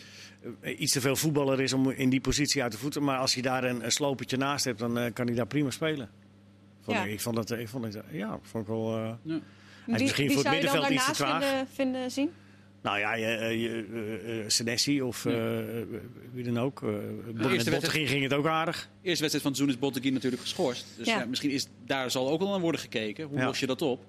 iets 0.79 0.93
te 0.93 1.01
veel 1.01 1.17
voetballer 1.17 1.61
is 1.61 1.73
om 1.73 1.91
in 1.91 2.09
die 2.11 2.21
positie 2.21 2.63
uit 2.63 2.71
te 2.73 2.79
voeten. 2.79 3.03
Maar 3.05 3.19
als 3.19 3.35
hij 3.35 3.43
daar 3.43 3.65
een, 3.65 3.85
een 3.85 3.93
slopertje 3.93 4.37
naast 4.37 4.65
hebt, 4.65 4.79
dan 4.79 5.13
kan 5.13 5.27
hij 5.27 5.35
daar 5.37 5.47
prima 5.47 5.71
spelen. 5.71 6.11
Vond 6.81 6.97
Ja. 6.97 7.05
ik, 7.05 7.11
ik 7.13 7.21
vond 7.21 7.37
dat, 7.37 7.51
ik 7.51 7.69
vond 7.69 7.85
het, 7.85 8.03
ja, 8.11 8.39
vond 8.43 8.65
ik 8.65 8.71
wel. 8.71 8.97
eh, 8.97 9.03
Ja. 9.23 9.41
Wie, 9.85 10.03
misschien 10.03 10.27
wie 10.27 10.37
voor 10.37 10.45
het 10.45 10.53
zou 10.53 10.57
je 10.65 10.71
dan 10.71 10.81
middenveld 10.81 10.91
iets 11.09 11.19
te 11.19 11.23
daarnaast 11.23 11.49
traag. 11.51 11.67
vinden, 11.73 11.93
vinden 11.93 12.11
zien? 12.11 12.31
Nou 12.87 12.99
ja, 12.99 13.15
je, 13.15 13.27
eh, 13.27 13.63
je, 13.63 13.85
eh, 13.93 14.39
eh, 14.39 14.45
Senesi 14.49 15.03
of 15.03 15.25
Ja. 15.25 15.63
wie 16.33 16.45
dan 16.45 16.59
ook. 16.59 16.83
eh 16.83 16.89
met 17.47 17.71
Bottegien 17.71 18.07
ging 18.07 18.23
het 18.23 18.35
ook 18.35 18.47
aardig. 18.47 18.77
Eerste 18.77 18.91
wedstrijd 19.03 19.33
van 19.33 19.51
het 19.51 19.57
seizoen 19.57 19.69
is 19.69 19.79
Botteguin 19.79 20.13
natuurlijk 20.15 20.43
geschorst. 20.43 20.87
Dus 20.97 21.07
Ja. 21.07 21.19
ja. 21.19 21.25
misschien 21.27 21.51
is 21.51 21.67
daar 21.87 22.11
zal 22.11 22.29
ook 22.31 22.41
al 22.41 22.55
aan 22.55 22.61
worden 22.61 22.81
gekeken. 22.81 23.25
Hoe 23.27 23.39
Ja. 23.39 23.45
los 23.47 23.61
je 23.61 23.67
dat 23.67 23.83
op? 23.83 24.05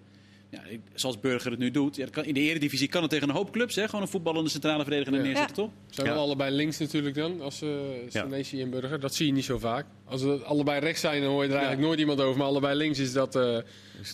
Ja, 0.49 0.61
zoals 0.93 1.19
Burger 1.19 1.51
het 1.51 1.59
nu 1.59 1.71
doet. 1.71 1.95
Ja, 1.95 2.03
dat 2.03 2.13
kan, 2.13 2.23
in 2.25 2.33
de 2.33 2.39
eredivisie 2.39 2.87
kan 2.87 3.01
het 3.01 3.11
tegen 3.11 3.29
een 3.29 3.35
hoop 3.35 3.51
clubs. 3.51 3.75
Hè? 3.75 3.85
Gewoon 3.85 4.01
een 4.01 4.07
voetballende 4.07 4.49
centrale 4.49 4.83
verdediger 4.83 5.13
Ja. 5.13 5.21
neerzetten, 5.21 5.55
toch? 5.55 5.69
Zijn 5.89 6.07
Ja. 6.07 6.13
wel 6.13 6.21
allebei 6.23 6.55
links 6.55 6.77
natuurlijk 6.77 7.15
dan, 7.15 7.41
als 7.41 7.61
uh, 7.61 7.69
Senesi 8.09 8.61
en 8.61 8.69
Burger. 8.69 8.99
Dat 8.99 9.15
zie 9.15 9.25
je 9.25 9.31
niet 9.33 9.45
zo 9.45 9.57
vaak. 9.57 9.85
Als 10.05 10.21
ze 10.21 10.41
allebei 10.43 10.79
rechts 10.79 11.01
zijn, 11.01 11.21
dan 11.21 11.31
hoor 11.31 11.43
je 11.43 11.49
er 11.49 11.55
eigenlijk 11.55 11.85
nooit 11.87 11.99
iemand 11.99 12.21
over. 12.21 12.37
Maar 12.37 12.47
allebei 12.47 12.75
links 12.75 12.99
is 12.99 13.13
dat... 13.13 13.33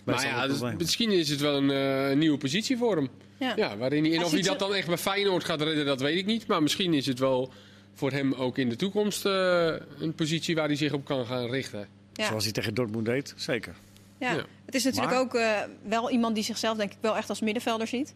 maar 0.06 0.26
ja, 0.26 0.48
dus 0.48 0.60
misschien 0.78 1.12
is 1.12 1.30
het 1.30 1.40
wel 1.40 1.56
een 1.58 1.72
eh, 2.12 2.18
nieuwe 2.18 2.38
positie 2.38 2.78
voor 2.78 2.96
hem. 2.96 3.10
Ja. 3.44 3.54
Ja, 3.56 3.78
waarin 3.78 4.04
hij, 4.04 4.12
en 4.12 4.18
Hij 4.18 4.26
of 4.26 4.32
hij 4.32 4.42
dat 4.42 4.60
dan 4.60 4.74
echt 4.76 4.88
bij 4.88 4.98
Feyenoord 4.98 5.44
gaat 5.44 5.62
redden, 5.62 5.86
dat 5.86 6.02
weet 6.02 6.18
ik 6.18 6.26
niet. 6.26 6.48
Maar 6.48 6.62
misschien 6.64 6.94
is 6.94 7.06
het 7.06 7.20
wel 7.20 7.52
voor 7.94 8.12
hem 8.12 8.34
ook 8.34 8.58
in 8.58 8.70
de 8.70 8.76
toekomst 8.76 9.26
eh, 9.26 9.74
een 10.00 10.14
positie 10.16 10.56
waar 10.56 10.68
hij 10.68 10.76
zich 10.76 10.94
op 10.94 11.06
kan 11.06 11.26
gaan 11.26 11.50
richten. 11.50 11.88
Ja. 12.14 12.28
Zoals 12.28 12.44
hij 12.44 12.54
tegen 12.54 12.74
Dortmund 12.74 13.06
deed, 13.06 13.34
zeker. 13.38 13.76
Ja. 14.20 14.32
Ja. 14.32 14.46
Het 14.66 14.76
is 14.76 14.84
natuurlijk 14.84 15.12
Maar- 15.14 15.22
ook 15.22 15.34
eh, 15.36 15.60
wel 15.90 16.12
iemand 16.12 16.36
die 16.36 16.44
zichzelf 16.44 16.78
denk 16.78 16.92
ik 16.92 16.98
wel 17.02 17.18
echt 17.18 17.30
als 17.30 17.42
middenvelder 17.42 17.88
ziet. 17.88 18.14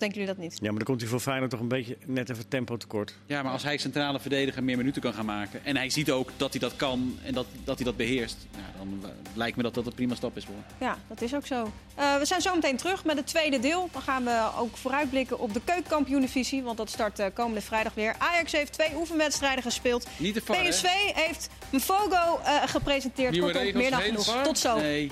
Denken 0.00 0.20
jullie 0.20 0.34
dat 0.34 0.44
niet? 0.44 0.58
Ja, 0.60 0.68
maar 0.68 0.78
dan 0.78 0.84
komt 0.84 1.00
hij 1.00 1.10
voor 1.10 1.20
Feyenoord 1.20 1.50
toch 1.50 1.60
een 1.60 1.68
beetje 1.68 1.96
net 2.06 2.30
even 2.30 2.48
tempo 2.48 2.76
tekort. 2.76 3.14
Ja, 3.26 3.42
maar 3.42 3.52
als 3.52 3.62
hij 3.62 3.78
centrale 3.78 4.20
verdediger 4.20 4.64
meer 4.64 4.76
minuten 4.76 5.02
kan 5.02 5.12
gaan 5.12 5.24
maken. 5.24 5.64
En 5.64 5.76
hij 5.76 5.90
ziet 5.90 6.10
ook 6.10 6.30
dat 6.36 6.50
hij 6.50 6.60
dat 6.60 6.76
kan 6.76 7.18
en 7.22 7.34
dat, 7.34 7.46
dat 7.64 7.76
hij 7.76 7.84
dat 7.84 7.96
beheerst. 7.96 8.36
Nou, 8.52 8.64
dan 8.78 9.10
eh, 9.10 9.16
lijkt 9.34 9.56
me 9.56 9.62
dat 9.62 9.74
dat 9.74 9.86
een 9.86 9.94
prima 9.94 10.14
stap 10.14 10.36
is 10.36 10.44
voor. 10.44 10.54
Ja, 10.78 10.98
dat 11.08 11.20
is 11.22 11.34
ook 11.34 11.46
zo. 11.46 11.72
Eh, 11.94 12.16
we 12.16 12.24
zijn 12.24 12.40
zo 12.40 12.54
meteen 12.54 12.76
terug 12.76 13.04
met 13.04 13.16
het 13.16 13.26
tweede 13.26 13.58
deel. 13.60 13.88
Dan 13.92 14.02
gaan 14.02 14.24
we 14.24 14.48
ook 14.58 14.76
vooruitblikken 14.76 15.38
op 15.38 15.54
de 15.54 15.60
keukenkampioen-divisie. 15.64 16.62
Want 16.62 16.76
dat 16.76 16.90
start 16.90 17.18
eh, 17.18 17.26
komende 17.34 17.60
vrijdag 17.60 17.94
weer. 17.94 18.14
Ajax 18.18 18.52
heeft 18.52 18.72
twee 18.72 18.96
oefenwedstrijden 18.96 19.62
gespeeld. 19.62 20.06
Niet 20.16 20.40
var, 20.44 20.56
hè? 20.56 20.68
PSV 20.68 20.88
heeft 21.14 21.48
Mfogo 21.70 22.40
eh 22.44 22.62
gepresenteerd. 22.66 23.30
Nieuwe 23.30 23.46
Kortom, 23.46 23.62
regels, 23.62 23.82
meer 23.82 23.90
dan 23.90 24.00
genoeg. 24.00 24.42
Tot 24.42 24.58
zo. 24.58 24.76
Nee. 24.76 25.10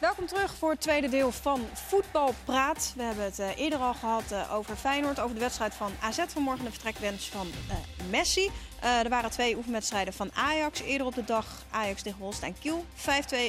Welkom 0.00 0.26
terug 0.26 0.54
voor 0.54 0.70
het 0.70 0.80
tweede 0.80 1.08
deel 1.08 1.32
van 1.32 1.66
Voetbal 1.72 2.34
Praat. 2.44 2.92
We 2.96 3.02
hebben 3.02 3.24
het 3.24 3.38
eh, 3.38 3.56
eerder 3.56 3.78
al 3.78 3.94
gehad 3.94 4.32
eh, 4.32 4.54
over 4.54 4.76
Feyenoord, 4.76 5.20
over 5.20 5.34
de 5.34 5.40
wedstrijd 5.40 5.74
van 5.74 5.92
AZ 6.00 6.18
vanmorgen, 6.26 6.64
de 6.64 6.70
vertrekwens 6.70 7.28
van 7.28 7.46
eh, 7.46 7.76
Messi. 8.10 8.50
Er 8.80 9.08
waren 9.08 9.30
twee 9.30 9.56
oefenwedstrijden 9.56 10.14
van 10.14 10.30
Ajax 10.34 10.80
eerder 10.80 11.06
op 11.06 11.14
de 11.14 11.24
dag. 11.24 11.64
Ajax 11.70 12.02
tegen 12.02 12.18
Holstein 12.18 12.54
Kiel, 12.60 12.84
5-2 12.96 13.02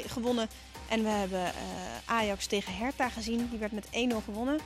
gewonnen. 0.08 0.50
En 0.90 1.04
we 1.04 1.10
hebben 1.10 1.52
Ajax 2.06 2.46
tegen 2.48 2.76
Hertha 2.76 3.10
gezien, 3.10 3.50
die 3.50 3.60
werd 3.60 3.72
met 3.72 3.86
1-0 3.86 3.90
gewonnen. 4.24 4.60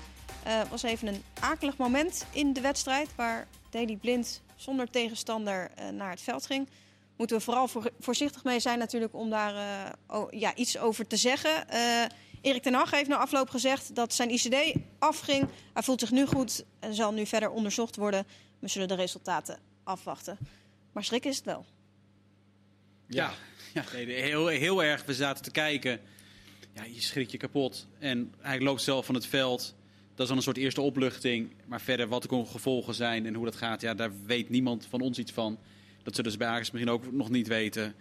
Het 0.43 0.69
was 0.69 0.83
even 0.83 1.07
een 1.07 1.23
akelig 1.39 1.77
moment 1.77 2.25
in 2.31 2.53
de 2.53 2.61
wedstrijd 2.61 3.09
waar 3.15 3.47
Daley 3.69 3.97
Blind 4.01 4.41
zonder 4.55 4.89
tegenstander 4.89 5.71
naar 5.91 6.09
het 6.09 6.21
veld 6.21 6.45
ging 6.45 6.67
moeten 7.17 7.37
we 7.37 7.43
vooral 7.43 7.67
voor, 7.67 7.91
voorzichtig 7.99 8.43
mee 8.43 8.59
zijn 8.59 8.79
natuurlijk 8.79 9.13
om 9.13 9.29
daar 9.29 9.55
eh, 9.55 9.91
o- 10.07 10.27
ja, 10.31 10.55
iets 10.55 10.77
over 10.77 11.07
te 11.07 11.17
zeggen. 11.17 11.69
Eh, 11.69 12.03
Erik 12.41 12.61
ten 12.61 12.73
Hag 12.73 12.91
heeft 12.91 13.09
na 13.09 13.17
afloop 13.17 13.49
gezegd 13.49 13.95
dat 13.95 14.13
zijn 14.13 14.29
ICD 14.29 14.75
afging. 14.99 15.47
Hij 15.73 15.83
voelt 15.83 15.99
zich 15.99 16.11
nu 16.11 16.25
goed 16.25 16.65
en 16.79 16.93
zal 16.93 17.13
nu 17.13 17.25
verder 17.25 17.49
onderzocht 17.49 17.95
worden. 17.95 18.25
We 18.59 18.67
zullen 18.67 18.87
de 18.87 18.95
resultaten 18.95 19.59
afwachten. 19.83 20.37
Maar 20.91 21.03
schrik 21.03 21.25
is 21.25 21.35
het 21.35 21.45
wel. 21.45 21.65
Ja, 23.07 23.33
ja 23.73 23.83
nee, 23.93 24.21
heel, 24.21 24.47
heel 24.47 24.83
erg. 24.83 25.05
We 25.05 25.13
zaten 25.13 25.43
te 25.43 25.51
kijken. 25.51 25.99
Ja, 26.73 26.83
je 26.83 27.01
schrikt 27.01 27.31
je 27.31 27.37
kapot. 27.37 27.87
En 27.99 28.33
hij 28.39 28.59
loopt 28.59 28.81
zelf 28.81 29.05
van 29.05 29.15
het 29.15 29.25
veld. 29.25 29.75
Dat 30.09 30.21
is 30.21 30.27
dan 30.27 30.37
een 30.37 30.43
soort 30.43 30.57
eerste 30.57 30.81
opluchting. 30.81 31.53
Maar 31.65 31.81
verder, 31.81 32.07
wat 32.07 32.21
de 32.21 32.45
gevolgen 32.45 32.93
zijn 32.93 33.25
en 33.25 33.33
hoe 33.33 33.45
dat 33.45 33.55
gaat, 33.55 33.81
ja, 33.81 33.93
daar 33.93 34.11
weet 34.25 34.49
niemand 34.49 34.85
van 34.89 35.01
ons 35.01 35.17
iets 35.17 35.31
van. 35.31 35.57
Dat 36.03 36.15
zullen 36.15 36.31
ze 36.31 36.37
bij 36.37 36.47
Ajax 36.47 36.71
misschien 36.71 36.93
ook 36.93 37.11
nog 37.11 37.29
niet 37.29 37.47
weten. 37.47 37.93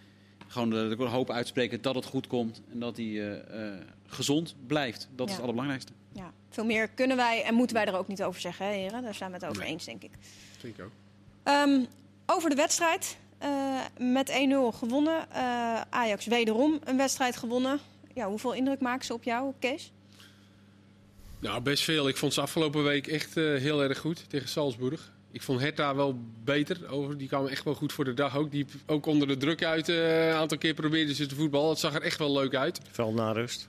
Gewoon 0.47 0.71
de, 0.71 0.95
de 0.99 1.05
hoop 1.05 1.31
uitspreken 1.31 1.83
dat 1.83 1.95
het 1.95 2.05
goed 2.05 2.27
komt 2.27 2.63
en 2.73 2.79
dat 2.79 2.97
hij 2.97 3.07
eh, 3.07 3.67
eh, 3.75 3.81
gezond 4.07 4.55
blijft. 4.67 5.09
Dat 5.15 5.27
is 5.27 5.33
het 5.33 5.43
allerbelangrijkste. 5.43 5.93
Ja, 6.13 6.33
veel 6.51 6.65
meer 6.65 6.89
kunnen 6.89 7.17
wij 7.17 7.43
en 7.45 7.55
moeten 7.55 7.77
wij 7.77 7.85
er 7.87 7.97
ook 7.97 8.09
niet 8.09 8.23
over 8.23 8.41
zeggen, 8.41 8.67
hè, 8.67 8.73
heren. 8.73 9.03
Daar 9.03 9.15
zijn 9.15 9.31
we 9.31 9.37
het 9.37 9.45
over 9.47 9.63
Nee. 9.63 9.73
eens, 9.73 9.85
denk 9.85 10.03
ik. 10.03 10.11
Vind 10.59 10.79
ik 10.79 10.85
ook. 10.85 10.91
Ehm, 11.43 11.85
over 12.27 12.51
de 12.51 12.57
wedstrijd. 12.57 13.17
eh, 13.39 13.81
met 13.99 14.31
1-0 14.31 14.73
gewonnen. 14.73 15.31
Eh, 15.31 15.81
Ajax 15.91 16.27
wederom 16.27 16.81
een 16.85 16.97
wedstrijd 16.97 17.37
gewonnen. 17.37 17.79
Ja, 18.15 18.29
hoeveel 18.29 18.53
indruk 18.53 18.81
maken 18.81 19.05
ze 19.07 19.13
op 19.13 19.23
jou, 19.23 19.53
Kees? 19.59 19.93
Nou, 21.39 21.61
best 21.61 21.85
veel. 21.85 22.09
Ik 22.09 22.17
vond 22.17 22.35
ze 22.35 22.41
afgelopen 22.41 22.85
week 22.85 23.07
echt 23.07 23.37
eh, 23.37 23.45
heel 23.45 23.83
erg 23.83 23.99
goed 23.99 24.25
tegen 24.31 24.49
Salzburg. 24.49 25.13
Ik 25.33 25.43
vond 25.43 25.61
Hertha 25.61 25.95
wel 25.95 26.19
beter. 26.45 26.89
Over. 26.89 27.19
Die 27.19 27.29
kwamen 27.29 27.51
echt 27.51 27.65
wel 27.65 27.75
goed 27.75 27.93
voor 27.93 28.05
de 28.05 28.15
dag 28.15 28.37
ook. 28.37 28.51
Die 28.51 28.67
ook 28.87 29.07
onder 29.07 29.29
de 29.29 29.37
druk 29.37 29.65
uit 29.65 29.89
eh, 29.89 30.29
een 30.29 30.35
aantal 30.35 30.59
keer 30.59 30.75
probeerden 30.75 31.15
ze 31.15 31.27
te 31.27 31.35
voetballen. 31.35 31.71
Het 31.71 31.79
zag 31.79 31.95
er 31.95 32.03
echt 32.03 32.19
wel 32.19 32.33
leuk 32.33 32.55
uit. 32.55 32.81
Veld 32.91 33.15
na 33.15 33.33
rust. 33.33 33.69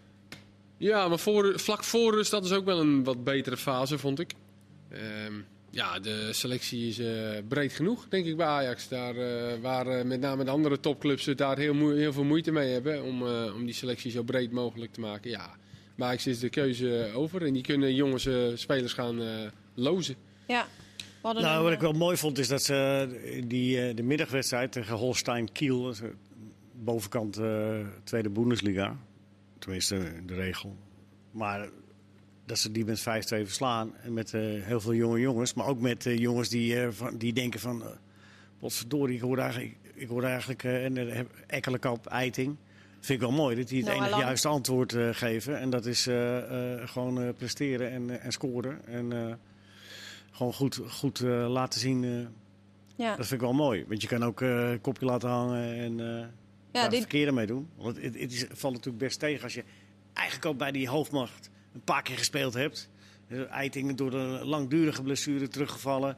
Ja, 0.78 1.08
maar 1.08 1.20
voor, 1.20 1.60
vlak 1.60 1.84
voor 1.84 2.14
rust, 2.14 2.32
dat 2.32 2.46
is 2.46 2.52
ook 2.52 2.66
wel 2.66 2.80
een 2.80 3.04
wat 3.04 3.24
betere 3.24 3.58
fase, 3.58 3.98
vond 3.98 4.20
ik. 4.20 4.34
Ehm, 4.90 5.34
ja, 5.74 6.00
de 6.00 6.34
selectie 6.34 6.88
is 6.88 7.00
eh, 7.00 7.08
breed 7.48 7.74
genoeg, 7.74 8.06
denk 8.10 8.26
ik, 8.26 8.38
bij 8.38 8.46
Ajax. 8.46 8.88
Daar, 8.88 9.16
eh, 9.16 9.60
waar 9.62 10.06
met 10.08 10.20
name 10.20 10.44
de 10.44 10.52
andere 10.52 10.80
topclubs 10.80 11.26
het 11.26 11.38
daar 11.38 11.58
heel, 11.58 11.92
heel 11.92 12.14
veel 12.14 12.24
moeite 12.24 12.52
mee 12.52 12.72
hebben 12.72 13.04
om, 13.04 13.28
eh, 13.28 13.56
om 13.56 13.66
die 13.66 13.74
selectie 13.74 14.12
zo 14.12 14.24
breed 14.24 14.52
mogelijk 14.52 14.94
te 14.94 15.00
maken. 15.00 15.30
Ja, 15.30 15.56
bij 15.96 16.08
Ajax 16.08 16.28
is 16.28 16.40
de 16.40 16.50
keuze 16.50 17.12
over 17.14 17.46
en 17.46 17.54
die 17.54 17.64
kunnen 17.64 17.96
jongens 17.96 18.26
eh, 18.26 18.36
spelers 18.56 18.94
gaan 18.94 19.22
lozen. 19.74 20.16
Ja. 20.48 20.68
Nou, 21.24 21.58
een, 21.58 21.64
wat 21.64 21.72
ik 21.72 21.80
wel 21.80 21.92
mooi 21.94 22.18
vond 22.18 22.38
is 22.38 22.48
dat 22.48 22.64
ze 22.64 23.42
die, 23.48 23.88
eh, 23.88 23.96
de 23.96 24.04
middagwedstrijd 24.04 24.72
tegen 24.72 24.96
Holstein 24.96 25.52
Kiel, 25.52 25.90
eh, 25.90 25.98
bovenkant 26.72 27.38
eh, 27.38 27.80
tweede 28.04 28.30
Bundesliga, 28.30 28.96
tenminste 29.60 30.12
de 30.26 30.34
regel. 30.34 30.76
Maar 31.32 31.70
dat 32.46 32.58
ze 32.58 32.72
die 32.72 32.86
met 32.86 33.00
5-2 33.00 33.04
verslaan 33.46 33.96
en 34.04 34.14
met 34.14 34.34
eh, 34.34 34.42
heel 34.42 34.82
veel 34.82 34.94
jonge 34.94 35.20
jongens, 35.20 35.54
maar 35.54 35.68
ook 35.68 35.80
met 35.80 36.06
eh, 36.06 36.18
jongens 36.18 36.50
die, 36.50 36.80
eh, 36.82 36.88
van, 36.92 37.18
die 37.18 37.34
denken 37.34 37.60
van, 37.60 37.84
potverdorie, 38.60 39.16
ik 39.16 39.22
hoor 39.22 39.38
eigenlijk, 39.38 39.76
ik 39.94 40.08
hoor 40.08 40.24
eigenlijk 40.24 40.64
eh, 40.64 40.84
en 40.86 41.28
Ekkelenkamp, 41.48 42.06
Eiting. 42.06 42.56
Vind 43.00 43.22
ik 43.22 43.28
wel 43.28 43.38
mooi 43.38 43.56
dat 43.56 43.68
die 43.68 43.84
het 43.84 43.94
enige 43.94 44.10
Lang. 44.10 44.22
juiste 44.22 44.48
antwoord 44.48 44.94
eh, 44.94 45.10
geven. 45.12 45.60
En 45.60 45.70
dat 45.70 45.86
is 45.86 46.08
eh, 46.08 46.38
eh, 46.74 46.88
gewoon 46.88 47.22
eh, 47.22 47.30
presteren 47.38 47.92
en, 47.92 48.10
eh, 48.10 48.26
en 48.26 48.32
scoren. 48.32 48.86
En, 48.88 49.14
eh, 49.14 49.34
gewoon 50.34 50.54
goed, 50.54 50.80
goed 50.90 51.20
eh, 51.20 51.46
laten 51.50 51.80
zien. 51.80 52.04
eh, 52.04 52.28
Ja, 52.96 53.10
dat 53.16 53.28
vind 53.28 53.42
ik 53.42 53.48
wel 53.48 53.54
mooi. 53.56 53.86
Want 53.88 54.02
je 54.02 54.08
kan 54.08 54.24
ook 54.24 54.42
eh, 54.42 54.72
een 54.72 54.82
kopje 54.82 55.06
laten 55.06 55.30
hangen 55.30 55.74
en 55.76 56.00
eh 56.00 56.06
ja 56.06 56.30
daar 56.72 56.82
het 56.82 56.92
dit, 56.92 57.00
verkeerde 57.00 57.32
mee 57.32 57.46
doen. 57.48 57.70
Want 57.76 57.96
het, 58.02 58.20
het, 58.20 58.34
is, 58.34 58.46
valt 58.52 58.74
natuurlijk 58.74 59.04
best 59.04 59.20
tegen 59.20 59.44
als 59.44 59.54
je 59.54 59.64
eigenlijk 60.14 60.48
ook 60.48 60.58
bij 60.58 60.72
die 60.72 60.90
hoofdmacht 60.90 61.50
een 61.74 61.82
paar 61.84 62.02
keer 62.02 62.18
gespeeld 62.18 62.54
hebt. 62.54 62.90
Eh, 63.28 63.50
Eiting 63.52 63.96
door 63.96 64.14
een 64.14 64.44
langdurige 64.46 65.02
blessure 65.04 65.48
teruggevallen. 65.48 66.18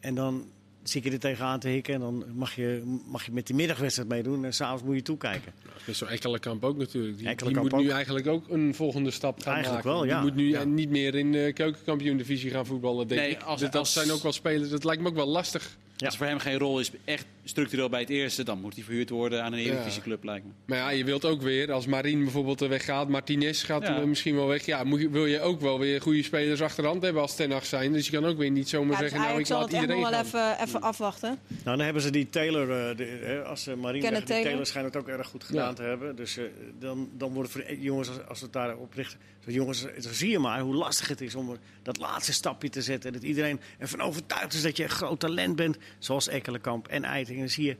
En 0.00 0.14
dan 0.14 0.50
zit 0.88 1.04
je 1.04 1.10
er 1.10 1.18
tegenaan 1.18 1.60
te 1.60 1.68
hikken 1.68 1.94
en 1.94 2.00
dan 2.00 2.24
mag 2.34 2.54
je, 2.54 2.98
mag 3.06 3.26
je 3.26 3.32
met 3.32 3.46
die 3.46 3.56
middagwedstrijd 3.56 4.08
meedoen. 4.08 4.44
En 4.44 4.54
s'avonds 4.54 4.82
moet 4.82 4.94
je 4.94 5.02
toekijken. 5.02 5.52
Dat 5.62 5.72
is 5.86 5.98
zo 5.98 6.04
Ekkelenkamp 6.04 6.64
ook 6.64 6.76
natuurlijk. 6.76 7.18
Die, 7.18 7.58
moet 7.60 7.76
nu 7.76 7.88
eigenlijk 7.90 8.26
ook 8.26 8.48
een 8.48 8.74
volgende 8.74 9.10
stap 9.10 9.42
gaan 9.42 9.54
Eigenlijk 9.54 9.84
maken. 9.84 10.00
wel, 10.00 10.08
ja. 10.08 10.20
Die 10.20 10.30
moet 10.30 10.40
nu 10.40 10.48
Ja. 10.48 10.64
niet 10.64 10.90
meer 10.90 11.14
in 11.14 11.32
de 11.32 11.50
keukenkampioen-divisie 11.54 12.50
gaan 12.50 12.66
voetballen, 12.66 13.08
denk 13.08 13.20
Nee, 13.20 13.30
ik. 13.30 13.42
als- 13.42 13.60
dat, 13.60 13.72
dat 13.72 13.80
als- 13.80 13.92
zijn 13.92 14.10
ook 14.10 14.22
wel 14.22 14.32
spelers, 14.32 14.70
dat 14.70 14.84
lijkt 14.84 15.02
me 15.02 15.08
ook 15.08 15.14
wel 15.14 15.26
lastig. 15.28 15.76
Ja. 15.96 16.06
Als 16.06 16.16
voor 16.16 16.26
hem 16.26 16.38
geen 16.38 16.58
rol 16.58 16.80
is, 16.80 16.90
echt 17.04 17.26
structureel 17.48 17.88
bij 17.88 18.00
het 18.00 18.08
eerste, 18.10 18.42
dan 18.42 18.60
moet 18.60 18.74
hij 18.74 18.84
verhuurd 18.84 19.10
worden 19.10 19.42
aan 19.42 19.52
een 19.52 19.58
Eredivisieclub, 19.58 20.24
lijkt 20.24 20.44
me. 20.46 20.50
Maar 20.66 20.78
ja, 20.78 20.90
je 20.90 21.04
wilt 21.04 21.24
ook 21.24 21.42
weer, 21.42 21.72
als 21.72 21.86
Marien 21.86 22.22
bijvoorbeeld 22.22 22.60
er 22.60 22.68
weggaat, 22.68 23.08
Martinez 23.08 23.64
gaat 23.64 23.82
Ja. 23.82 24.00
er 24.00 24.08
misschien 24.08 24.34
wel 24.34 24.46
weg. 24.46 24.64
Ja, 24.66 24.84
moet 24.84 25.00
je, 25.00 25.10
wil 25.10 25.26
je 25.26 25.40
ook 25.40 25.60
wel 25.60 25.78
weer 25.78 26.00
goede 26.00 26.22
spelers 26.22 26.62
achterhand 26.62 27.02
hebben 27.02 27.22
als 27.22 27.34
ten 27.36 27.52
acht 27.52 27.66
zijn. 27.66 27.92
Dus 27.92 28.06
je 28.06 28.12
kan 28.12 28.24
ook 28.24 28.38
weer 28.38 28.50
niet 28.50 28.68
zomaar 28.68 28.92
ja, 28.96 28.98
dus 29.00 29.10
zeggen, 29.10 29.28
nou 29.28 29.40
ik 29.40 29.46
zal 29.46 29.58
laat 29.60 29.66
het 29.70 29.76
echt 29.76 29.86
nog 29.86 29.96
iedereen 29.96 30.22
wel 30.22 30.30
gaan. 30.32 30.52
even, 30.54 30.66
even 30.66 30.80
afwachten. 30.82 31.38
Nou, 31.48 31.62
dan 31.76 31.80
hebben 31.80 32.02
ze 32.02 32.10
die 32.10 32.28
Taylor, 32.30 32.70
eh, 32.90 32.96
de, 32.96 33.04
hè, 33.22 33.42
als 33.44 33.62
ze 33.62 33.70
Kenneth 33.80 34.02
weg, 34.02 34.24
die 34.24 34.42
Taylor. 34.42 34.66
Schijnt 34.66 34.86
het 34.94 34.96
ook 34.96 35.08
erg 35.08 35.26
goed 35.26 35.44
gedaan 35.44 35.68
Ja. 35.68 35.72
te 35.74 35.82
hebben. 35.82 36.16
Dus 36.16 36.36
eh, 36.36 36.44
dan, 36.78 37.08
dan 37.16 37.32
worden 37.32 37.52
voor 37.52 37.74
jongens, 37.74 38.08
als, 38.08 38.18
als 38.28 38.38
we 38.38 38.44
het 38.44 38.52
daarop 38.54 38.94
richten, 38.94 39.18
zo, 39.44 39.50
jongens, 39.50 39.84
eh, 39.86 40.02
dan 40.02 40.12
zie 40.12 40.30
je 40.30 40.38
maar 40.38 40.60
hoe 40.60 40.74
lastig 40.74 41.08
het 41.08 41.20
is 41.20 41.34
om 41.34 41.56
dat 41.82 41.98
laatste 41.98 42.32
stapje 42.32 42.68
te 42.70 42.82
zetten. 42.82 43.12
Dat 43.12 43.22
iedereen 43.22 43.60
ervan 43.78 44.00
overtuigd 44.00 44.52
is 44.54 44.62
dat 44.62 44.76
je 44.76 44.82
een 44.82 44.88
groot 44.88 45.20
talent 45.20 45.56
bent, 45.56 45.76
zoals 45.98 46.28
Ekkelenkamp 46.28 46.88
en 46.88 47.04
Eiting. 47.04 47.37
En 47.40 47.44
dan 47.44 47.54
zie 47.54 47.64
je, 47.66 47.76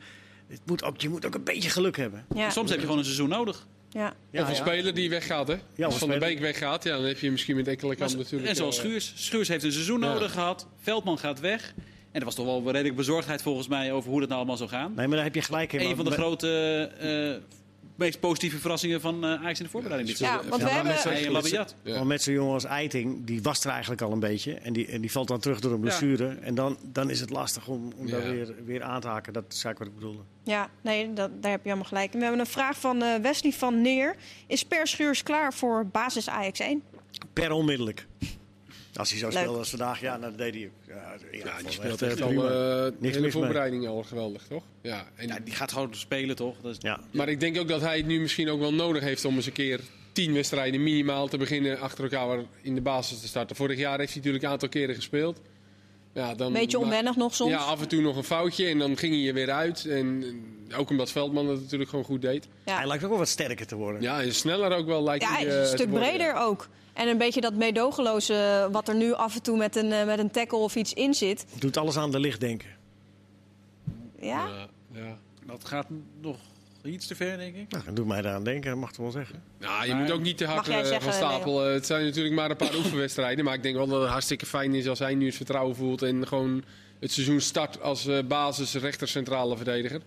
het 0.48 0.60
moet 0.66 0.84
ook, 0.84 1.00
je 1.00 1.08
moet 1.08 1.26
ook 1.26 1.34
een 1.34 1.44
beetje 1.44 1.70
geluk 1.70 1.96
hebben. 1.96 2.24
Ja, 2.34 2.50
Soms 2.50 2.68
heb 2.70 2.78
je 2.78 2.84
gewoon 2.84 2.98
een 2.98 3.04
seizoen 3.04 3.28
nodig. 3.28 3.66
ja. 3.90 4.14
Ja, 4.30 4.42
of 4.42 4.48
een 4.48 4.54
ja. 4.54 4.60
speler 4.60 4.94
die 4.94 5.10
weggaat, 5.10 5.48
hè? 5.48 5.54
Ja, 5.74 5.84
als 5.86 5.96
Van 5.98 6.08
der 6.08 6.16
speler- 6.16 6.34
Beek 6.34 6.38
weggaat, 6.38 6.84
ja, 6.84 6.96
dan 6.96 7.04
heb 7.04 7.18
je 7.18 7.30
misschien 7.30 7.56
met 7.56 7.68
Ekkelenkamp 7.68 8.10
Maar- 8.10 8.18
natuurlijk... 8.20 8.48
en 8.50 8.56
zoals 8.56 8.76
eh, 8.78 8.84
Schuurs. 8.84 9.12
Schuurs 9.16 9.48
heeft 9.48 9.64
een 9.64 9.72
seizoen 9.72 10.00
Ja. 10.00 10.12
nodig 10.12 10.32
gehad. 10.32 10.66
Veldman 10.80 11.18
gaat 11.18 11.40
weg. 11.40 11.74
En 12.12 12.18
er 12.20 12.24
was 12.24 12.34
toch 12.34 12.46
wel 12.46 12.70
redelijk 12.72 12.96
bezorgdheid 12.96 13.42
volgens 13.42 13.68
mij 13.68 13.92
over 13.92 14.10
hoe 14.10 14.18
dat 14.20 14.28
nou 14.28 14.40
allemaal 14.40 14.56
zou 14.58 14.70
gaan. 14.70 14.92
Nee, 14.96 15.06
maar 15.06 15.16
daar 15.16 15.24
heb 15.24 15.34
je 15.34 15.42
gelijk 15.42 15.72
in. 15.72 15.80
Een 15.80 15.96
van 15.96 16.04
de 16.04 16.10
grote, 16.10 16.90
eh, 16.98 17.42
meest 17.98 18.20
positieve 18.20 18.58
verrassingen 18.58 19.00
van 19.00 19.24
eh 19.24 19.30
Ajax 19.30 19.58
in 19.58 19.64
de 19.64 19.70
voorbereiding 19.70 20.10
dit 20.10 20.18
Ja, 20.18 20.34
want 20.34 20.44
we 20.44 20.62
maar 20.62 20.70
hebben... 20.72 22.06
met 22.06 22.22
zo'n 22.22 22.34
jongen 22.34 22.52
als 22.52 22.64
Eiting, 22.64 23.24
die 23.24 23.42
was 23.42 23.64
er 23.64 23.70
eigenlijk 23.70 24.02
al 24.02 24.12
een 24.12 24.20
beetje. 24.20 24.54
En 24.54 24.72
die, 24.72 24.86
en 24.86 25.00
die 25.00 25.12
valt 25.12 25.28
dan 25.28 25.40
terug 25.40 25.60
door 25.60 25.72
een 25.72 25.80
blessure. 25.80 26.28
En 26.28 26.54
dan, 26.54 26.78
dan 26.82 27.10
is 27.10 27.20
het 27.20 27.30
lastig 27.30 27.68
om, 27.68 27.92
om 27.96 28.10
daar 28.10 28.22
weer, 28.22 28.54
weer 28.64 28.82
aan 28.82 29.00
te 29.00 29.08
haken. 29.08 29.32
Dat 29.32 29.44
is 29.48 29.64
eigenlijk 29.64 29.78
wat 29.78 29.88
ik 29.88 29.94
bedoelde. 29.94 30.22
Ja, 30.42 30.70
nee, 30.80 31.12
dat, 31.12 31.42
daar 31.42 31.50
heb 31.50 31.62
je 31.62 31.68
helemaal 31.68 31.88
gelijk. 31.88 32.12
We 32.12 32.18
hebben 32.18 32.40
een 32.40 32.46
vraag 32.46 32.80
van 32.80 33.02
eh, 33.02 33.14
Wesley 33.14 33.52
van 33.52 33.82
Neer. 33.82 34.16
Is 34.46 34.64
Per 34.64 34.86
Schuurs 34.86 35.22
klaar 35.22 35.54
voor 35.54 35.86
basis 35.86 36.28
Ajax 36.28 36.60
1? 36.60 36.82
Per 37.32 37.52
onmiddellijk. 37.52 38.06
Als 38.98 39.10
hij 39.10 39.18
zo 39.18 39.28
Leuk. 39.28 39.38
speelde 39.38 39.58
als 39.58 39.70
vandaag, 39.70 40.00
ja, 40.00 40.18
dat 40.18 40.38
deed 40.38 40.54
hij. 40.54 40.70
Ja, 40.86 40.94
ja, 41.32 41.38
Ja, 41.44 41.62
die 41.62 41.70
speelt 41.70 42.02
echt, 42.02 42.22
al 42.22 42.30
eh, 42.30 42.38
de 42.38 42.92
hele 43.00 43.30
voorbereiding 43.30 43.86
al 43.86 44.02
geweldig, 44.02 44.42
toch? 44.48 44.62
Ja, 44.82 45.06
en, 45.14 45.28
Ja, 45.28 45.38
die 45.44 45.54
gaat 45.54 45.72
gewoon 45.72 45.94
spelen, 45.94 46.36
toch? 46.36 46.56
Dat 46.62 46.70
is... 46.70 46.76
Ja. 46.80 47.00
Maar 47.10 47.28
ik 47.28 47.40
denk 47.40 47.58
ook 47.58 47.68
dat 47.68 47.80
hij 47.80 47.96
het 47.96 48.06
nu 48.06 48.20
misschien 48.20 48.50
ook 48.50 48.60
wel 48.60 48.74
nodig 48.74 49.02
heeft 49.02 49.24
om 49.24 49.34
eens 49.34 49.46
een 49.46 49.52
keer 49.52 49.80
tien 50.12 50.32
wedstrijden 50.32 50.82
minimaal 50.82 51.28
te 51.28 51.36
beginnen 51.36 51.80
achter 51.80 52.04
elkaar 52.04 52.44
in 52.62 52.74
de 52.74 52.80
basis 52.80 53.20
te 53.20 53.26
starten. 53.26 53.56
Vorig 53.56 53.78
jaar 53.78 53.98
heeft 53.98 54.12
hij 54.12 54.18
natuurlijk 54.18 54.44
een 54.44 54.50
aantal 54.50 54.68
keren 54.68 54.94
gespeeld. 54.94 55.40
Ja, 56.12 56.34
dan, 56.34 56.52
Beetje 56.52 56.78
onwennig 56.78 57.16
nog 57.16 57.34
soms. 57.34 57.50
Ja, 57.50 57.58
af 57.58 57.80
en 57.80 57.88
toe 57.88 58.00
nog 58.00 58.16
een 58.16 58.24
foutje 58.24 58.66
en 58.66 58.78
dan 58.78 58.96
ging 58.96 59.14
hij 59.14 59.28
er 59.28 59.34
weer 59.34 59.50
uit. 59.50 59.84
En 59.84 60.24
ook 60.76 60.90
omdat 60.90 61.10
Veldman 61.10 61.48
het 61.48 61.60
natuurlijk 61.60 61.90
gewoon 61.90 62.04
goed 62.04 62.22
deed. 62.22 62.48
Ja. 62.64 62.76
Hij 62.76 62.86
lijkt 62.86 63.02
ook 63.02 63.10
wel 63.10 63.18
wat 63.18 63.28
sterker 63.28 63.66
te 63.66 63.76
worden. 63.76 64.02
Ja, 64.02 64.22
en 64.22 64.34
sneller 64.34 64.72
ook 64.72 64.86
wel 64.86 65.02
lijkt 65.02 65.24
Ja, 65.24 65.32
hij 65.32 65.46
eh, 65.46 65.56
een 65.56 65.62
te 65.62 65.68
stuk 65.68 65.90
breder 65.90 66.26
ja. 66.26 66.42
ook. 66.42 66.68
En 66.98 67.08
een 67.08 67.18
beetje 67.18 67.40
dat 67.40 67.54
meedogenloze 67.54 68.68
wat 68.72 68.88
er 68.88 68.94
nu 68.94 69.12
af 69.12 69.34
en 69.34 69.42
toe 69.42 69.56
met 69.56 69.76
een, 69.76 69.92
eh, 69.92 70.06
met 70.06 70.18
een 70.18 70.30
tackle 70.30 70.58
of 70.58 70.76
iets 70.76 70.92
in 70.92 71.14
zit. 71.14 71.46
Doet 71.58 71.76
alles 71.76 71.96
aan 71.96 72.10
de 72.10 72.20
licht 72.20 72.40
denken. 72.40 72.68
Ja? 74.20 74.46
Ja, 74.46 74.68
ja. 74.92 75.18
Dat 75.46 75.64
gaat 75.64 75.86
nog 76.20 76.36
iets 76.82 77.06
te 77.06 77.14
ver, 77.14 77.36
denk 77.36 77.56
ik. 77.56 77.70
Nou, 77.70 77.84
dat 77.84 77.96
doet 77.96 78.06
mij 78.06 78.22
daaraan 78.22 78.44
denken, 78.44 78.78
mag 78.78 78.88
toch 78.92 79.02
wel 79.02 79.10
zeggen. 79.10 79.42
Nou, 79.58 79.86
je 79.86 79.92
Maar- 79.92 80.02
moet 80.02 80.10
ook 80.10 80.20
niet 80.20 80.36
te 80.38 80.44
hard 80.46 80.68
eh, 80.68 80.74
zeggen, 80.84 81.02
van 81.02 81.12
stapel. 81.12 81.66
Eh, 81.66 81.72
het 81.72 81.86
zijn 81.86 82.04
natuurlijk 82.04 82.34
maar 82.34 82.50
een 82.50 82.56
paar 82.56 82.74
oefenwedstrijden. 82.84 83.44
Maar 83.44 83.54
ik 83.54 83.62
denk 83.62 83.76
wel 83.76 83.86
dat 83.86 84.00
het 84.00 84.10
hartstikke 84.10 84.46
fijn 84.46 84.74
is 84.74 84.88
als 84.88 84.98
hij 84.98 85.14
nu 85.14 85.26
het 85.26 85.34
vertrouwen 85.36 85.76
voelt. 85.76 86.02
En 86.02 86.26
gewoon 86.26 86.64
het 87.00 87.12
seizoen 87.12 87.40
start 87.40 87.80
als 87.82 88.06
eh, 88.06 88.18
basis 88.24 88.74
rechter 88.74 89.08
centrale 89.08 89.56
verdediger. 89.56 90.00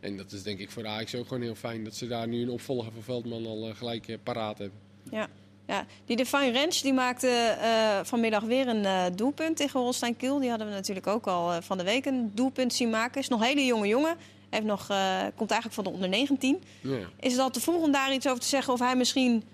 En 0.00 0.16
dat 0.16 0.32
is 0.32 0.42
denk 0.42 0.58
ik 0.58 0.70
voor 0.70 0.86
Ajax 0.86 1.14
ook 1.14 1.26
gewoon 1.28 1.42
heel 1.42 1.54
fijn. 1.54 1.84
Dat 1.84 1.94
ze 1.94 2.06
daar 2.06 2.28
nu 2.28 2.42
een 2.42 2.50
opvolger 2.50 2.92
van 2.92 3.02
Veldman 3.02 3.46
al 3.46 3.72
gelijk 3.74 4.18
paraat 4.22 4.58
hebben. 4.58 4.78
Ja. 5.10 5.28
Ja. 5.66 5.86
Die 6.04 6.16
Define 6.16 6.50
Rens 6.50 6.82
die 6.82 6.92
maakte 6.92 7.28
eh, 7.28 8.00
vanmiddag 8.02 8.42
weer 8.42 8.68
een 8.68 8.84
eh, 8.84 9.04
doelpunt 9.14 9.56
tegen 9.56 9.80
Holstein 9.80 10.16
Kiel. 10.16 10.38
Die 10.38 10.48
hadden 10.48 10.66
we 10.68 10.72
natuurlijk 10.72 11.06
ook 11.06 11.26
al 11.26 11.52
eh, 11.52 11.56
van 11.60 11.78
de 11.78 11.84
week 11.84 12.04
een 12.06 12.30
doelpunt 12.34 12.74
zien 12.74 12.90
maken. 12.90 13.20
Is 13.20 13.28
nog 13.28 13.40
een 13.40 13.46
hele 13.46 13.64
jonge 13.64 13.86
jongen. 13.86 14.16
Heeft 14.50 14.66
nog, 14.66 14.86
komt 15.34 15.50
eigenlijk 15.50 15.72
van 15.72 15.84
de 15.84 15.90
onder 15.90 16.08
19. 16.08 16.62
Ja. 16.80 16.96
Is 17.20 17.32
het 17.32 17.40
al 17.40 17.50
te 17.50 17.60
vroeg 17.60 17.82
om 17.82 17.92
daar 17.92 18.12
iets 18.12 18.28
over 18.28 18.40
te 18.40 18.46
zeggen? 18.46 18.72
Of 18.72 18.78
hij 18.78 18.96
misschien 18.96 19.44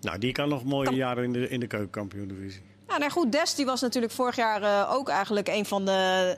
Nou, 0.00 0.18
die 0.18 0.32
kan 0.32 0.48
nog 0.48 0.64
mooie 0.64 0.84
Kan- 0.86 0.94
jaren 0.94 1.24
in 1.24 1.32
de, 1.32 1.48
in 1.48 1.60
de 1.60 1.66
keukenkampioen-divisie. 1.66 2.62
Ja, 2.88 2.98
nou 2.98 3.10
goed, 3.10 3.32
Dest 3.32 3.56
die 3.56 3.64
was 3.66 3.80
natuurlijk 3.80 4.12
vorig 4.12 4.36
jaar 4.36 4.90
ook 4.96 5.08
eigenlijk 5.08 5.48
een 5.48 5.64
van 5.66 5.84
de, 5.84 6.36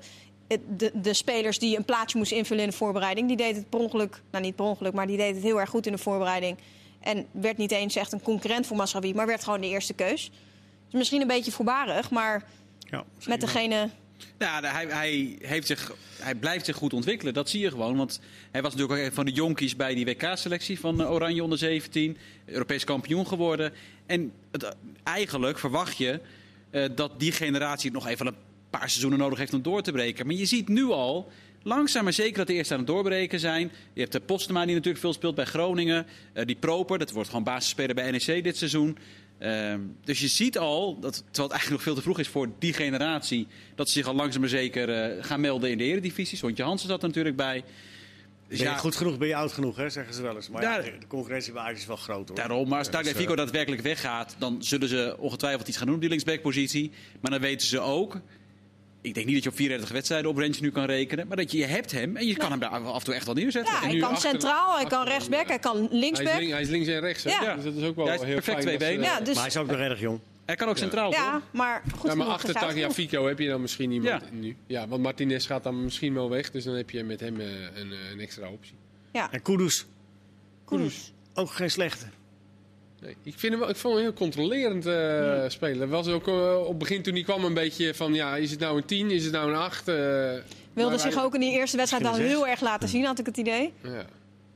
de, 0.76 0.90
de 0.94 1.14
spelers 1.14 1.58
die 1.58 1.76
een 1.76 1.84
plaatsje 1.84 2.18
moest 2.18 2.32
invullen 2.32 2.64
in 2.64 2.70
de 2.70 2.76
voorbereiding. 2.76 3.28
Die 3.28 3.36
deed 3.36 3.56
het 3.56 3.68
per 3.68 3.78
ongeluk, 3.78 4.20
nou 4.30 4.44
niet 4.44 4.56
per 4.56 4.64
ongeluk, 4.64 4.92
maar 4.92 5.06
die 5.06 5.16
deed 5.16 5.34
het 5.34 5.44
heel 5.44 5.60
erg 5.60 5.70
goed 5.70 5.86
in 5.86 5.92
de 5.92 5.98
voorbereiding. 5.98 6.56
En 7.02 7.26
werd 7.30 7.56
niet 7.56 7.70
eens 7.70 7.96
echt 7.96 8.12
een 8.12 8.22
concurrent 8.22 8.66
voor 8.66 8.76
Masraoui, 8.76 9.14
maar 9.14 9.26
werd 9.26 9.44
gewoon 9.44 9.60
de 9.60 9.68
eerste 9.68 9.94
keus. 9.94 10.30
Dus 10.84 10.98
misschien 10.98 11.20
een 11.20 11.26
beetje 11.26 11.52
voorbarig, 11.52 12.10
maar 12.10 12.44
Ja, 12.78 13.04
met 13.16 13.26
wel. 13.26 13.38
degene... 13.38 13.88
Ja, 14.38 14.60
hij, 14.62 14.86
hij, 14.86 15.36
heeft 15.40 15.66
zich, 15.66 15.92
hij 16.18 16.34
blijft 16.34 16.64
zich 16.64 16.76
goed 16.76 16.92
ontwikkelen. 16.92 17.34
Dat 17.34 17.50
zie 17.50 17.60
je 17.60 17.70
gewoon. 17.70 17.96
Want 17.96 18.20
hij 18.50 18.62
was 18.62 18.72
natuurlijk 18.72 19.00
ook 19.00 19.06
een 19.06 19.14
van 19.14 19.24
de 19.24 19.32
jonkies 19.32 19.76
bij 19.76 19.94
die 19.94 20.04
WK-selectie 20.04 20.80
van 20.80 21.00
eh, 21.00 21.10
Oranje 21.10 21.42
onder 21.42 21.58
17. 21.58 22.16
Europees 22.44 22.84
kampioen 22.84 23.26
geworden. 23.26 23.72
En 24.06 24.32
het, 24.50 24.76
eigenlijk 25.02 25.58
verwacht 25.58 25.96
je 25.96 26.20
eh, 26.70 26.84
dat 26.94 27.20
die 27.20 27.32
generatie 27.32 27.90
nog 27.90 28.06
even 28.06 28.26
een 28.26 28.34
paar 28.70 28.88
seizoenen 28.88 29.18
nodig 29.18 29.38
heeft 29.38 29.54
om 29.54 29.62
door 29.62 29.82
te 29.82 29.92
breken. 29.92 30.26
Maar 30.26 30.34
je 30.34 30.46
ziet 30.46 30.68
nu 30.68 30.84
al, 30.84 31.30
langzaam 31.62 32.05
maar 32.05 32.12
zeker, 32.12 32.37
dat 32.37 32.46
de 32.46 32.53
eerste 32.55 32.72
aan 32.72 32.79
het 32.79 32.88
doorbreken 32.88 33.40
zijn. 33.40 33.72
Je 33.92 34.01
hebt 34.01 34.12
de 34.12 34.20
Postema 34.20 34.64
die 34.64 34.75
natuurlijk 34.75 35.03
veel 35.03 35.12
speelt 35.12 35.35
bij 35.35 35.44
Groningen. 35.44 36.07
Eh, 36.33 36.46
die 36.46 36.57
Proper, 36.57 36.98
dat 36.98 37.11
wordt 37.11 37.29
gewoon 37.29 37.44
basisspeler 37.44 37.94
bij 37.94 38.11
NEC 38.11 38.44
dit 38.44 38.57
seizoen. 38.57 38.98
Ehm, 39.38 39.81
dus 40.05 40.20
je 40.20 40.29
ziet 40.29 40.59
al, 40.59 40.98
dat, 41.01 41.14
terwijl 41.14 41.42
het 41.48 41.51
eigenlijk 41.51 41.70
nog 41.70 41.83
veel 41.83 41.94
te 41.94 42.03
vroeg 42.03 42.18
is 42.18 42.29
voor 42.29 42.48
die 42.59 42.72
generatie, 42.72 43.46
dat 43.75 43.87
ze 43.88 43.92
zich 43.92 44.07
al 44.07 44.14
langzaam 44.14 44.40
maar 44.40 44.51
zeker 44.51 44.88
eh, 44.88 45.25
gaan 45.25 45.40
melden 45.40 45.70
in 45.70 45.79
de 45.79 45.85
eredivisie. 45.85 46.38
Sontje 46.38 46.62
Hansen 46.62 46.88
zat 46.88 47.03
er 47.03 47.09
natuurlijk 47.09 47.37
bij. 47.37 47.64
Dus 48.48 48.61
Ben 48.61 48.70
je 48.70 48.75
ja, 48.75 48.79
goed 48.81 48.96
genoeg, 48.96 49.18
ben 49.18 49.29
je 49.29 49.35
oud 49.37 49.53
genoeg, 49.53 49.77
hè, 49.77 49.90
zeggen 49.90 50.14
ze 50.14 50.22
wel 50.22 50.35
eens. 50.37 50.48
Maar 50.48 50.62
Daar- 50.62 50.83
de 50.83 50.98
de 50.98 51.07
concurrentie 51.07 51.53
bij 51.53 51.62
Ajax 51.62 51.81
is 51.81 51.87
wel 51.87 51.96
groot, 51.96 52.29
hoor. 52.29 52.37
Daarom, 52.37 52.68
maar 52.68 52.79
als 52.79 52.87
Dus, 52.87 52.96
Tagliafico 52.96 53.31
eh, 53.31 53.37
daadwerkelijk 53.37 53.83
weggaat, 53.83 54.37
dan 54.38 54.57
zullen 54.64 54.88
ze 54.88 55.16
ongetwijfeld 55.18 55.68
iets 55.68 55.77
gaan 55.77 55.87
doen 55.87 55.94
op 55.94 56.01
die 56.01 56.11
linksbackpositie. 56.11 56.90
Maar 57.20 57.31
dan 57.31 57.40
weten 57.40 57.66
ze 57.66 57.81
ook, 57.81 58.20
ik 59.02 59.14
denk 59.14 59.26
niet 59.26 59.34
dat 59.34 59.44
je 59.44 59.50
op 59.50 59.56
34 59.56 59.92
wedstrijden 59.94 60.30
op 60.30 60.36
range 60.38 60.56
nu 60.60 60.70
kan 60.70 60.84
rekenen, 60.84 61.26
maar 61.26 61.36
dat 61.36 61.52
je, 61.52 61.58
je 61.58 61.64
hebt 61.64 61.92
hem 61.92 62.16
en 62.16 62.26
je 62.26 62.36
kan 62.36 62.50
hem 62.50 62.60
daar 62.60 62.70
af 62.70 62.98
en 62.98 63.04
toe 63.04 63.14
echt 63.14 63.26
wel 63.26 63.34
neerzetten. 63.34 63.72
Ja, 63.72 63.78
En 63.80 63.84
hij 63.84 63.94
nu 63.94 64.00
kan 64.00 64.10
achter- 64.10 64.30
centraal, 64.30 64.76
hij 64.76 64.84
kan 64.86 65.04
rechtsback, 65.06 65.46
hij 65.48 65.58
kan 65.58 65.76
Hij, 65.76 65.84
is 65.84 65.90
linksback. 65.90 66.38
link- 66.38 66.50
hij 66.52 66.60
is 66.60 66.68
links 66.68 66.88
en 66.88 67.00
rechts, 67.00 67.24
hè? 67.24 67.30
Ja. 67.30 67.54
dus 67.54 67.64
dat 67.64 67.74
is 67.74 67.82
ook 67.84 67.96
wel 67.96 68.04
Ja, 68.04 68.10
hij 68.10 68.20
is 68.20 68.26
heel 68.26 68.34
perfect 68.34 68.62
fijn. 68.62 68.76
twee 68.78 68.90
benen. 68.90 69.04
Ja, 69.04 69.18
dus, 69.18 69.26
Maar 69.34 69.36
hij 69.36 69.46
is 69.46 69.56
ook 69.56 69.66
nog 69.66 69.76
erg 69.78 70.00
jong. 70.00 70.20
Hij 70.44 70.56
kan 70.56 70.68
ook 70.68 70.76
centraal, 70.78 71.10
ja, 71.12 71.32
toch? 71.32 71.42
maar 71.52 71.82
goed 71.96 72.10
Ja, 72.10 72.16
maar 72.16 72.26
achter. 72.26 72.54
Tagliafico 72.54 73.26
heb 73.26 73.38
je 73.38 73.48
dan 73.48 73.60
misschien 73.60 73.90
iemand 73.90 74.22
Ja. 74.22 74.28
nu. 74.32 74.56
Ja, 74.66 74.88
want 74.88 75.02
Martinez 75.02 75.46
gaat 75.46 75.62
dan 75.62 75.84
misschien 75.84 76.14
wel 76.14 76.30
weg. 76.30 76.50
Dus 76.50 76.64
dan 76.64 76.74
heb 76.74 76.90
je 76.90 77.02
met 77.04 77.20
hem 77.20 77.40
eh, 77.40 77.46
een, 77.74 77.92
een 78.12 78.20
extra 78.20 78.48
optie. 78.48 78.74
En 79.30 79.42
Kudus, 79.42 79.86
Kudus. 80.64 81.12
ook 81.34 81.50
geen 81.50 81.70
slechte. 81.70 82.06
Nee, 83.02 83.16
ik, 83.22 83.38
vind 83.38 83.52
hem 83.52 83.60
wel, 83.60 83.68
ik 83.68 83.76
vond 83.76 83.94
hem 83.94 84.02
heel 84.02 84.12
controlerend 84.12 84.86
eh 84.86 85.44
spelen. 85.48 85.88
Was 85.88 86.08
ook 86.08 86.28
eh, 86.28 86.60
op 86.60 86.68
het 86.68 86.78
begin 86.78 87.02
toen 87.02 87.14
hij 87.14 87.22
kwam 87.22 87.44
een 87.44 87.54
beetje 87.54 87.94
van... 87.94 88.14
Ja, 88.14 88.36
is 88.36 88.50
het 88.50 88.60
nou 88.60 88.76
een 88.76 88.84
10? 88.84 89.10
Is 89.10 89.24
het 89.24 89.32
nou 89.32 89.50
een 89.50 89.56
8? 89.56 89.90
Wilde 90.72 90.98
zich 90.98 91.22
ook 91.22 91.34
in 91.34 91.40
die 91.40 91.52
eerste 91.52 91.76
wedstrijd 91.76 92.06
al 92.06 92.14
heel 92.14 92.46
erg 92.46 92.60
laten 92.60 92.88
zien, 92.88 93.04
had 93.04 93.18
ik 93.18 93.26
het 93.26 93.36
idee. 93.36 93.72
Ja. 93.82 94.04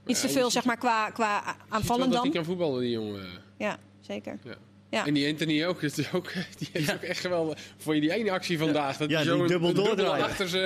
Iets 0.06 0.20
te 0.20 0.28
veel, 0.28 0.50
zeg 0.50 0.64
maar, 0.64 0.76
qua, 0.76 1.10
qua 1.10 1.56
aanvallend 1.68 2.12
dat 2.12 2.22
hij 2.22 2.30
dan. 2.30 2.32
kan 2.32 2.44
voetballen, 2.44 2.80
die 2.80 2.90
jongen. 2.90 3.26
Ja, 3.58 3.78
zeker. 4.00 4.38
Ja. 4.44 4.54
Ja. 4.90 5.06
En 5.06 5.14
die 5.14 5.28
Anthony 5.30 5.64
ook, 5.64 5.80
dat 5.80 5.98
is 5.98 6.12
ook 6.12 6.32
die 6.58 6.68
heeft 6.72 6.94
ook 6.94 7.02
echt 7.02 7.20
geweldig. 7.20 7.58
Voor 7.76 7.94
je 7.94 8.00
die 8.00 8.12
ene 8.12 8.30
actie 8.30 8.58
vandaag, 8.58 8.96
dat 8.96 9.10
Ja, 9.10 9.18
die 9.20 9.26
zo 9.28 9.40
een- 9.40 9.46
dubbel 9.46 9.72
doordraaien. 9.72 10.24
achter 10.24 10.48
ze. 10.48 10.58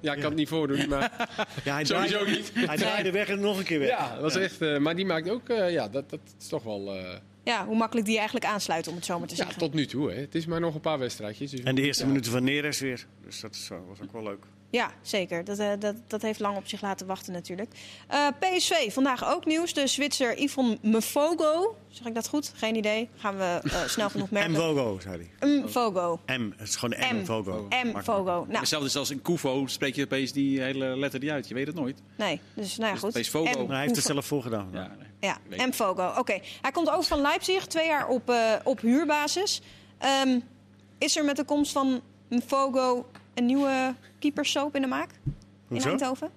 Ja, 0.00 0.12
ik 0.12 0.18
kan 0.20 0.28
het 0.28 0.38
niet 0.38 0.48
voordoen, 0.48 0.88
maar 0.88 1.00
Ja, 1.64 1.74
hij 1.74 1.84
sowieso 1.84 2.18
draaide, 2.18 2.30
niet. 2.36 2.52
hij 2.54 2.76
draaide 2.76 3.10
weg 3.10 3.28
en 3.28 3.40
nog 3.40 3.58
een 3.58 3.64
keer 3.64 3.78
weg. 3.78 3.88
Ja, 3.88 4.12
dat 4.12 4.20
was 4.22 4.36
echt. 4.36 4.60
eh, 4.62 4.78
maar 4.78 4.96
die 4.96 5.06
maakt 5.06 5.30
ook, 5.30 5.48
eh, 5.48 5.72
ja, 5.72 5.88
dat, 5.88 6.10
dat 6.10 6.20
is 6.40 6.48
toch 6.48 6.62
wel. 6.62 6.94
eh, 6.96 7.16
ja, 7.44 7.66
hoe 7.66 7.76
makkelijk 7.76 8.06
die 8.06 8.16
eigenlijk 8.16 8.46
aansluit, 8.46 8.88
om 8.88 8.94
het 8.94 9.04
zo 9.04 9.18
maar 9.18 9.28
te 9.28 9.34
Ja, 9.36 9.42
zeggen. 9.42 9.58
tot 9.58 9.74
nu 9.74 9.86
toe. 9.86 10.10
Hè. 10.10 10.20
Het 10.20 10.34
is 10.34 10.46
maar 10.46 10.60
nog 10.60 10.74
een 10.74 10.80
paar 10.80 10.98
wedstrijdjes. 10.98 11.50
Dus 11.50 11.60
En 11.60 11.74
de 11.74 11.82
eerste 11.82 12.02
ja. 12.02 12.08
minuten 12.08 12.32
van 12.32 12.44
Neres 12.44 12.80
weer. 12.80 13.06
Dus 13.24 13.40
dat 13.40 13.54
is, 13.54 13.68
was 13.88 14.00
ook 14.02 14.12
wel 14.12 14.22
leuk. 14.22 14.44
Ja, 14.72 14.90
zeker. 15.02 15.44
Dat, 15.44 15.58
eh, 15.58 15.70
dat, 15.78 15.94
dat 16.06 16.22
heeft 16.22 16.40
lang 16.40 16.56
op 16.56 16.68
zich 16.68 16.80
laten 16.80 17.06
wachten 17.06 17.32
natuurlijk. 17.32 17.74
Eh, 18.08 18.26
PSV, 18.38 18.92
vandaag 18.92 19.26
ook 19.34 19.44
nieuws. 19.46 19.74
De 19.74 19.86
Zwitser 19.86 20.42
Yvonne 20.42 20.78
Mfogo, 20.82 21.76
zeg 21.88 22.06
ik 22.06 22.14
dat 22.14 22.28
goed? 22.28 22.52
Geen 22.56 22.76
idee. 22.76 23.08
Gaan 23.16 23.36
we 23.36 23.60
eh, 23.62 23.82
snel 23.96 24.10
genoeg 24.10 24.30
merken. 24.30 24.54
Vogo, 24.54 24.98
zei 25.00 25.28
hij. 25.38 25.48
Mfogo. 25.64 26.20
M. 26.26 26.50
Het 26.56 26.68
is 26.68 26.76
gewoon 26.76 26.98
M. 27.14 27.16
M. 27.16 27.24
Vogo. 27.24 28.44
Nou, 28.46 28.58
Hetzelfde 28.58 28.98
als 28.98 29.10
in 29.10 29.22
Koevo 29.22 29.66
spreek 29.66 29.94
je 29.94 30.04
opeens 30.04 30.32
die 30.32 30.60
hele 30.60 30.96
letter 30.98 31.20
niet 31.20 31.30
uit. 31.30 31.48
Je 31.48 31.54
weet 31.54 31.66
het 31.66 31.76
nooit. 31.76 32.02
nee. 32.16 32.40
Dus 32.54 32.76
nou 32.76 32.86
ja, 32.86 32.92
Dus 32.92 33.00
goed. 33.00 33.16
is 33.16 33.32
hij 33.68 33.80
heeft 33.80 33.96
het 33.96 34.04
zelf 34.04 34.26
voorgedaan. 34.26 34.68
Ja, 34.72 34.90
nee. 34.98 35.08
Ja, 35.56 35.66
M. 35.66 35.72
Fogo. 35.72 36.12
Oké. 36.18 36.38
Hij 36.62 36.70
komt 36.70 36.90
over 36.90 37.04
van 37.04 37.20
Leipzig, 37.20 37.66
twee 37.66 37.86
jaar 37.86 38.08
op, 38.08 38.30
eh, 38.30 38.52
op 38.64 38.80
huurbasis. 38.80 39.60
Ehm, 39.98 40.38
is 40.98 41.16
er 41.16 41.24
met 41.24 41.36
de 41.36 41.44
komst 41.44 41.72
van 41.72 42.00
Mfogo 42.28 43.06
een 43.34 43.46
nieuwe 43.46 43.94
keepersoap 44.18 44.74
in 44.76 44.82
de 44.82 44.88
maak? 44.88 45.10
Hoezo? 45.66 45.84
In 45.84 45.90
Eindhoven? 45.90 46.30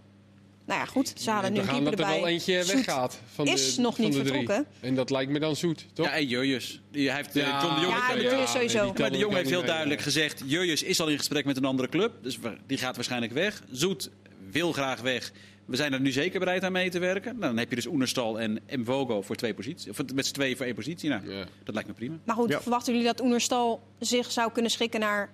Nou 0.65 0.79
ja, 0.79 0.85
goed. 0.85 1.13
Ze 1.17 1.29
halen 1.29 1.49
nu 1.53 1.55
We 1.57 1.61
een 1.63 1.67
gaan 1.69 1.75
keeper 1.83 1.97
dat 1.97 2.05
er 2.05 2.11
erbij. 2.11 2.21
wel 2.23 2.33
eentje 2.33 2.63
Zoet 2.63 2.73
weggaat. 2.73 3.19
Van 3.33 3.47
is 3.47 3.75
de, 3.75 3.81
nog 3.81 3.95
van 3.95 4.05
niet 4.05 4.13
de 4.13 4.19
drie. 4.21 4.31
vertrokken. 4.33 4.65
En 4.79 4.95
dat 4.95 5.09
lijkt 5.09 5.31
me 5.31 5.39
dan 5.39 5.55
zoet, 5.55 5.85
toch? 5.93 6.05
Ja, 6.05 6.11
en 6.13 6.27
Jurjus. 6.27 6.81
Die 6.91 7.11
heeft, 7.11 7.35
eh, 7.35 7.59
John 7.61 7.75
de 7.75 7.81
Jong 7.81 7.93
Ja, 7.93 8.05
heeft- 8.07 8.21
dat 8.21 8.31
doe 8.31 8.39
je 8.39 8.47
sowieso. 8.47 8.91
die 8.91 9.01
Maar 9.01 9.11
de 9.11 9.17
Jong 9.17 9.33
heeft 9.33 9.49
heel 9.49 9.65
duidelijk 9.65 10.01
gezegd... 10.01 10.41
Jurjus 10.45 10.83
is 10.83 10.99
al 11.01 11.07
in 11.07 11.17
gesprek 11.17 11.45
met 11.45 11.57
een 11.57 11.65
andere 11.65 11.89
club. 11.89 12.13
Dus 12.21 12.39
die 12.67 12.77
gaat 12.77 12.95
waarschijnlijk 12.95 13.33
weg. 13.33 13.63
Zoet 13.71 14.09
wil 14.51 14.71
graag 14.71 15.01
weg. 15.01 15.31
We 15.65 15.75
zijn 15.75 15.93
er 15.93 16.01
nu 16.01 16.11
zeker 16.11 16.39
bereid 16.39 16.63
aan 16.63 16.71
mee 16.71 16.89
te 16.89 16.99
werken. 16.99 17.31
Nou, 17.31 17.41
dan 17.47 17.57
heb 17.57 17.69
je 17.69 17.75
dus 17.75 17.85
Oenerstal 17.87 18.39
en 18.39 18.59
Mvogo 18.69 19.21
voor 19.21 19.35
twee 19.35 19.53
posities. 19.53 19.89
Of 19.89 19.97
met 20.13 20.25
z'n 20.25 20.33
tweeën 20.33 20.57
voor 20.57 20.65
één 20.65 20.75
positie. 20.75 21.09
Nou, 21.09 21.21
dat 21.63 21.73
lijkt 21.73 21.89
me 21.89 21.95
prima. 21.95 22.15
Maar 22.23 22.35
goed, 22.35 22.49
Ja. 22.49 22.61
verwachten 22.61 22.93
jullie 22.93 23.07
dat 23.07 23.21
Oenerstal 23.21 23.83
zich 23.99 24.31
zou 24.31 24.51
kunnen 24.51 24.71
schikken 24.71 24.99
naar, 24.99 25.29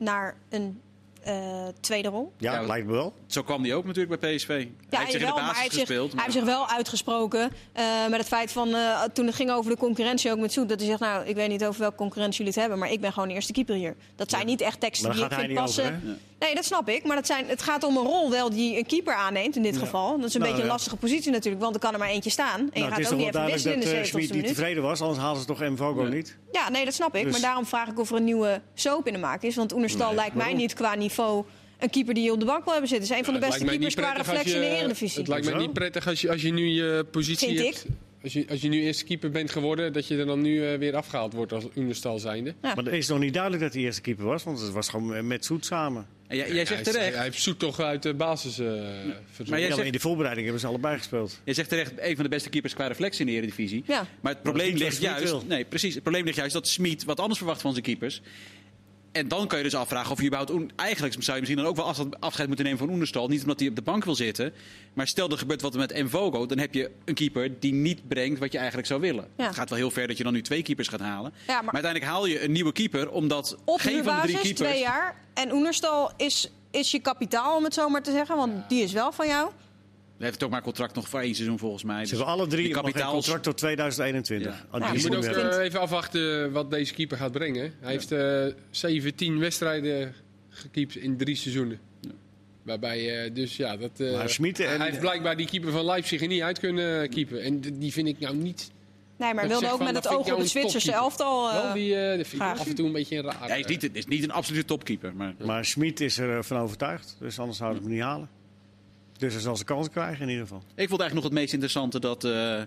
naar 0.00 0.36
een 0.48 0.80
eh, 1.22 1.66
tweede 1.80 2.08
rol? 2.08 2.32
Ja, 2.38 2.52
Ja, 2.52 2.66
lijkt 2.66 2.86
me 2.86 2.92
wel. 2.92 3.14
Zo 3.26 3.42
kwam 3.42 3.62
hij 3.62 3.74
ook 3.74 3.84
natuurlijk 3.84 4.20
bij 4.20 4.34
PSV. 4.34 4.46
hij 4.48 4.56
heeft 4.90 5.10
zich 5.10 5.20
in 5.20 5.26
jawel, 5.26 5.34
de 5.34 5.40
maar 5.40 5.40
basis 5.40 5.52
hij 5.52 5.62
heeft, 5.62 5.74
zich, 5.74 5.86
gespeeld. 5.86 6.12
hij 6.12 6.20
heeft 6.22 6.34
zich 6.34 6.44
wel 6.44 6.68
uitgesproken 6.68 7.50
eh, 7.72 7.84
met 8.08 8.18
het 8.18 8.28
feit 8.28 8.52
van 8.52 8.74
eh, 8.74 9.02
toen 9.02 9.26
het 9.26 9.34
ging 9.34 9.50
over 9.50 9.70
de 9.70 9.76
concurrentie 9.76 10.30
ook 10.30 10.38
met 10.38 10.52
Zoet. 10.52 10.68
Dat 10.68 10.78
hij 10.78 10.88
zegt, 10.88 11.00
nou, 11.00 11.26
ik 11.26 11.34
weet 11.34 11.48
niet 11.48 11.64
over 11.64 11.80
welke 11.80 11.96
concurrentie 11.96 12.36
jullie 12.38 12.52
het 12.52 12.60
hebben, 12.60 12.78
maar 12.78 12.90
ik 12.90 13.00
ben 13.00 13.12
gewoon 13.12 13.28
de 13.28 13.34
eerste 13.34 13.52
keeper 13.52 13.74
hier. 13.74 13.96
Dat 14.16 14.30
zijn 14.30 14.46
niet 14.46 14.60
echt 14.60 14.80
teksten 14.80 15.08
Maar 15.08 15.16
die 15.16 15.24
ik 15.24 15.32
vind 15.32 15.54
passen. 15.54 15.84
over? 15.84 16.18
Nee, 16.40 16.54
dat 16.54 16.64
snap 16.64 16.88
ik. 16.88 17.04
Maar 17.04 17.16
dat 17.16 17.26
zijn, 17.26 17.44
het 17.48 17.62
gaat 17.62 17.84
om 17.84 17.96
een 17.96 18.04
rol 18.04 18.30
wel 18.30 18.50
die 18.50 18.76
een 18.78 18.86
keeper 18.86 19.14
aanneemt 19.14 19.56
in 19.56 19.62
dit 19.62 19.76
geval. 19.76 20.16
Dat 20.18 20.28
is 20.28 20.34
een 20.34 20.40
Nou, 20.40 20.52
beetje 20.52 20.62
een 20.62 20.68
ja. 20.68 20.72
lastige 20.74 20.96
positie 20.96 21.30
natuurlijk, 21.32 21.62
want 21.62 21.74
er 21.74 21.80
kan 21.80 21.92
er 21.92 21.98
maar 21.98 22.08
eentje 22.08 22.30
staan. 22.30 22.58
En 22.60 22.64
je 22.64 22.70
Nou, 22.72 22.84
het 22.84 22.92
gaat 22.92 22.98
is 22.98 23.04
ook 23.04 23.10
toch 23.12 23.18
niet 23.24 23.34
wel 23.34 23.42
even 23.46 23.62
duidelijk 23.62 23.64
wisselen 23.64 23.76
dat 23.78 23.84
in 23.86 23.90
de 23.90 23.96
uh, 23.96 24.24
70ste 24.24 24.28
Schmid 24.28 24.42
niet 24.42 24.54
tevreden 24.56 24.82
was. 24.82 25.00
Anders 25.00 25.18
halen 25.20 25.40
ze 25.40 25.46
toch 25.46 25.58
M. 25.60 25.76
Vogo 25.76 26.02
Nee. 26.02 26.12
niet. 26.14 26.36
Ja, 26.52 26.70
nee, 26.70 26.84
dat 26.84 26.94
snap 26.94 27.14
ik. 27.14 27.22
Dus- 27.22 27.32
Maar 27.32 27.40
daarom 27.40 27.66
vraag 27.66 27.88
ik 27.88 27.98
of 27.98 28.10
er 28.10 28.16
een 28.16 28.24
nieuwe 28.24 28.60
soap 28.74 29.06
in 29.06 29.12
de 29.12 29.18
maak 29.18 29.42
is. 29.42 29.56
Want 29.56 29.72
Oenerstal 29.72 30.06
Nee, 30.06 30.16
lijkt 30.16 30.34
mij 30.34 30.52
niet 30.52 30.74
qua 30.74 30.94
niveau 30.94 31.44
een 31.78 31.90
keeper 31.90 32.14
die 32.14 32.24
je 32.24 32.32
op 32.32 32.40
de 32.40 32.46
bank 32.46 32.62
wil 32.64 32.72
hebben 32.72 32.88
zitten. 32.90 33.08
Het 33.08 33.16
is 33.16 33.18
een 33.26 33.32
van 33.32 33.40
de 33.40 33.46
beste 33.46 33.64
keepers 33.64 33.84
niet 33.84 33.94
qua 33.94 34.02
prettig 34.02 34.18
als 34.28 34.36
reflectie 34.36 34.54
in 34.54 34.60
de 34.60 34.74
je- 34.76 34.80
Eredivisie. 34.82 35.18
Het 35.18 35.28
lijkt 35.28 35.46
mij 35.50 35.58
niet 35.58 35.72
prettig 35.72 36.06
als 36.08 36.20
je, 36.20 36.30
als 36.30 36.42
je 36.42 36.52
nu 36.52 36.66
je 36.68 37.04
positie 37.10 37.48
Vind 37.48 37.60
hebt. 37.60 37.86
Als 38.22 38.32
je, 38.32 38.44
als 38.50 38.60
je 38.60 38.68
nu 38.68 38.80
eerste 38.82 39.04
keeper 39.04 39.30
bent 39.30 39.50
geworden, 39.50 39.92
dat 39.92 40.06
je 40.08 40.16
er 40.18 40.26
dan 40.26 40.40
nu 40.40 40.66
eh, 40.66 40.78
weer 40.78 40.96
afgehaald 40.96 41.32
wordt 41.32 41.52
als 41.52 41.64
Unestal 41.74 42.18
zijnde. 42.18 42.54
Ja. 42.62 42.74
Maar 42.74 42.84
het 42.84 42.94
is 42.94 43.08
nog 43.08 43.18
niet 43.18 43.32
duidelijk 43.34 43.62
dat 43.62 43.72
hij 43.72 43.82
eerste 43.82 44.00
keeper 44.00 44.24
was. 44.24 44.44
Want 44.44 44.60
het 44.60 44.70
was 44.72 44.88
gewoon 44.88 45.26
met 45.26 45.44
Zoet 45.44 45.64
samen. 45.64 46.06
En 46.26 46.36
jij, 46.36 46.52
jij 46.52 46.66
zegt 46.66 46.84
hij, 46.84 46.92
terecht. 46.94 47.14
hij 47.14 47.24
heeft 47.24 47.42
Zoet 47.42 47.58
toch 47.58 47.80
uit 47.80 48.02
de 48.02 48.14
basis 48.14 48.58
eh 48.58 48.66
Maar 49.48 49.60
jij 49.60 49.72
zegt- 49.72 49.82
in 49.86 49.92
de 49.92 49.98
voorbereiding 50.00 50.44
hebben 50.44 50.60
ze 50.62 50.68
allebei 50.68 50.96
gespeeld. 50.98 51.40
Je 51.44 51.54
zegt 51.54 51.68
terecht, 51.68 51.92
een 51.96 52.14
van 52.14 52.24
de 52.24 52.30
beste 52.30 52.48
keepers 52.48 52.74
qua 52.74 52.86
reflectie 52.86 53.20
in 53.20 53.26
de 53.26 53.32
Eredivisie. 53.32 53.82
Ja. 53.86 54.06
Maar 54.20 54.32
het 54.32 54.42
probleem 54.42 54.76
ligt 54.76 55.00
juist... 55.00 55.46
Nee, 55.46 55.64
precies. 55.64 55.94
Het 55.94 56.02
probleem 56.02 56.24
ligt 56.24 56.36
juist 56.36 56.52
dat 56.52 56.68
Smit 56.68 57.04
wat 57.04 57.20
anders 57.20 57.38
verwacht 57.38 57.60
van 57.60 57.72
zijn 57.72 57.84
keepers. 57.84 58.22
En 59.12 59.28
dan 59.28 59.46
kan 59.46 59.58
je 59.58 59.64
dus 59.64 59.74
afvragen 59.74 60.10
of 60.12 60.18
je 60.20 60.26
überhaupt... 60.26 60.72
Eigenlijk 60.76 61.14
zou 61.18 61.32
je 61.32 61.38
misschien 61.42 61.62
dan 61.62 61.66
ook 61.70 61.76
wel 61.76 61.94
afscheid- 62.20 62.46
moeten 62.46 62.64
nemen 62.64 62.78
van 62.80 62.90
Oenerstal. 62.90 63.28
Niet 63.28 63.40
omdat 63.42 63.60
hij 63.60 63.68
op 63.68 63.76
de 63.76 63.82
bank 63.82 64.04
wil 64.04 64.14
zitten. 64.14 64.52
Maar 64.92 65.06
stel 65.06 65.30
er 65.30 65.38
gebeurt 65.38 65.60
wat 65.62 65.74
met 65.74 66.02
Mvogo. 66.02 66.46
Dan 66.46 66.58
heb 66.58 66.74
je 66.74 66.90
een 67.04 67.14
keeper 67.14 67.60
die 67.60 67.72
niet 67.72 68.08
brengt 68.08 68.38
wat 68.38 68.52
je 68.52 68.58
eigenlijk 68.58 68.88
zou 68.88 69.00
willen. 69.00 69.28
Ja. 69.36 69.46
Het 69.46 69.54
gaat 69.54 69.68
wel 69.68 69.78
heel 69.78 69.90
ver 69.90 70.06
dat 70.06 70.16
je 70.16 70.24
dan 70.24 70.32
nu 70.32 70.42
twee 70.42 70.62
keepers 70.62 70.88
gaat 70.88 71.00
halen. 71.00 71.32
Ja, 71.46 71.54
maar- 71.54 71.64
maar... 71.64 71.74
uiteindelijk 71.74 72.12
haal 72.12 72.26
je 72.26 72.44
een 72.44 72.52
nieuwe 72.52 72.72
keeper. 72.72 73.10
Omdat 73.10 73.56
Op 73.64 73.80
geen 73.80 74.04
van 74.04 74.14
de 74.16 74.22
drie 74.22 74.38
keepers... 74.38 74.68
twee 74.68 74.80
jaar. 74.80 75.14
En 75.34 75.52
Oenerstal 75.52 76.12
is, 76.16 76.50
is 76.70 76.90
je 76.90 76.98
kapitaal, 77.00 77.56
om 77.56 77.64
het 77.64 77.74
zo 77.74 77.88
maar 77.88 78.02
te 78.02 78.10
zeggen. 78.12 78.36
Want 78.36 78.68
die 78.68 78.82
is 78.82 78.92
wel 78.92 79.12
van 79.12 79.26
jou. 79.26 79.50
Hij 80.20 80.28
heeft 80.28 80.42
ook 80.42 80.50
maar 80.50 80.62
contract 80.62 80.94
nog 80.94 81.08
voor 81.08 81.20
één 81.20 81.34
seizoen 81.34 81.58
volgens 81.58 81.82
mij. 81.82 81.94
Ze 81.94 82.00
Dus 82.00 82.10
hebben 82.10 82.26
alle 82.28 82.46
drie 82.46 82.66
een 82.66 82.72
kapitaals- 82.72 83.12
contract 83.12 83.42
tot 83.42 83.56
2021. 83.56 84.64
Ja. 84.72 84.92
Je 84.92 85.00
moet 85.08 85.16
ook 85.16 85.24
eh, 85.24 85.64
even 85.64 85.80
afwachten 85.80 86.52
wat 86.52 86.70
deze 86.70 86.94
keeper 86.94 87.16
gaat 87.16 87.32
brengen. 87.32 87.72
Hij 87.80 87.92
heeft 87.92 88.12
eh 88.12 88.46
17 88.70 89.38
wedstrijden 89.38 90.14
gekiept 90.48 90.96
in 90.96 91.16
drie 91.16 91.34
seizoenen. 91.36 91.78
Waarbij, 92.62 93.24
eh, 93.24 93.34
dus 93.34 93.56
ja, 93.56 93.76
dat, 93.76 93.90
eh, 93.96 94.06
en- 94.06 94.76
hij 94.76 94.86
heeft 94.86 95.00
blijkbaar 95.00 95.36
die 95.36 95.46
keeper 95.46 95.72
van 95.72 95.84
Leipzig 95.84 96.20
er 96.22 96.26
niet 96.28 96.42
uit 96.42 96.58
kunnen 96.58 97.08
keepen. 97.10 97.42
En 97.42 97.60
die 97.60 97.92
vind 97.92 98.08
ik 98.08 98.18
nou 98.18 98.34
niet... 98.36 98.70
Nee, 99.16 99.34
maar 99.34 99.48
wilde 99.48 99.54
ik 99.54 99.60
zeg 99.60 99.70
ook 99.70 99.76
van, 99.84 99.86
met 99.86 100.04
het 100.04 100.06
oog 100.12 100.14
ik 100.14 100.20
op 100.20 100.26
nou 100.26 100.40
een 100.40 100.48
Zwitserse 100.48 100.92
elftal. 100.92 101.50
eh, 101.50 101.62
Wel 101.62 101.72
die, 101.72 101.96
eh, 101.96 102.12
vind 102.24 102.32
ik 102.42 102.48
af 102.48 102.66
en 102.66 102.74
toe 102.74 102.86
een 102.86 102.92
beetje 102.92 103.16
een 103.16 103.22
raar. 103.22 103.48
Hij 103.48 103.60
is 103.60 103.66
niet, 103.66 103.88
is 103.96 104.06
niet 104.06 104.22
een 104.22 104.30
absolute 104.30 104.64
topkeeper. 104.64 105.14
Maar 105.14 105.34
Maar 105.44 105.64
Schmid 105.64 106.00
is 106.00 106.18
er 106.18 106.36
eh, 106.36 106.42
van 106.42 106.56
overtuigd. 106.58 107.16
Dus 107.18 107.38
anders 107.38 107.58
zouden 107.58 107.82
we 107.82 107.86
hem 107.88 107.96
niet 107.96 108.04
halen. 108.04 108.28
Dus 109.20 109.32
hij 109.32 109.42
zal 109.42 109.54
zijn 109.54 109.66
kans 109.66 109.90
krijgen 109.90 110.22
in 110.22 110.28
ieder 110.28 110.42
geval. 110.42 110.62
Ik 110.74 110.88
vond 110.88 111.00
eigenlijk 111.00 111.14
nog 111.14 111.24
het 111.24 111.32
meest 111.32 111.52
interessante 111.52 112.00
dat 112.00 112.24
eh, 112.24 112.62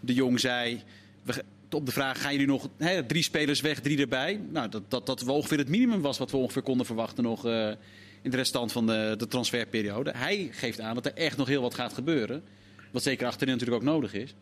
de 0.00 0.14
Jong 0.14 0.40
zei... 0.40 0.82
We, 1.22 1.44
op 1.70 1.86
de 1.86 1.92
vraag, 1.92 2.20
gaan 2.20 2.32
jullie 2.32 2.46
nog 2.46 2.68
hè, 2.76 3.04
drie 3.04 3.22
spelers 3.22 3.60
weg, 3.60 3.80
drie 3.80 4.00
erbij? 4.00 4.40
Nou, 4.50 4.68
dat, 4.68 4.90
dat, 4.90 5.06
dat 5.06 5.20
wel 5.20 5.34
ongeveer 5.34 5.58
het 5.58 5.68
minimum 5.68 6.00
was 6.00 6.18
wat 6.18 6.30
we 6.30 6.36
ongeveer 6.36 6.62
konden 6.62 6.86
verwachten 6.86 7.24
nog 7.24 7.46
eh, 7.46 7.70
in 8.22 8.30
de 8.30 8.36
restant 8.36 8.72
van 8.72 8.86
de, 8.86 9.14
de 9.18 9.26
transferperiode. 9.26 10.12
Hij 10.16 10.48
geeft 10.52 10.80
aan 10.80 10.94
dat 10.94 11.06
er 11.06 11.14
echt 11.14 11.36
nog 11.36 11.48
heel 11.48 11.62
wat 11.62 11.74
gaat 11.74 11.92
gebeuren. 11.92 12.42
Wat 12.90 13.02
zeker 13.02 13.26
achterin 13.26 13.52
natuurlijk 13.52 13.82
ook 13.82 13.88
nodig 13.88 14.14
is. 14.14 14.34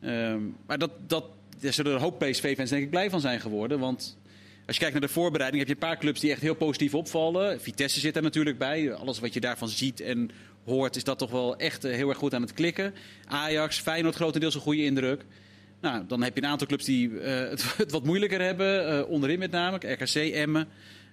Ehm, 0.00 0.40
maar 0.66 0.78
dat, 0.78 0.90
dat, 1.06 1.24
daar 1.58 1.72
zullen 1.72 1.94
een 1.94 2.00
hoop 2.00 2.18
PSV-fans 2.18 2.70
denk 2.70 2.82
ik 2.82 2.90
blij 2.90 3.10
van 3.10 3.20
zijn 3.20 3.40
geworden. 3.40 3.78
Want 3.78 4.18
als 4.66 4.76
je 4.76 4.82
kijkt 4.84 5.00
naar 5.00 5.08
de 5.08 5.14
voorbereiding, 5.14 5.66
heb 5.66 5.76
je 5.76 5.82
een 5.82 5.88
paar 5.88 5.98
clubs 5.98 6.20
die 6.20 6.30
echt 6.30 6.40
heel 6.40 6.54
positief 6.54 6.94
opvallen. 6.94 7.60
Vitesse 7.60 8.00
zit 8.00 8.16
er 8.16 8.22
natuurlijk 8.22 8.58
bij. 8.58 8.92
Alles 8.94 9.18
wat 9.18 9.34
je 9.34 9.40
daarvan 9.40 9.68
ziet 9.68 10.00
en 10.00 10.30
hoort, 10.64 10.96
is 10.96 11.04
dat 11.04 11.18
toch 11.18 11.30
wel 11.30 11.56
echt 11.56 11.84
eh, 11.84 11.94
heel 11.94 12.08
erg 12.08 12.18
goed 12.18 12.34
aan 12.34 12.42
het 12.42 12.52
klikken. 12.52 12.94
Ajax, 13.26 13.80
Feyenoord 13.80 14.14
grotendeels 14.14 14.54
een 14.54 14.60
goede 14.60 14.84
indruk. 14.84 15.24
Nou, 15.80 16.04
dan 16.06 16.22
heb 16.22 16.36
je 16.36 16.42
een 16.42 16.48
aantal 16.48 16.66
clubs 16.66 16.84
die 16.84 17.20
eh, 17.20 17.50
het, 17.50 17.64
het 17.76 17.90
wat 17.90 18.04
moeilijker 18.04 18.40
hebben. 18.40 18.88
eh, 18.88 19.08
onderin 19.10 19.38
met 19.38 19.50
name, 19.50 19.76
RKC, 19.76 20.14
Emmen. 20.14 20.68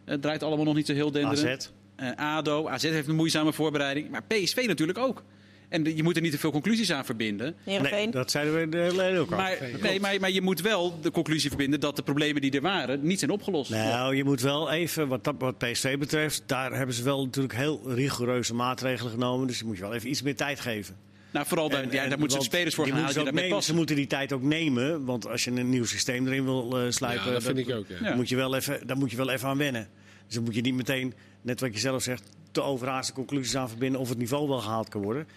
Het 0.06 0.22
draait 0.22 0.44
allemaal 0.44 0.66
nog 0.66 0.76
niet 0.76 0.86
zo 0.86 0.94
heel 0.94 1.12
denderend. 1.12 1.74
AZ. 1.96 2.14
ADO, 2.16 2.68
AZ 2.68 2.84
heeft 2.84 3.08
een 3.08 3.16
moeizame 3.16 3.54
voorbereiding. 3.54 4.10
Maar 4.10 4.24
PSV 4.24 4.64
natuurlijk 4.68 4.98
ook. 4.98 5.24
En 5.70 5.96
je 5.96 6.04
moet 6.04 6.16
er 6.16 6.22
niet 6.22 6.32
te 6.32 6.38
veel 6.38 6.52
conclusies 6.52 6.92
aan 6.92 7.06
verbinden. 7.06 7.56
Nee, 7.66 8.10
dat 8.10 8.32
zeiden 8.32 8.60
we 8.60 8.70
de 8.70 8.78
hele 8.78 9.20
ook 9.20 9.32
al. 9.32 9.38
Maar, 9.38 9.58
nee, 9.82 10.00
maar, 10.00 10.20
maar 10.20 10.32
je 10.32 10.42
moet 10.42 10.62
wel 10.62 11.02
de 11.02 11.12
conclusie 11.12 11.50
verbinden 11.50 11.80
dat 11.80 11.96
de 11.96 12.02
problemen 12.04 12.42
die 12.42 12.52
er 12.52 12.62
waren 12.62 13.00
niet 13.02 13.20
zijn 13.20 13.32
opgelost. 13.32 13.70
Nou, 13.70 14.16
je 14.16 14.24
moet 14.24 14.42
wel 14.42 14.72
even, 14.72 15.08
wat, 15.08 15.24
dat, 15.24 15.36
wat 15.40 15.58
PSV 15.58 15.98
betreft, 15.98 16.44
daar 16.46 16.74
hebben 16.74 16.96
ze 16.96 17.04
wel 17.04 17.26
natuurlijk 17.26 17.56
heel 17.56 17.82
rigoureuze 17.86 18.54
maatregelen 18.54 19.12
genomen. 19.12 19.48
Dus 19.48 19.60
je 19.60 19.66
moet 19.66 19.76
je 19.76 19.82
wel 19.82 19.94
even 19.94 20.10
iets 20.10 20.22
meer 20.22 20.36
tijd 20.36 20.60
geven. 20.60 20.96
Nou, 21.32 21.46
vooral 21.46 21.70
daar, 21.70 21.84
En- 21.84 21.92
ja, 21.92 22.08
daar 22.08 22.20
moeten 22.20 22.38
ze 22.38 22.44
spelers 22.44 22.76
voor 22.76 22.86
gaan 22.86 22.94
moeten 22.94 23.14
halen 23.14 23.26
die 23.26 23.34
daarmee 23.34 23.54
passen. 23.56 23.74
Ze 23.74 23.78
moeten 23.80 23.96
die 23.96 24.08
tijd 24.08 24.34
ook 24.34 24.42
nemen, 24.42 25.06
want 25.06 25.28
als 25.28 25.44
je 25.44 25.52
een 25.52 25.70
nieuw 25.70 25.86
systeem 25.86 26.28
erin 26.28 26.44
wil 26.44 26.80
eh 26.80 26.86
sluipen, 26.92 27.26
Ja, 27.26 27.32
dat 27.32 27.44
vind 27.44 27.58
ik 27.58 27.70
ook. 27.70 27.86
Ja. 28.02 28.16
moet 28.16 28.30
je 28.30 28.36
wel 28.36 28.56
even, 28.56 28.88
daar 28.88 28.98
moet 28.98 29.12
je 29.12 29.18
wel 29.18 29.30
even 29.30 29.48
aan 29.50 29.58
wennen. 29.58 29.88
Dus 30.26 30.36
dan 30.36 30.44
moet 30.44 30.56
je 30.56 30.62
niet 30.62 30.74
meteen, 30.76 31.14
net 31.42 31.60
wat 31.60 31.74
je 31.74 31.80
zelf 31.80 32.04
zegt, 32.04 32.24
te 32.52 32.62
overhaaste 32.62 33.14
conclusies 33.14 33.56
aan 33.56 33.70
verbinden 33.70 34.02
of 34.02 34.10
het 34.10 34.18
niveau 34.18 34.48
wel 34.48 34.60
gehaald 34.60 34.90
kan 34.90 35.02
worden. 35.02 35.28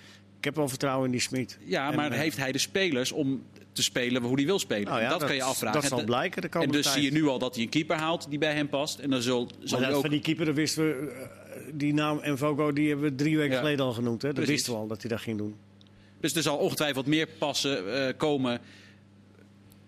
Ik 0.40 0.46
heb 0.46 0.56
wel 0.56 0.68
vertrouwen 0.68 1.06
in 1.06 1.10
die 1.12 1.20
Smit. 1.20 1.58
Ja, 1.64 1.90
En, 1.90 1.96
maar 1.96 2.10
eh, 2.12 2.18
heeft 2.18 2.36
hij 2.36 2.52
de 2.52 2.58
spelers 2.58 3.12
om 3.12 3.42
te 3.72 3.82
spelen 3.82 4.22
hoe 4.22 4.34
hij 4.36 4.44
wil 4.44 4.58
spelen? 4.58 4.84
Nou 4.88 5.00
ja, 5.00 5.08
dat, 5.08 5.18
dat- 5.18 5.28
kan 5.28 5.36
je 5.36 5.42
afvragen. 5.42 5.80
dat 5.80 5.90
zal 5.90 5.98
En- 5.98 6.04
blijken 6.04 6.42
de 6.42 6.48
En 6.48 6.70
dus 6.70 6.82
tijd. 6.84 6.94
zie 6.96 7.04
je 7.04 7.12
nu 7.12 7.26
al 7.26 7.38
dat 7.38 7.54
hij 7.54 7.64
een 7.64 7.70
keeper 7.70 7.96
haalt 7.96 8.26
die 8.30 8.38
bij 8.38 8.54
hem 8.54 8.68
past. 8.68 8.98
En 8.98 9.10
dan 9.10 9.22
zal, 9.22 9.48
zal 9.62 9.80
dat 9.80 9.92
ook... 9.92 10.00
van 10.00 10.10
die 10.10 10.20
keeper, 10.20 10.44
dat 10.44 10.54
wisten 10.54 10.84
we, 10.84 11.10
eh, 11.10 11.60
die 11.74 11.94
naam 11.94 12.18
en 12.18 12.38
Vogo, 12.38 12.72
die 12.72 12.88
hebben 12.88 13.10
we 13.10 13.14
drie 13.14 13.36
weken 13.36 13.52
Ja. 13.52 13.58
geleden 13.58 13.84
al 13.84 13.92
genoemd. 13.92 14.22
Hè? 14.22 14.28
Dat 14.28 14.36
Precies. 14.36 14.54
wisten 14.54 14.72
we 14.72 14.78
al 14.78 14.86
dat 14.86 15.00
hij 15.00 15.10
dat 15.10 15.20
ging 15.20 15.38
doen. 15.38 15.54
Dus 16.20 16.34
er 16.34 16.42
zal 16.42 16.56
ongetwijfeld 16.56 17.06
meer 17.06 17.26
passen 17.38 17.94
eh, 18.06 18.16
komen. 18.16 18.60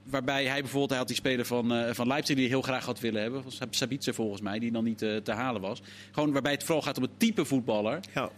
Waarbij 0.05 0.45
hij 0.45 0.61
bijvoorbeeld, 0.61 0.91
hij 0.91 0.99
had 0.99 1.09
die 1.09 1.17
speler 1.17 1.45
van, 1.47 1.95
van 1.95 2.07
Leipzig 2.07 2.35
die 2.37 2.45
hij 2.45 2.55
heel 2.55 2.63
graag 2.63 2.85
had 2.85 3.01
willen 3.01 3.23
hebben. 3.23 3.43
Was 3.45 3.61
Sabitzer 3.71 4.15
volgens 4.15 4.41
mij, 4.41 4.59
die 4.59 4.73
dan 4.73 4.85
niet 4.85 4.99
te 4.99 5.23
halen 5.33 5.61
was. 5.61 5.83
Gewoon 6.11 6.33
waarbij 6.33 6.53
het 6.53 6.65
vooral 6.65 6.83
gaat 6.83 6.97
om 6.97 7.03
het 7.03 7.19
type 7.19 7.45
voetballer. 7.45 8.01
Ja. 8.15 8.31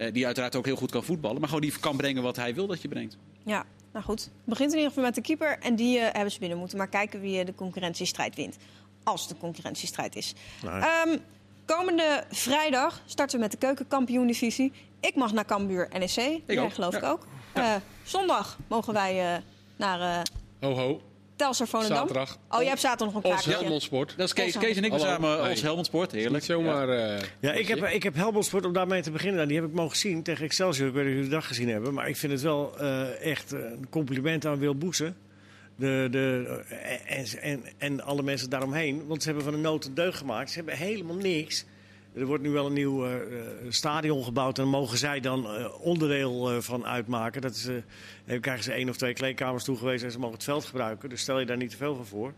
Eh, 0.00 0.12
die 0.12 0.26
uiteraard 0.26 0.56
ook 0.56 0.64
heel 0.64 0.76
goed 0.76 0.90
kan 0.90 1.04
voetballen. 1.04 1.38
Maar 1.40 1.48
gewoon 1.48 1.62
die 1.64 1.78
kan 1.80 1.96
brengen 1.96 2.22
wat 2.22 2.36
hij 2.36 2.54
wil 2.54 2.66
dat 2.66 2.82
je 2.82 2.88
brengt. 2.88 3.16
Ja, 3.44 3.64
nou 3.92 4.04
goed. 4.04 4.20
Het 4.20 4.30
begint 4.44 4.70
in 4.70 4.76
ieder 4.76 4.88
geval 4.92 5.04
met 5.06 5.14
de 5.14 5.20
keeper. 5.20 5.58
En 5.58 5.76
die 5.76 5.98
eh, 5.98 6.12
hebben 6.12 6.32
ze 6.32 6.38
binnen 6.38 6.58
moeten. 6.58 6.78
Maar 6.78 6.88
kijken 6.88 7.20
wie 7.20 7.40
eh, 7.40 7.46
de 7.46 7.54
concurrentiestrijd 7.54 8.34
wint. 8.36 8.56
Als 9.04 9.28
de 9.28 9.34
concurrentiestrijd 9.40 10.16
is. 10.16 10.34
Nou, 10.62 10.82
Ehm, 10.82 11.18
komende 11.64 12.24
vrijdag 12.30 13.02
starten 13.06 13.36
we 13.36 13.42
met 13.42 13.50
de 13.52 13.58
keukenkampioen-divisie. 13.58 14.72
Ik 15.00 15.14
mag 15.14 15.32
naar 15.32 15.44
Cambuur 15.44 15.88
NEC. 15.98 16.40
Jij 16.46 16.58
ook, 16.60 16.72
geloof 16.74 16.92
ja. 16.92 16.98
ik 16.98 17.04
ook. 17.04 17.26
Eh, 17.52 17.74
zondag 18.04 18.58
mogen 18.68 18.92
wij 18.94 19.34
eh, 19.34 19.40
naar... 19.76 20.00
eh, 20.00 20.22
Ho 20.60 20.74
ho. 20.74 21.00
Telstar 21.40 21.66
Volendam. 21.68 21.96
Zaterdag. 21.96 22.38
Oh, 22.50 22.58
jij 22.58 22.68
hebt 22.68 22.80
zaterdag 22.80 23.14
nog 23.14 23.24
een 23.24 23.30
Ons 23.30 23.42
kaartje. 23.42 23.60
Helmond 23.60 23.82
Sport. 23.82 24.14
Dat 24.16 24.26
is 24.26 24.32
Kees, 24.32 24.58
Kees 24.58 24.76
en 24.76 24.84
ik 24.84 24.90
Hallo. 24.90 25.04
samen 25.04 25.48
ons 25.48 25.62
Helmond 25.62 25.86
Sport. 25.86 26.12
Heerlijk. 26.12 26.32
Niet 26.34 26.44
zomaar... 26.44 26.88
eh, 26.88 27.22
Ja, 27.40 27.52
ik 27.52 27.68
heb, 27.68 27.84
ik 27.84 28.02
heb 28.02 28.14
Helmond 28.14 28.44
Sport 28.44 28.64
om 28.66 28.72
daarmee 28.72 29.02
te 29.02 29.10
beginnen. 29.10 29.36
Nou, 29.36 29.48
Die 29.48 29.56
heb 29.60 29.66
ik 29.68 29.74
mogen 29.74 29.96
zien 29.96 30.22
tegen 30.22 30.44
Excelsior. 30.44 30.88
Ik 30.88 30.94
weet 30.94 31.02
niet 31.04 31.12
of 31.12 31.16
jullie 31.18 31.30
de 31.30 31.36
dag 31.36 31.46
gezien 31.46 31.68
hebben. 31.68 31.94
Maar 31.94 32.08
ik 32.08 32.16
vind 32.16 32.32
het 32.32 32.42
wel 32.42 32.78
eh, 32.78 33.24
echt 33.30 33.52
een 33.52 33.86
compliment 33.90 34.46
aan 34.46 34.58
Wil 34.58 34.74
Boesen. 34.74 35.16
De, 35.76 36.08
de, 36.10 36.60
en, 37.06 37.26
en, 37.40 37.62
en 37.78 38.00
alle 38.02 38.22
mensen 38.22 38.50
daaromheen. 38.50 39.06
Want 39.06 39.22
ze 39.22 39.26
hebben 39.28 39.44
van 39.46 39.54
de 39.54 39.60
nood 39.60 39.84
een 39.84 39.94
deugd 39.94 40.18
gemaakt. 40.18 40.50
Ze 40.50 40.56
hebben 40.56 40.76
helemaal 40.76 41.16
niks. 41.16 41.64
Er 42.14 42.26
wordt 42.26 42.42
nu 42.42 42.50
wel 42.50 42.66
een 42.66 42.72
nieuw 42.72 43.06
eh, 43.06 43.14
eh, 43.14 43.20
stadion 43.68 44.24
gebouwd. 44.24 44.58
En 44.58 44.68
mogen 44.68 44.98
zij 44.98 45.20
dan 45.20 45.46
eh, 45.46 45.80
onderdeel 45.80 46.62
van 46.62 46.86
uitmaken. 46.86 47.40
Dat 47.40 47.54
is, 47.54 47.68
krijgen 48.40 48.64
ze 48.64 48.72
één 48.72 48.88
of 48.88 48.96
twee 48.96 49.12
kleedkamers 49.12 49.64
toegewezen. 49.64 50.06
En 50.06 50.12
ze 50.12 50.18
mogen 50.18 50.34
het 50.34 50.44
veld 50.44 50.64
gebruiken. 50.64 51.08
Dus 51.08 51.20
stel 51.20 51.38
je 51.38 51.46
daar 51.46 51.56
niet 51.56 51.70
te 51.70 51.76
veel 51.76 51.94
van 51.94 52.06
voor. 52.06 52.32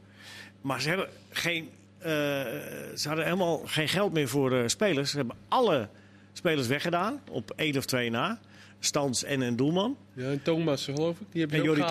Maar 0.60 0.80
ze 0.80 0.88
hebben 0.88 1.08
geen, 1.30 1.68
ze 2.94 3.04
hadden 3.04 3.24
helemaal 3.24 3.62
geen 3.64 3.88
geld 3.88 4.12
meer 4.12 4.28
voor 4.28 4.70
spelers. 4.70 5.10
Ze 5.10 5.16
hebben 5.16 5.36
alle 5.48 5.88
spelers 6.32 6.66
weggedaan, 6.66 7.20
op 7.30 7.52
één 7.56 7.76
of 7.76 7.84
twee 7.84 8.10
na. 8.10 8.40
Stans 8.78 9.24
en 9.24 9.40
een 9.40 9.56
doelman. 9.56 9.96
ja, 10.12 10.30
en 10.30 10.42
Thomas, 10.42 10.84
geloof 10.84 11.20
ik. 11.20 11.26
Die 11.30 11.40
heb 11.40 11.50
je 11.50 11.56
En 11.56 11.62
Jordi. 11.62 11.82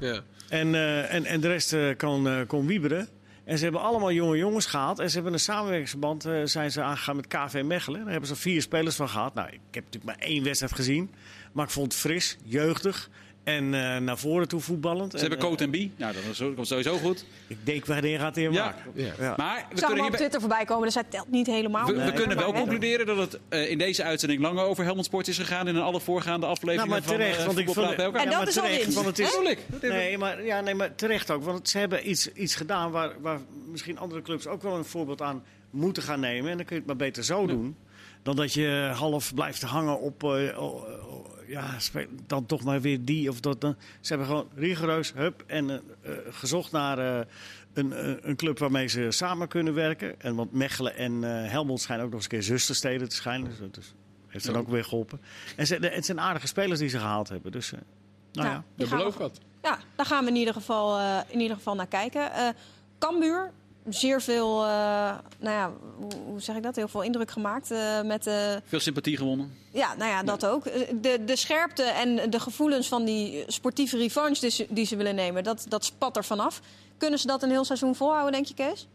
Ja. 0.00 0.20
En, 0.48 0.74
en, 1.08 1.24
en 1.24 1.40
de 1.40 1.48
rest 1.48 1.76
kan, 1.96 2.44
kon 2.46 2.66
wieberen. 2.66 3.08
En 3.50 3.58
ze 3.58 3.64
hebben 3.64 3.82
allemaal 3.82 4.12
jonge 4.12 4.36
jongens 4.36 4.66
gehaald. 4.66 4.98
En 4.98 5.08
ze 5.08 5.14
hebben 5.14 5.32
een 5.32 5.40
samenwerkingsverband 5.40 6.24
eh, 6.24 6.40
zijn 6.44 6.70
ze 6.70 6.82
aangegaan 6.82 7.16
met 7.16 7.26
KV 7.26 7.62
Mechelen. 7.64 8.00
Daar 8.00 8.10
hebben 8.10 8.28
ze 8.28 8.36
vier 8.36 8.62
spelers 8.62 8.96
van 8.96 9.08
gehad. 9.08 9.34
Nou, 9.34 9.48
ik 9.48 9.60
heb 9.70 9.84
natuurlijk 9.84 10.04
maar 10.04 10.28
één 10.28 10.44
wedstrijd 10.44 10.74
gezien. 10.74 11.10
Maar 11.52 11.64
ik 11.64 11.70
vond 11.70 11.92
het 11.92 12.00
fris, 12.00 12.36
jeugdig. 12.44 13.10
En 13.44 13.74
eh, 13.74 13.96
naar 13.96 14.18
voren 14.18 14.48
toe 14.48 14.60
voetballend. 14.60 15.10
Ze 15.10 15.16
En, 15.16 15.20
hebben 15.22 15.38
eh, 15.38 15.44
Coat 15.44 15.60
en 15.60 15.70
B. 15.70 15.98
Nou, 15.98 16.12
dat 16.36 16.54
komt 16.54 16.66
sowieso 16.66 16.96
goed. 16.96 17.24
ik 17.46 17.56
denk, 17.66 17.86
wanneer 17.86 18.18
gaat 18.18 18.34
hij 18.34 18.44
hem 18.44 18.52
Ja. 18.52 18.64
maken? 18.64 18.82
Ja. 18.94 19.12
Ja. 19.18 19.34
Maar 19.36 19.54
we 19.56 19.60
Ik 19.74 19.78
zag 19.78 19.86
kunnen, 19.88 19.96
hem 20.04 20.12
op 20.12 20.18
Twitter 20.18 20.40
voorbij 20.40 20.64
komen, 20.64 20.84
dus 20.84 20.94
hij 20.94 21.04
telt 21.08 21.30
niet 21.30 21.46
helemaal. 21.46 21.86
we, 21.86 22.12
kunnen 22.12 22.36
maar 22.36 22.44
wel 22.44 22.54
concluderen 22.54 23.06
dat 23.06 23.16
het 23.16 23.38
eh, 23.48 23.70
in 23.70 23.78
deze 23.78 24.02
uitzending 24.04 24.40
langer 24.40 24.64
over 24.64 24.84
Helmond 24.84 25.06
Sport 25.06 25.28
is 25.28 25.38
gegaan. 25.38 25.68
in 25.68 25.76
alle 25.76 26.00
voorgaande 26.00 26.46
afleveringen 26.46 26.88
Nou, 26.88 27.00
maar 27.00 27.08
van 27.08 27.18
terecht, 27.18 27.38
eh, 27.38 27.46
want 27.46 27.58
ik 27.58 27.64
vond- 27.70 27.96
bij 27.96 28.04
elkaar. 28.04 28.20
En 28.20 28.30
Ja, 28.30 28.30
dat 28.30 28.38
maar 28.38 28.48
is 28.48 28.58
al 28.58 28.64
terecht, 28.66 28.94
want 28.94 29.06
het 29.06 29.18
is-. 29.18 29.38
Nee, 29.80 30.18
maar, 30.18 30.44
ja, 30.44 30.60
nee, 30.60 30.74
maar 30.74 30.94
terecht 30.94 31.30
ook. 31.30 31.44
Want 31.44 31.68
ze 31.68 31.78
hebben 31.78 32.10
iets, 32.10 32.32
iets 32.32 32.54
gedaan 32.54 32.90
waar, 32.90 33.12
waar 33.20 33.38
misschien 33.70 33.98
andere 33.98 34.22
clubs 34.22 34.46
ook 34.46 34.62
wel 34.62 34.76
een 34.76 34.84
voorbeeld 34.84 35.22
aan 35.22 35.42
moeten 35.70 36.02
gaan 36.02 36.20
nemen. 36.20 36.50
En 36.50 36.56
dan 36.56 36.66
kun 36.66 36.74
je 36.76 36.82
het 36.82 36.86
maar 36.90 37.06
beter 37.06 37.24
zo 37.24 37.46
doen. 37.46 37.76
Dan 38.22 38.36
dat 38.36 38.52
je 38.52 38.90
half 38.94 39.34
blijft 39.34 39.62
hangen 39.62 40.00
op. 40.00 40.22
ja, 41.50 41.76
dan 42.26 42.46
toch 42.46 42.64
maar 42.64 42.80
weer 42.80 43.04
die 43.04 43.28
of 43.30 43.40
dat. 43.40 43.60
Dan. 43.60 43.76
Ze 44.00 44.08
hebben 44.08 44.26
gewoon 44.26 44.48
rigoureus 44.54 45.12
hup, 45.12 45.44
en 45.46 45.70
eh, 45.70 45.76
eh, 46.02 46.18
gezocht 46.30 46.72
naar 46.72 46.98
eh, 46.98 47.26
een, 47.72 48.28
een 48.28 48.36
club 48.36 48.58
waarmee 48.58 48.86
ze 48.86 49.06
samen 49.10 49.48
kunnen 49.48 49.74
werken. 49.74 50.20
En 50.20 50.34
want 50.34 50.52
Mechelen 50.52 50.96
en 50.96 51.24
eh, 51.44 51.50
Helmond 51.50 51.80
schijnen 51.80 52.04
ook 52.06 52.10
nog 52.12 52.20
eens 52.22 52.30
een 52.32 52.38
keer 52.38 52.48
zustersteden 52.56 53.08
te 53.08 53.14
schijnen. 53.16 53.48
Dus 53.48 53.58
dat 53.58 53.76
is- 53.76 53.94
heeft 54.26 54.44
dan 54.44 54.54
Ja. 54.54 54.60
ook 54.60 54.68
weer 54.68 54.84
geholpen. 54.84 55.20
En 55.56 55.66
ze, 55.66 55.74
het 55.76 56.04
zijn 56.04 56.20
aardige 56.20 56.46
spelers 56.46 56.78
die 56.80 56.88
ze 56.88 56.98
gehaald 56.98 57.28
hebben. 57.28 57.52
Dus, 57.52 57.72
eh, 57.72 57.78
nou 58.32 58.48
ja. 58.48 58.64
Dat 58.76 58.88
belooft 58.88 59.18
wat. 59.18 59.40
Ja, 59.62 59.78
daar 59.96 60.06
gaan 60.06 60.24
we 60.24 60.30
in 60.30 60.36
ieder 60.36 60.54
geval, 60.54 60.98
eh, 60.98 61.18
in 61.28 61.40
ieder 61.40 61.56
geval 61.56 61.74
naar 61.74 61.86
kijken. 61.86 62.32
Eh 62.32 62.48
Cambuur, 62.98 63.52
zeer 63.88 64.22
veel, 64.22 64.62
eh, 64.62 64.68
nou 65.38 65.56
ja, 65.56 65.72
hoe, 66.26 66.40
zeg 66.40 66.56
ik 66.56 66.62
dat? 66.62 66.76
Heel 66.76 66.88
veel 66.88 67.02
indruk 67.02 67.30
gemaakt 67.30 67.70
eh, 67.70 68.02
met. 68.02 68.30
Veel 68.64 68.80
sympathie 68.80 69.16
gewonnen. 69.16 69.54
Ja, 69.72 69.94
nou 69.98 70.10
ja, 70.10 70.22
dat 70.22 70.46
ook. 70.46 70.66
Eh, 70.66 70.88
De, 71.00 71.24
de 71.24 71.36
scherpte 71.36 71.82
en 71.82 72.30
de 72.30 72.40
gevoelens 72.40 72.88
van 72.88 73.04
die 73.04 73.44
sportieve 73.46 73.96
revanche 73.96 74.40
die 74.40 74.50
ze, 74.50 74.66
die 74.68 74.86
ze 74.86 74.96
willen 74.96 75.14
nemen, 75.14 75.44
dat, 75.44 75.66
dat 75.68 75.84
spat 75.84 76.16
er 76.16 76.24
vanaf. 76.24 76.60
Kunnen 76.96 77.18
ze 77.18 77.26
dat 77.26 77.42
een 77.42 77.50
heel 77.50 77.64
seizoen 77.64 77.94
volhouden, 77.94 78.32
denk 78.32 78.46
je, 78.46 78.54
Kees? 78.54 78.86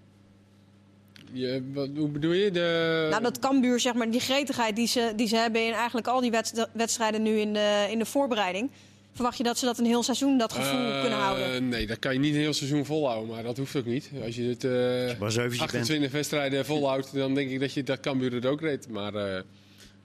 Je, 1.31 1.71
wat, 1.73 1.89
hoe 1.95 2.07
bedoel 2.09 2.31
je? 2.31 2.51
De... 2.51 3.07
Nou, 3.09 3.23
dat 3.23 3.39
Cambuur, 3.39 3.79
zeg 3.79 3.93
maar, 3.93 4.09
die 4.11 4.19
gretigheid 4.19 4.75
die 4.75 4.87
ze, 4.87 5.13
die 5.15 5.27
ze 5.27 5.35
hebben 5.35 5.65
in 5.65 5.73
eigenlijk 5.73 6.07
al 6.07 6.21
die 6.21 6.31
wedst- 6.31 6.67
wedstrijden 6.71 7.21
nu 7.21 7.39
in 7.39 7.53
de, 7.53 7.87
in 7.89 7.99
de 7.99 8.05
voorbereiding. 8.05 8.69
Verwacht 9.15 9.37
je 9.37 9.43
dat 9.43 9.57
ze 9.59 9.65
dat 9.65 9.77
een 9.77 9.85
heel 9.85 10.03
seizoen, 10.03 10.37
dat 10.37 10.53
gevoel, 10.53 10.79
Eh, 10.91 11.01
kunnen 11.01 11.19
houden? 11.19 11.69
Nee, 11.69 11.87
dat 11.87 11.99
kan 11.99 12.13
je 12.13 12.19
niet 12.19 12.33
een 12.33 12.39
heel 12.39 12.53
seizoen 12.53 12.85
volhouden, 12.85 13.33
maar 13.33 13.43
dat 13.43 13.57
hoeft 13.57 13.75
ook 13.75 13.85
niet. 13.85 14.09
Als 14.25 14.35
je 14.35 14.43
het 14.43 14.63
eh, 14.63 15.19
maar 15.19 15.31
zeventje 15.31 15.57
bent. 15.59 15.61
28 15.71 16.11
wedstrijden 16.11 16.65
volhoudt, 16.65 17.13
dan 17.13 17.33
denk 17.35 17.49
ik 17.49 17.59
dat 17.59 17.73
je 17.73 17.83
dat 17.83 17.99
Cambuur 17.99 18.33
het 18.33 18.45
ook 18.45 18.61
reed. 18.61 18.89
Maar 18.89 19.15
eh, 19.15 19.41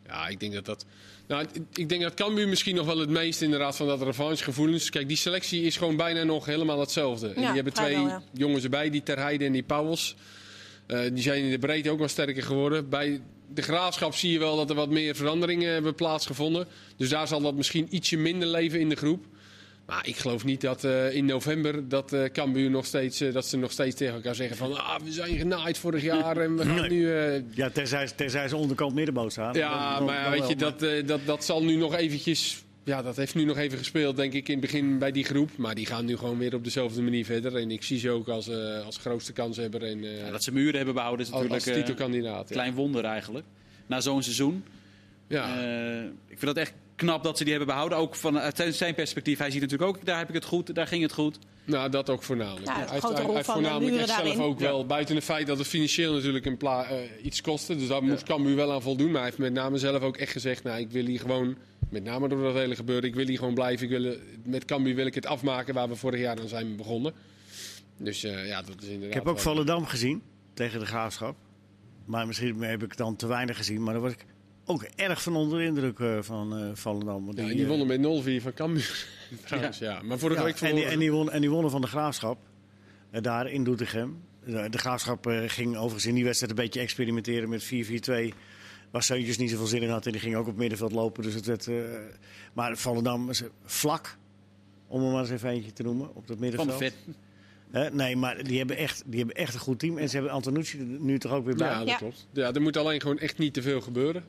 ja, 0.06 0.28
ik 0.28 0.40
denk 0.40 0.52
dat 0.52 0.64
dat... 0.64 0.84
Nou, 1.26 1.46
ik- 1.74 1.88
denk 1.88 2.02
dat 2.02 2.14
Cambuur 2.14 2.48
misschien 2.48 2.74
nog 2.74 2.86
wel 2.86 2.98
het 2.98 3.08
meest 3.10 3.42
inderdaad 3.42 3.76
van 3.76 3.86
dat 3.86 4.02
revanchegevoelens. 4.02 4.90
Kijk, 4.90 5.08
die 5.08 5.16
selectie 5.16 5.62
is 5.62 5.76
gewoon 5.76 5.96
bijna 5.96 6.22
nog 6.22 6.44
helemaal 6.46 6.80
hetzelfde. 6.80 7.26
En 7.28 7.34
Ja, 7.40 7.46
die 7.46 7.54
hebben 7.54 7.72
twee 7.72 7.92
ja. 8.00 8.22
jongens 8.32 8.64
erbij, 8.64 8.90
die 8.90 9.02
Terheide 9.02 9.44
en 9.44 9.52
die 9.52 9.62
Pauwels. 9.62 10.16
Eh, 10.86 11.00
die 11.12 11.22
zijn 11.22 11.42
in 11.44 11.50
de 11.50 11.58
breedte 11.58 11.90
ook 11.90 11.98
wel 11.98 12.08
sterker 12.08 12.42
geworden. 12.42 12.88
Bij 12.88 13.20
de 13.54 13.62
graafschap 13.62 14.14
zie 14.14 14.32
je 14.32 14.38
wel 14.38 14.56
dat 14.56 14.70
er 14.70 14.76
wat 14.76 14.90
meer 14.90 15.14
veranderingen 15.16 15.72
hebben 15.72 15.94
plaatsgevonden. 15.94 16.66
Dus 16.96 17.08
daar 17.08 17.28
zal 17.28 17.40
dat 17.40 17.54
misschien 17.54 17.86
ietsje 17.90 18.16
minder 18.16 18.48
leven 18.48 18.80
in 18.80 18.88
de 18.88 18.96
groep. 18.96 19.24
Maar 19.86 20.06
ik 20.06 20.16
geloof 20.16 20.44
niet 20.44 20.60
dat 20.60 20.84
eh, 20.84 21.14
in 21.14 21.24
november 21.24 21.88
dat 21.88 22.12
eh 22.12 22.24
Cambuur 22.24 22.70
nog 22.70 22.86
steeds, 22.86 23.20
eh, 23.20 23.32
dat 23.32 23.46
ze 23.46 23.56
nog 23.56 23.70
steeds 23.72 23.96
tegen 23.96 24.14
elkaar 24.14 24.34
zeggen 24.34 24.56
van 24.56 24.76
ah, 24.76 25.00
we 25.04 25.12
zijn 25.12 25.36
genaaid 25.36 25.78
vorig 25.78 26.02
jaar 26.02 26.36
en 26.36 26.56
we 26.56 26.64
gaan 26.64 26.80
Nee. 26.80 26.90
nu. 26.90 27.08
Ja, 27.54 27.70
tenzij, 27.70 28.06
tenzij 28.16 28.48
ze 28.48 28.56
onderkant 28.56 28.94
middenboot 28.94 29.32
staan. 29.32 29.54
ja, 29.54 29.96
Dan- 29.96 30.04
maar 30.06 30.22
dan 30.22 30.30
weet 30.32 30.48
je, 30.48 30.56
maar- 30.56 30.76
dat, 30.78 31.06
dat, 31.08 31.20
dat 31.26 31.44
zal 31.44 31.62
nu 31.64 31.76
nog 31.76 31.94
eventjes. 31.94 32.64
Ja, 32.84 33.02
dat 33.02 33.16
heeft 33.16 33.34
nu 33.34 33.44
nog 33.44 33.56
even 33.56 33.78
gespeeld, 33.78 34.16
denk 34.16 34.32
ik, 34.32 34.48
in 34.48 34.52
het 34.52 34.60
begin 34.60 34.98
bij 34.98 35.12
die 35.12 35.24
groep. 35.24 35.50
Maar 35.56 35.74
die 35.74 35.86
gaan 35.86 36.04
nu 36.04 36.16
gewoon 36.16 36.38
weer 36.38 36.54
op 36.54 36.64
dezelfde 36.64 37.02
manier 37.02 37.24
verder. 37.24 37.56
En 37.56 37.70
ik 37.70 37.82
zie 37.82 37.98
ze 37.98 38.10
ook 38.10 38.28
als, 38.28 38.48
eh, 38.48 38.84
als 38.84 38.96
grootste 38.96 39.32
kanshebber 39.32 39.82
en 39.82 40.04
eh, 40.04 40.18
Ja, 40.18 40.30
dat 40.30 40.42
ze 40.42 40.52
muren 40.52 40.76
hebben 40.76 40.94
behouden 40.94 41.26
is 41.26 41.32
als, 41.32 41.40
als 41.40 41.50
natuurlijk 41.50 41.76
eh, 41.76 41.82
een 41.82 41.88
titelkandidaat. 41.88 42.48
Ja. 42.48 42.54
klein 42.54 42.74
wonder 42.74 43.04
eigenlijk. 43.04 43.46
Na 43.86 44.00
zo'n 44.00 44.22
seizoen. 44.22 44.64
Ja. 45.26 45.62
Eh, 45.62 46.04
ik 46.04 46.38
vind 46.38 46.40
dat 46.40 46.56
echt 46.56 46.72
knap 46.96 47.22
dat 47.22 47.36
ze 47.36 47.42
die 47.42 47.52
hebben 47.52 47.70
behouden. 47.70 47.98
Ook 47.98 48.14
vanuit 48.14 48.64
zijn 48.70 48.94
perspectief. 48.94 49.38
Hij 49.38 49.50
ziet 49.50 49.60
natuurlijk 49.60 49.90
ook, 49.90 50.04
daar 50.04 50.18
heb 50.18 50.28
ik 50.28 50.34
het 50.34 50.44
goed, 50.44 50.74
daar 50.74 50.86
ging 50.86 51.02
het 51.02 51.12
goed. 51.12 51.38
Nou, 51.70 51.90
dat 51.90 52.10
ook 52.10 52.22
voornamelijk. 52.22 52.66
Ja, 52.66 52.72
hij 52.72 52.86
heeft, 52.90 53.02
hij 53.02 53.34
heeft 53.34 53.50
voornamelijk 53.50 53.96
echt 53.96 54.06
zelf 54.08 54.22
daarin. 54.22 54.40
ook 54.40 54.58
wel, 54.58 54.86
buiten 54.86 55.14
het 55.14 55.24
feit 55.24 55.46
dat 55.46 55.58
het 55.58 55.66
financieel 55.66 56.12
natuurlijk 56.14 56.46
een 56.46 56.56
pla- 56.56 56.84
eh, 56.84 56.96
iets 57.22 57.40
kostte. 57.40 57.76
Dus 57.76 57.88
daar 57.88 58.02
moest 58.02 58.22
Cambuur 58.22 58.56
wel 58.56 58.72
aan 58.72 58.82
voldoen. 58.82 59.06
Maar 59.06 59.14
hij 59.20 59.24
heeft 59.24 59.38
met 59.38 59.52
name 59.52 59.78
zelf 59.78 60.02
ook 60.02 60.16
echt 60.16 60.32
gezegd, 60.32 60.62
nou, 60.62 60.80
ik 60.80 60.90
wil 60.90 61.04
hier 61.04 61.20
gewoon, 61.20 61.56
met 61.88 62.04
name 62.04 62.28
door 62.28 62.42
dat 62.42 62.54
hele 62.54 62.74
gebeuren, 62.74 63.08
ik 63.08 63.14
wil 63.14 63.26
hier 63.26 63.38
gewoon 63.38 63.54
blijven. 63.54 63.90
Ik 63.90 64.02
wil, 64.02 64.14
met 64.44 64.64
Cambuur 64.64 64.94
wil 64.94 65.06
ik 65.06 65.14
het 65.14 65.26
afmaken 65.26 65.74
waar 65.74 65.88
we 65.88 65.96
vorig 65.96 66.20
jaar 66.20 66.40
aan 66.40 66.48
zijn 66.48 66.76
begonnen. 66.76 67.12
Dus 67.96 68.24
eh, 68.24 68.46
ja, 68.46 68.62
dat 68.62 68.74
is 68.82 68.84
inderdaad 68.88 69.08
Ik 69.08 69.14
heb 69.14 69.26
ook 69.26 69.38
Volendam 69.38 69.86
gezien 69.86 70.22
tegen 70.54 70.80
de 70.80 70.86
Graafschap. 70.86 71.36
Maar 72.04 72.26
misschien 72.26 72.62
heb 72.62 72.82
ik 72.82 72.96
dan 72.96 73.16
te 73.16 73.26
weinig 73.26 73.56
gezien. 73.56 73.82
Maar 73.82 73.92
daar 73.92 74.02
was 74.02 74.12
ik 74.12 74.24
ook 74.70 74.82
erg 74.82 75.22
van 75.22 75.36
onder 75.36 75.58
de 75.58 75.64
indruk 75.64 75.98
eh, 75.98 76.18
van 76.22 76.56
eh 76.56 76.70
Volendam. 76.74 77.24
Want 77.24 77.38
Ja, 77.38 77.44
die, 77.44 77.54
die 77.54 77.62
eh, 77.64 77.68
wonnen 77.68 77.86
met 77.86 78.40
0-4 78.40 78.42
van 78.42 78.52
Cambuur. 78.54 79.06
Trouwens, 79.46 79.78
ja. 79.78 80.02
Maar 80.02 80.18
vorige 80.18 80.38
ja, 80.40 80.44
week 80.46 80.54
en, 80.54 80.60
die, 80.60 80.68
verloren. 80.68 80.92
en, 80.92 80.98
die 80.98 81.12
won, 81.12 81.30
en 81.30 81.40
die 81.40 81.50
wonnen 81.50 81.70
van 81.70 81.80
de 81.80 81.86
Graafschap. 81.86 82.38
eh, 83.10 83.22
daar 83.22 83.50
in 83.50 83.64
Doetinchem. 83.64 84.22
De, 84.44 84.68
de 84.70 84.78
Graafschap 84.78 85.26
eh, 85.26 85.42
ging 85.46 85.76
overigens 85.76 86.06
in 86.06 86.14
die 86.14 86.24
wedstrijd 86.24 86.52
een 86.52 86.64
beetje 86.64 86.80
experimenteren 86.80 87.48
met 87.48 87.64
4-4-2. 87.64 87.68
Waar 88.90 89.02
Seuntjes 89.02 89.38
niet 89.38 89.50
zoveel 89.50 89.66
zin 89.66 89.82
in 89.82 89.88
had. 89.90 90.06
En 90.06 90.12
die 90.12 90.20
ging 90.20 90.34
ook 90.34 90.40
op 90.40 90.46
het 90.46 90.56
middenveld 90.56 90.92
lopen. 90.92 91.22
Dus 91.22 91.34
het 91.34 91.46
werd, 91.46 91.66
eh, 91.66 91.74
maar 92.52 92.76
Volendam 92.76 93.30
is 93.30 93.42
vlak. 93.64 94.16
Om 94.86 95.04
er 95.04 95.10
maar 95.10 95.20
eens 95.20 95.30
even 95.30 95.48
eentje 95.50 95.72
te 95.72 95.82
noemen. 95.82 96.08
Op 96.08 96.26
dat 96.26 96.36
Van 96.36 96.38
middenveld. 96.38 96.78
de 96.78 96.84
vet. 96.84 96.94
Nee, 97.92 98.16
maar 98.16 98.44
die 98.44 98.58
hebben, 98.58 98.76
echt, 98.76 99.02
die 99.06 99.18
hebben 99.18 99.36
echt 99.36 99.54
een 99.54 99.60
goed 99.60 99.78
team. 99.78 99.98
En 99.98 100.08
ze 100.08 100.14
hebben 100.16 100.32
Antonucci 100.32 100.78
er 100.78 100.84
nu 100.84 101.18
toch 101.18 101.32
ook 101.32 101.44
weer 101.44 101.56
bij. 101.56 101.68
Ja, 101.68 101.78
dat 101.78 101.88
Ja. 101.88 101.96
klopt. 101.96 102.26
Ja, 102.32 102.52
er 102.52 102.62
moet 102.62 102.76
alleen 102.76 103.00
gewoon 103.00 103.18
echt 103.18 103.38
niet 103.38 103.54
te 103.54 103.62
veel 103.62 103.80
gebeuren. 103.80 104.24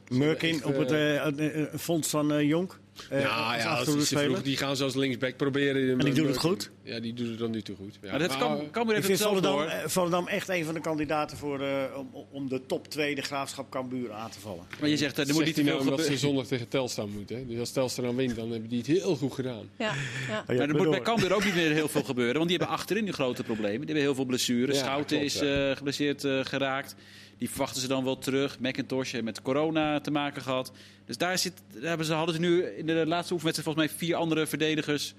Echt, 0.55 0.65
op 0.65 0.77
het 0.77 0.91
eh, 0.91 1.15
eh, 1.27 1.61
eh, 1.61 1.67
fonds 1.79 2.09
van 2.09 2.33
eh 2.33 2.41
Jonk. 2.47 2.79
Eh, 3.09 3.21
ja, 3.21 3.27
als 3.27 3.37
ja, 3.37 3.45
als 3.45 3.57
die, 3.61 3.67
achterhoede 3.67 4.05
ze 4.05 4.15
vroeg, 4.15 4.21
speler. 4.21 4.43
die 4.43 4.57
gaan 4.57 4.75
ze 4.75 4.83
als 4.83 4.95
linksback 4.95 5.37
proberen. 5.37 5.97
die 5.99 6.13
doet 6.13 6.27
het 6.27 6.37
goed? 6.37 6.71
Ja, 6.83 6.99
die 6.99 7.13
doet 7.13 7.27
het 7.27 7.37
dan 7.37 7.51
nu 7.51 7.61
toe 7.61 7.75
goed. 7.75 7.97
Ja. 8.01 8.09
Maar 8.09 8.19
dat 8.19 8.37
kan, 8.37 8.71
kan 8.71 8.87
weer 8.87 8.97
Ik 8.97 9.03
even 9.03 9.17
Volendam, 9.17 9.61
eh, 9.61 9.85
Volendam 9.85 10.27
echt 10.27 10.49
een 10.49 10.65
van 10.65 10.73
de 10.73 10.79
kandidaten 10.81 11.37
voor, 11.37 11.61
eh, 11.61 11.83
om, 11.95 12.25
om 12.31 12.49
de 12.49 12.65
top 12.65 12.87
2, 12.87 13.15
de 13.15 13.21
graafschap 13.21 13.69
Cambuur, 13.71 14.11
aan 14.11 14.29
te 14.29 14.39
vallen. 14.39 14.63
Maar 14.79 14.89
je 14.89 14.97
zegt, 14.97 15.19
eh, 15.19 15.27
er 15.27 15.33
moet 15.33 15.45
niet 15.45 15.55
te 15.55 15.63
veel 15.63 15.73
nou 15.77 15.89
omdat 15.89 16.05
ze 16.05 16.17
zondag 16.17 16.45
tegen 16.45 16.67
Telstar 16.67 17.07
moeten. 17.07 17.35
hè. 17.35 17.45
Dus 17.45 17.59
als 17.59 17.71
Telstar 17.71 18.05
dan 18.05 18.15
wint, 18.15 18.35
dan 18.35 18.51
hebben 18.51 18.69
die 18.69 18.77
het 18.77 18.87
heel 18.87 19.15
goed 19.15 19.33
gedaan. 19.33 19.69
Ja, 19.77 19.93
ja. 20.27 20.43
Maar 20.47 20.55
er 20.55 20.75
moet 20.75 20.89
bij 20.89 21.01
Cambuur 21.01 21.33
ook 21.33 21.45
niet 21.45 21.55
meer 21.55 21.71
heel 21.71 21.89
veel 21.89 22.03
gebeuren. 22.03 22.35
Want 22.35 22.47
die 22.49 22.57
hebben 22.57 22.77
achterin 22.77 23.03
nu 23.03 23.11
grote 23.11 23.43
problemen. 23.43 23.77
Die 23.77 23.85
hebben 23.85 24.03
heel 24.03 24.15
veel 24.15 24.25
blessures. 24.25 24.77
Ja, 24.77 24.83
Schouten 24.83 25.17
klopt, 25.17 25.33
is 25.33 25.39
ja. 25.41 25.69
eh, 25.69 25.77
geblesseerd 25.77 26.23
eh, 26.23 26.39
geraakt. 26.45 26.95
Die 27.41 27.49
verwachten 27.49 27.81
ze 27.81 27.87
dan 27.87 28.03
wel 28.03 28.17
terug. 28.17 28.59
McIntosh 28.59 29.11
heeft 29.11 29.23
met 29.23 29.41
corona 29.41 29.99
te 29.99 30.11
maken 30.11 30.41
gehad. 30.41 30.71
Dus 31.05 31.17
daar, 31.17 31.37
zit, 31.37 31.53
daar 31.73 31.83
hebben 31.87 32.05
ze, 32.05 32.13
hadden 32.13 32.35
ze 32.35 32.41
nu 32.41 32.63
in 32.63 32.85
de 32.85 33.05
laatste 33.07 33.33
oefenwedstrijd 33.33 33.75
volgens 33.77 33.97
mij 33.97 34.07
vier 34.07 34.15
andere 34.15 34.47
verdedigers... 34.47 35.13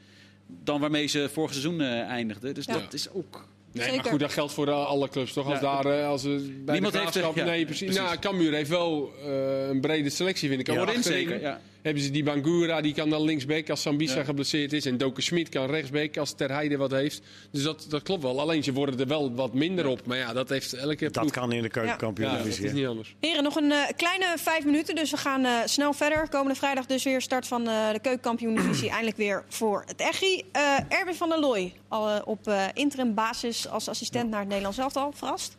dan 0.47 0.81
waarmee 0.81 1.07
ze 1.07 1.29
vorig 1.33 1.51
seizoen 1.51 1.81
eh, 1.81 2.01
eindigden. 2.01 2.55
Dus 2.55 2.65
Ja. 2.65 2.73
dat 2.73 2.93
is 2.93 3.11
ook... 3.11 3.47
Nee, 3.73 3.85
Zeker. 3.85 4.01
maar 4.03 4.11
goed, 4.11 4.21
dat 4.21 4.33
geldt 4.33 4.53
voor 4.53 4.69
eh, 4.69 4.87
alle 4.87 5.09
clubs 5.09 5.33
toch? 5.33 5.47
Als 5.51 5.61
Ja. 5.61 5.83
daar, 5.83 5.99
eh, 6.01 6.07
als 6.09 6.23
bij 6.23 6.33
Niemand 6.67 6.93
de 6.93 6.99
heeft 7.01 7.15
er- 7.15 7.31
ja, 7.35 7.45
nee, 7.45 7.65
precies. 7.65 7.85
precies. 7.87 8.03
Nou, 8.05 8.19
Cambuur 8.19 8.53
heeft 8.53 8.71
wel 8.71 9.13
eh, 9.25 9.69
een 9.69 9.81
brede 9.81 10.11
selectie, 10.11 10.49
vind 10.49 10.61
ik. 10.69 10.77
achterin. 10.77 11.03
zeker, 11.03 11.41
ja. 11.41 11.61
Hebben 11.83 12.03
ze 12.03 12.11
die 12.11 12.23
Bangura, 12.23 12.81
die 12.81 12.95
kan 12.95 13.11
dan 13.11 13.23
linksback 13.25 13.71
als 13.71 13.83
Sambisa 13.83 14.19
Ja. 14.19 14.25
geblesseerd 14.25 14.73
is. 14.73 14.87
En 14.87 14.97
Doken 14.99 15.23
Smit 15.23 15.49
kan 15.49 15.67
rechtsback 15.71 16.17
als 16.17 16.33
Ter 16.33 16.51
Heide 16.53 16.77
wat 16.77 16.91
heeft. 16.91 17.23
Dus 17.51 17.63
dat, 17.63 17.87
dat 17.89 18.03
klopt 18.03 18.23
wel. 18.23 18.41
Alleen 18.41 18.65
ze 18.65 18.73
worden 18.73 19.01
er 19.01 19.07
wel 19.07 19.35
wat 19.35 19.55
minder 19.55 19.87
op. 19.87 20.07
Maar 20.07 20.17
ja, 20.19 20.33
dat 20.33 20.49
heeft 20.49 20.73
elke 20.73 21.05
Dat 21.11 21.13
ploeg. 21.13 21.31
kan 21.31 21.43
in 21.43 21.49
de 21.49 21.55
Ja, 21.57 21.63
dat 21.63 21.73
keukenkampioen-divisie. 21.73 22.65
is 22.65 22.73
niet 22.73 22.87
anders. 22.87 23.15
Heren, 23.21 23.43
nog 23.43 23.57
een 23.57 23.73
eh, 23.73 23.79
kleine 23.97 24.35
vijf 24.39 24.65
minuten, 24.65 24.95
dus 24.95 25.11
we 25.11 25.17
gaan 25.17 25.45
eh, 25.45 25.53
snel 25.65 25.93
verder. 25.93 26.29
Komende 26.29 26.55
vrijdag 26.55 26.87
dus 26.87 27.05
weer 27.05 27.21
start 27.21 27.47
van 27.47 27.69
eh, 27.69 27.93
de 27.93 28.01
keukenkampioen-divisie. 28.01 28.91
eindelijk 28.97 29.17
weer 29.17 29.45
voor 29.49 29.83
het 29.87 30.01
Echi. 30.01 30.43
Eh 30.53 30.79
Erwin 30.89 31.15
van 31.15 31.29
der 31.29 31.41
Looy, 31.41 31.73
al 31.89 32.21
op 32.25 32.47
eh, 32.49 32.65
interim 32.75 33.15
basis 33.15 33.69
als 33.69 33.89
assistent 33.89 34.31
naar 34.31 34.39
het 34.39 34.49
Nederlands 34.49 34.79
elftal. 34.79 35.13
Verrast? 35.15 35.57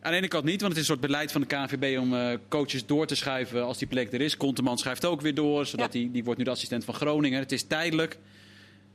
Aan 0.00 0.10
de 0.12 0.16
ene 0.18 0.28
kant 0.28 0.44
niet, 0.44 0.60
want 0.60 0.72
het 0.72 0.82
is 0.82 0.88
een 0.88 0.94
soort 0.96 1.06
beleid 1.06 1.32
van 1.32 1.40
de 1.40 1.46
KNVB 1.46 1.98
om 1.98 2.14
eh, 2.14 2.34
coaches 2.48 2.86
door 2.86 3.06
te 3.06 3.14
schuiven 3.14 3.64
als 3.64 3.78
die 3.78 3.88
plek 3.88 4.12
er 4.12 4.20
is. 4.20 4.36
Konteman 4.36 4.78
schuift 4.78 5.04
ook 5.04 5.20
weer 5.20 5.34
door, 5.34 5.66
zodat 5.66 5.92
Ja. 5.92 5.98
die, 6.00 6.10
die 6.10 6.24
wordt 6.24 6.38
nu 6.38 6.44
de 6.44 6.50
assistent 6.50 6.84
van 6.84 6.94
Groningen. 6.94 7.38
Het 7.38 7.52
is 7.52 7.62
tijdelijk. 7.62 8.18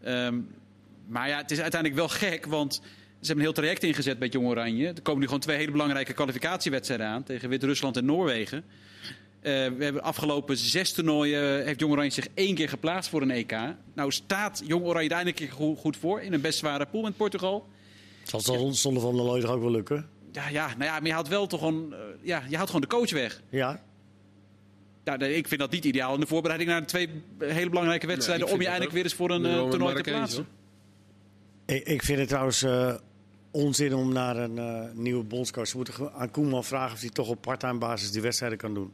Ehm, 0.04 0.40
maar 1.08 1.28
ja, 1.30 1.38
het 1.38 1.52
is 1.52 1.60
uiteindelijk 1.60 2.00
wel 2.02 2.10
gek, 2.10 2.46
want 2.46 2.74
ze 2.74 2.82
hebben 3.20 3.36
een 3.36 3.42
heel 3.42 3.54
traject 3.54 3.84
ingezet 3.84 4.20
bij 4.20 4.28
Jong 4.28 4.48
Oranje. 4.48 4.88
Er 4.88 5.02
komen 5.02 5.20
nu 5.20 5.26
gewoon 5.26 5.40
twee 5.42 5.58
hele 5.58 5.72
belangrijke 5.72 6.14
kwalificatiewedstrijden 6.14 7.08
aan 7.08 7.24
tegen 7.24 7.50
Wit-Rusland 7.50 7.98
en 7.98 8.06
Noorwegen. 8.06 8.64
Eh, 9.42 9.52
we 9.52 9.84
hebben 9.84 10.04
afgelopen 10.04 10.58
zes 10.58 10.92
toernooien 10.94 11.66
heeft 11.66 11.80
Jong 11.80 11.92
Oranje 11.92 12.10
zich 12.12 12.28
één 12.34 12.56
keer 12.56 12.70
geplaatst 12.70 13.10
voor 13.10 13.22
een 13.22 13.32
EK. 13.32 13.56
Nou 13.94 14.12
staat 14.12 14.64
Jong 14.66 14.86
Oranje 14.86 15.10
er 15.10 15.16
eindelijk 15.16 15.40
een 15.40 15.48
keer 15.48 15.56
go- 15.56 15.76
goed 15.76 15.98
voor 15.98 16.22
in 16.22 16.34
een 16.34 16.42
best 16.42 16.60
zware 16.60 16.86
pool 16.86 17.02
met 17.02 17.18
Portugal. 17.18 17.68
Zal 18.24 18.40
zon- 18.40 18.74
zonder 18.76 19.02
Van 19.02 19.16
der 19.16 19.42
toch 19.42 19.52
ook 19.52 19.62
wel 19.62 19.72
lukken? 19.72 20.10
Ja, 20.34 20.50
ja, 20.50 20.68
nou 20.68 20.84
ja, 20.84 20.94
maar 20.94 21.08
je 21.08 21.14
houdt 21.14 21.28
wel 21.28 21.48
toch 21.48 21.60
gewoon, 21.60 21.94
eh, 21.94 22.00
ja, 22.22 22.44
je 22.48 22.56
houdt 22.56 22.72
gewoon 22.72 22.90
de 22.90 22.96
coach 22.96 23.12
weg. 23.12 23.42
Ja. 23.50 23.82
Ja, 25.04 25.16
nee, 25.16 25.36
ik 25.36 25.48
vind 25.48 25.60
dat 25.60 25.72
niet 25.72 25.86
ideaal 25.86 26.14
in 26.14 26.20
de 26.20 26.28
voorbereiding 26.28 26.70
naar 26.70 26.80
de 26.80 26.88
twee 26.88 27.10
hele 27.38 27.70
belangrijke 27.70 28.08
wedstrijden. 28.08 28.46
Nee, 28.46 28.56
om 28.56 28.62
je 28.62 28.68
eindelijk 28.68 28.92
ook. 28.92 28.98
weer 28.98 29.06
eens 29.06 29.14
voor 29.14 29.30
een 29.30 29.46
eh, 29.46 29.62
met 29.62 29.70
toernooi 29.72 29.96
te 29.96 30.02
plaatsen. 30.02 30.48
Ik, 31.66 31.88
ik 31.88 32.04
vind 32.04 32.20
het 32.20 32.28
trouwens 32.28 32.64
eh, 32.64 32.96
onzin 33.52 33.94
om 33.94 34.14
naar 34.14 34.38
een 34.38 34.58
eh, 34.58 34.92
nieuwe 34.94 35.24
bondscoach. 35.24 35.68
Ze 35.68 35.78
moeten 35.78 36.14
aan 36.14 36.32
Koeman 36.32 36.64
vragen 36.64 36.94
of 36.94 37.00
hij 37.00 37.10
toch 37.10 37.30
op 37.30 37.42
parttime 37.42 37.78
basis 37.78 38.12
die 38.12 38.22
wedstrijden 38.22 38.58
kan 38.58 38.74
doen. 38.74 38.92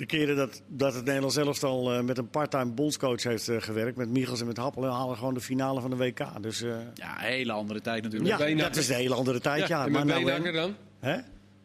De 0.00 0.06
keren 0.06 0.36
dat, 0.36 0.62
dat 0.66 0.94
het 0.94 1.04
Nederlands 1.04 1.36
elftal 1.36 1.92
eh, 1.92 2.02
met 2.02 2.18
een 2.18 2.28
parttime 2.28 2.72
bondscoach 2.72 3.22
heeft 3.22 3.48
eh, 3.48 3.56
gewerkt, 3.60 3.96
met 3.96 4.08
Michels 4.08 4.40
en 4.40 4.46
met 4.46 4.56
Happel, 4.56 4.84
halen 4.84 5.16
gewoon 5.16 5.34
de 5.34 5.40
finale 5.40 5.80
van 5.80 5.90
de 5.90 5.96
WK. 5.96 6.42
Dus 6.42 6.62
eh, 6.62 6.70
Ja, 6.94 7.24
een 7.24 7.32
hele 7.32 7.52
andere 7.52 7.80
tijd 7.80 8.02
natuurlijk. 8.02 8.38
ja, 8.38 8.54
dat 8.54 8.76
is 8.76 8.88
een 8.88 8.94
hele 8.94 9.14
andere 9.14 9.40
tijd. 9.40 9.68
Ja, 9.68 9.84
en 9.86 9.92
met 9.92 10.04
nou, 10.04 10.52
dan? 10.52 10.74
hè? 11.00 11.16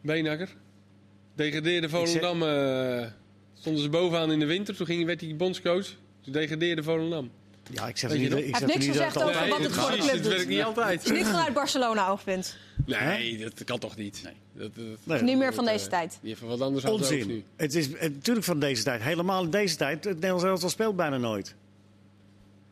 Beenhakker. 0.02 0.56
Degradeerde 1.34 1.88
Volendam. 1.88 2.42
eh, 2.42 3.06
stonden 3.54 3.82
ze 3.82 3.88
bovenaan 3.88 4.32
in 4.32 4.38
de 4.38 4.46
winter. 4.46 4.76
Toen 4.76 4.86
ging, 4.86 5.04
werd 5.06 5.20
hij 5.20 5.36
bondscoach. 5.36 5.86
Toen 6.20 6.32
degradeerde 6.32 6.82
Volendam. 6.82 7.30
Ja, 7.70 7.88
ik 7.88 7.96
zeg 7.96 8.12
niet, 8.12 8.32
ik 8.32 8.32
niet 8.32 8.44
niks 8.44 8.60
dat 8.60 8.70
het 8.70 8.84
gezegd 8.84 9.16
over 9.16 9.28
altijd- 9.28 9.50
wat 9.50 9.58
het 9.60 9.72
voor 9.74 9.90
de 9.90 9.96
club 9.96 10.10
het 10.10 10.22
doet. 10.22 10.32
werkt 10.32 10.48
niet 10.48 10.62
altijd. 10.62 11.04
is 11.04 11.10
niet 11.10 11.26
vanuit 11.26 11.52
Barcelona 11.52 12.08
oogpunt. 12.08 12.56
Nee, 12.86 13.38
dat 13.38 13.64
kan 13.64 13.78
toch 13.78 13.96
niet. 13.96 14.22
Dat, 14.52 14.70
dat, 14.74 14.84
Nee. 15.04 15.22
Niet 15.22 15.38
meer 15.38 15.54
van 15.54 15.64
dat, 15.64 15.72
deze 15.72 15.84
eh, 15.84 15.90
tijd. 15.90 16.18
Wat 16.40 16.60
anders 16.60 16.84
aan 16.84 16.92
het 16.92 17.00
hoofd 17.00 17.12
Onzin. 17.12 17.26
nu. 17.26 17.44
Het 17.56 17.74
is 17.74 17.86
het, 17.86 18.00
natuurlijk 18.00 18.46
van 18.46 18.58
deze 18.58 18.82
tijd. 18.82 19.02
Helemaal 19.02 19.44
in 19.44 19.50
deze 19.50 19.76
tijd. 19.76 20.04
Het 20.04 20.14
Nederlands 20.14 20.44
elftal 20.44 20.68
speelt 20.70 20.96
bijna 20.96 21.16
nooit. 21.16 21.54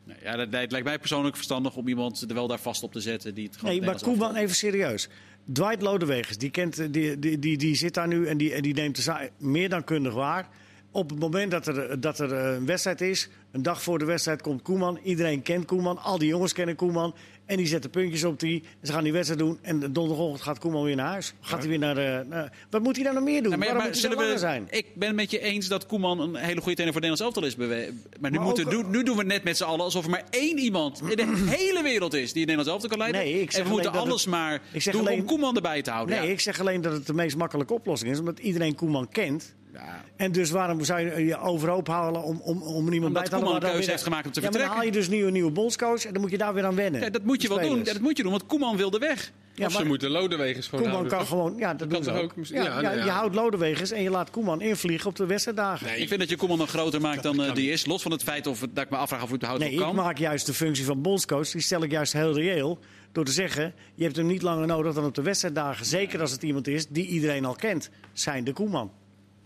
Nee, 0.03 0.17
ja, 0.21 0.35
dat, 0.35 0.47
het 0.51 0.71
lijkt 0.71 0.87
mij 0.87 0.99
persoonlijk 0.99 1.35
verstandig 1.35 1.75
om 1.75 1.87
iemand 1.87 2.21
er 2.21 2.33
wel 2.33 2.47
daar 2.47 2.59
vast 2.59 2.83
op 2.83 2.91
te 2.91 2.99
zetten. 2.99 3.33
Die 3.33 3.45
het 3.45 3.57
gewoon 3.57 3.75
Nee, 3.75 3.85
maar 3.85 4.01
Koeman, 4.01 4.35
even 4.35 4.55
serieus. 4.55 5.07
Dwight 5.53 5.81
Lodewegers, 5.81 6.37
die, 6.37 6.49
kent, 6.49 6.79
eh, 6.79 6.87
die, 6.91 7.19
die, 7.19 7.39
die, 7.39 7.57
die 7.57 7.75
zit 7.75 7.93
daar 7.93 8.07
nu 8.07 8.27
en 8.27 8.37
die, 8.37 8.53
en 8.53 8.61
die 8.61 8.73
neemt 8.73 8.95
de 8.95 9.01
zaak 9.01 9.31
meer 9.37 9.69
dan 9.69 9.83
kundig 9.83 10.13
waar. 10.13 10.49
Op 10.95 11.09
het 11.09 11.19
moment 11.19 11.51
dat 11.51 11.67
er, 11.67 11.99
dat 11.99 12.19
er 12.19 12.33
eh, 12.33 12.53
een 12.53 12.65
wedstrijd 12.65 13.01
is, 13.01 13.29
een 13.51 13.61
dag 13.63 13.81
voor 13.81 13.99
de 13.99 14.05
wedstrijd 14.05 14.41
komt 14.41 14.61
Koeman. 14.61 14.99
Iedereen 15.03 15.41
kent 15.41 15.65
Koeman, 15.65 15.97
al 16.03 16.17
die 16.17 16.27
jongens 16.27 16.53
kennen 16.53 16.75
Koeman. 16.75 17.15
En 17.45 17.57
die 17.57 17.67
zetten 17.67 17.89
puntjes 17.89 18.23
op 18.23 18.39
die. 18.39 18.63
Ze 18.83 18.91
gaan 18.91 19.03
die 19.03 19.11
wedstrijd 19.13 19.39
doen 19.39 19.57
en 19.61 19.79
donderdagochtend 19.79 20.41
gaat 20.41 20.59
Koeman 20.59 20.83
weer 20.83 20.95
naar 20.95 21.07
huis. 21.07 21.33
Gaat 21.41 21.59
hij 21.59 21.67
weer 21.69 21.79
naar 21.79 21.95
de. 21.95 22.25
naar- 22.29 22.53
wat 22.69 22.81
moet 22.81 22.95
hij 22.95 23.05
dan 23.05 23.13
nog 23.13 23.23
meer 23.23 23.41
doen? 23.43 23.51
Ja, 23.51 23.57
maar 23.57 23.67
ja, 23.67 23.73
Waarom 23.73 23.91
maar 23.91 24.01
moet 24.01 24.01
hij 24.11 24.17
dan 24.17 24.25
zullen 24.27 24.39
langer 24.39 24.59
we, 24.63 24.69
zijn? 24.71 24.79
Ik 24.81 24.95
ben 24.95 25.07
het 25.07 25.17
met 25.17 25.31
je 25.31 25.39
eens 25.39 25.67
dat 25.67 25.85
Koeman 25.85 26.19
een 26.19 26.35
hele 26.35 26.61
goede 26.61 26.75
trainer 26.75 26.93
voor 26.93 27.01
Nederlands 27.01 27.21
elftal 27.21 27.43
is. 27.45 27.55
bewe- 27.55 27.93
Maar 28.19 28.31
nu, 28.31 28.37
Maar 28.37 28.45
moeten, 28.45 28.65
ook- 28.65 28.71
doen- 28.71 28.89
nu 28.89 29.03
doen 29.03 29.17
we 29.17 29.23
net 29.23 29.43
met 29.43 29.57
z'n 29.57 29.63
allen 29.63 29.79
alsof 29.85 30.03
er 30.03 30.09
maar 30.09 30.23
één 30.29 30.57
iemand 30.57 31.01
in 31.09 31.15
de 31.17 31.43
hele 31.57 31.83
wereld 31.83 32.13
is 32.13 32.33
die 32.33 32.41
het 32.45 32.51
Nederlands 32.51 32.69
elftal 32.69 32.89
kan 32.89 32.97
leiden. 32.97 33.21
Nee, 33.21 33.41
ik 33.41 33.51
zeg 33.51 33.59
en 33.61 33.67
we 33.67 33.73
moeten 33.73 33.91
alles 33.91 34.21
het- 34.21 34.31
maar 34.31 34.61
doen 34.91 34.99
alleen- 35.01 35.19
om 35.19 35.25
Koeman 35.25 35.55
erbij 35.55 35.81
te 35.81 35.91
houden. 35.91 36.15
Nee, 36.17 36.25
Ja. 36.27 36.31
ik 36.33 36.39
zeg 36.39 36.59
alleen 36.59 36.81
dat 36.81 36.93
het 36.93 37.07
de 37.07 37.13
meest 37.13 37.37
makkelijke 37.37 37.73
oplossing 37.73 38.11
is, 38.11 38.19
omdat 38.19 38.39
iedereen 38.39 38.75
Koeman 38.75 39.09
kent. 39.09 39.53
Ja. 39.75 40.03
En 40.15 40.31
dus 40.31 40.49
waarom 40.49 40.83
zou 40.83 40.99
je 40.99 41.25
je 41.25 41.39
overhoop 41.39 41.87
halen 41.87 42.23
om, 42.23 42.39
om, 42.43 42.61
om 42.61 42.89
niemand 42.89 43.13
bij 43.13 43.23
te 43.23 43.29
halen? 43.31 43.45
Koeman 43.47 43.63
een 43.63 43.71
keuze 43.71 43.89
heeft 43.89 44.03
gemaakt 44.03 44.25
om 44.25 44.31
te 44.31 44.41
ja, 44.41 44.49
maar 44.49 44.59
dan 44.59 44.67
vertrekken. 44.69 44.75
haal 44.93 45.03
je 45.03 45.09
dus 45.09 45.17
nu 45.19 45.25
een 45.27 45.33
nieuwe 45.33 45.51
bondscoach 45.51 46.05
en 46.05 46.13
dan 46.13 46.21
moet 46.21 46.31
je 46.31 46.37
daar 46.37 46.53
weer 46.53 46.65
aan 46.65 46.75
wennen. 46.75 47.01
Ja, 47.01 47.09
dat 47.09 47.23
moet 47.23 47.41
je 47.41 47.47
wel 47.47 47.59
doen. 47.59 47.83
dat 47.83 47.99
moet 47.99 48.17
je 48.17 48.23
doen, 48.23 48.31
want 48.31 48.45
Koeman 48.45 48.77
wilde 48.77 48.97
weg. 48.99 49.31
Ja, 49.53 49.65
of 49.65 49.71
ze 49.73 49.85
moeten 49.85 50.09
Lodewegers 50.09 50.67
gewoon 50.67 50.83
Koeman 50.85 50.99
houden. 51.09 51.17
kan 51.17 51.27
toch? 51.27 51.37
gewoon, 51.37 51.57
ja, 51.57 51.73
dat 51.73 51.87
kan 51.87 51.89
doen 51.89 52.03
ze 52.03 52.11
ook. 52.21 52.33
ook? 52.37 52.45
Ja, 52.45 52.63
Ja, 52.63 52.63
ja, 52.63 52.81
nou 52.81 52.97
ja. 52.97 53.03
Je 53.03 53.09
houdt 53.09 53.35
Lodewegers 53.35 53.91
en 53.91 54.01
je 54.03 54.09
laat 54.09 54.29
Koeman 54.29 54.61
invliegen 54.61 55.09
op 55.09 55.15
de 55.15 55.25
wedstrijddagen. 55.25 55.85
Nee, 55.87 55.97
Ik 55.99 56.07
vind 56.07 56.19
dat 56.19 56.29
je 56.29 56.35
Koeman 56.35 56.57
nog 56.57 56.69
groter 56.69 57.01
maakt 57.01 57.23
dan 57.23 57.43
eh, 57.43 57.53
die 57.53 57.71
is. 57.71 57.85
Los 57.85 58.01
van 58.01 58.11
het 58.11 58.23
feit 58.23 58.47
of, 58.47 58.59
dat 58.59 58.83
ik 58.83 58.89
me 58.89 58.97
afvraag 58.97 59.19
of 59.21 59.25
het 59.27 59.35
überhaupt 59.35 59.63
Nee, 59.63 59.77
wel 59.77 59.87
ik 59.89 59.95
kan. 59.95 60.03
maak 60.03 60.17
juist 60.17 60.45
de 60.45 60.53
functie 60.53 60.85
van 60.85 61.01
bondscoach, 61.01 61.49
die 61.51 61.61
stel 61.61 61.83
ik 61.83 61.91
juist 61.91 62.13
heel 62.13 62.33
reëel. 62.33 62.79
Door 63.11 63.25
te 63.25 63.31
zeggen, 63.31 63.73
je 63.95 64.03
hebt 64.03 64.15
hem 64.15 64.25
niet 64.27 64.41
langer 64.41 64.67
nodig 64.67 64.93
dan 64.93 65.05
op 65.05 65.15
de 65.15 65.21
wedstrijddagen. 65.21 65.85
Zeker 65.85 66.21
als 66.21 66.31
het 66.31 66.43
iemand 66.43 66.67
is 66.67 66.87
die 66.87 67.07
iedereen 67.07 67.45
al 67.45 67.55
kent. 67.55 67.89
Zijn 68.13 68.43
de 68.43 68.53
Koeman. 68.53 68.91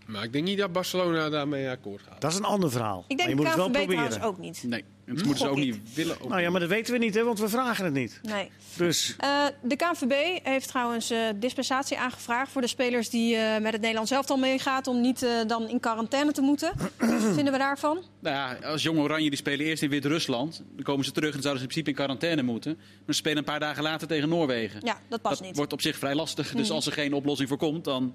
Maar 0.10 0.24
ik 0.24 0.34
denk 0.34 0.46
niet 0.46 0.58
dat 0.58 0.72
Barcelona 0.72 1.30
daarmee 1.30 1.70
akkoord 1.70 2.02
gaat. 2.10 2.22
Dat 2.22 2.32
is 2.32 2.38
een 2.38 2.44
ander 2.44 2.72
verhaal. 2.72 3.06
Ik 3.08 3.18
maar 3.18 3.30
je 3.30 3.36
denk 3.36 3.38
moet 3.38 3.48
het 3.48 3.56
wel 3.56 3.70
proberen. 3.70 4.22
ook 4.22 4.38
niet. 4.38 4.64
Nee, 4.68 4.84
dat 5.06 5.16
moeten 5.16 5.38
ze 5.38 5.48
ook 5.48 5.58
niet 5.58 5.78
willen. 5.94 6.22
Ook 6.22 6.30
Nou 6.30 6.42
ja, 6.42 6.50
maar 6.50 6.60
dat 6.60 6.70
weten 6.70 6.94
we 6.94 7.00
niet, 7.00 7.16
hè, 7.16 7.24
want 7.24 7.40
we 7.40 7.50
vragen 7.50 7.86
het 7.86 7.94
niet. 7.94 8.20
Nee. 8.24 8.52
Dus 8.78 9.16
Eh, 9.18 9.46
de 9.62 9.76
KNVB 9.76 10.40
heeft 10.44 10.68
trouwens 10.68 11.10
eh, 11.10 11.20
dispensatie 11.36 11.98
aangevraagd 12.00 12.52
voor 12.52 12.62
de 12.62 12.68
spelers 12.68 13.10
die 13.10 13.36
eh, 13.36 13.62
met 13.62 13.72
het 13.72 13.82
Nederlands 13.82 14.12
elftal 14.12 14.38
meegaat 14.38 14.88
om 14.88 15.02
niet 15.02 15.24
eh, 15.24 15.30
dan 15.48 15.70
in 15.70 15.80
quarantaine 15.80 16.32
te 16.32 16.42
moeten. 16.42 16.72
Wat 16.98 17.22
vinden 17.34 17.54
we 17.54 17.58
daarvan? 17.60 18.04
Nou 18.20 18.36
ja, 18.36 18.68
als 18.68 18.84
Jong 18.84 19.00
Oranje 19.00 19.30
die 19.30 19.38
spelen 19.40 19.66
eerst 19.66 19.84
in 19.84 19.90
Wit-Rusland. 19.90 20.64
Dan 20.76 20.84
komen 20.84 21.06
ze 21.06 21.12
terug 21.12 21.36
en 21.36 21.42
zouden 21.42 21.62
ze 21.62 21.68
in 21.68 21.74
principe 21.74 21.90
in 21.90 21.96
quarantaine 21.96 22.42
moeten. 22.42 22.74
Maar 22.76 22.86
ze 23.06 23.14
spelen 23.14 23.38
een 23.38 23.44
paar 23.44 23.60
dagen 23.60 23.84
later 23.84 24.08
tegen 24.08 24.30
Noorwegen. 24.30 24.80
Ja, 24.84 24.98
dat 25.10 25.22
past 25.22 25.38
dat 25.38 25.48
niet. 25.48 25.56
wordt 25.58 25.74
op 25.74 25.82
zich 25.82 25.98
vrij 25.98 26.16
lastig. 26.16 26.52
Dus 26.54 26.72
als 26.72 26.86
er 26.86 26.92
geen 26.92 27.14
oplossing 27.14 27.50
voor 27.50 27.58
komt, 27.58 27.84
dan 27.84 28.14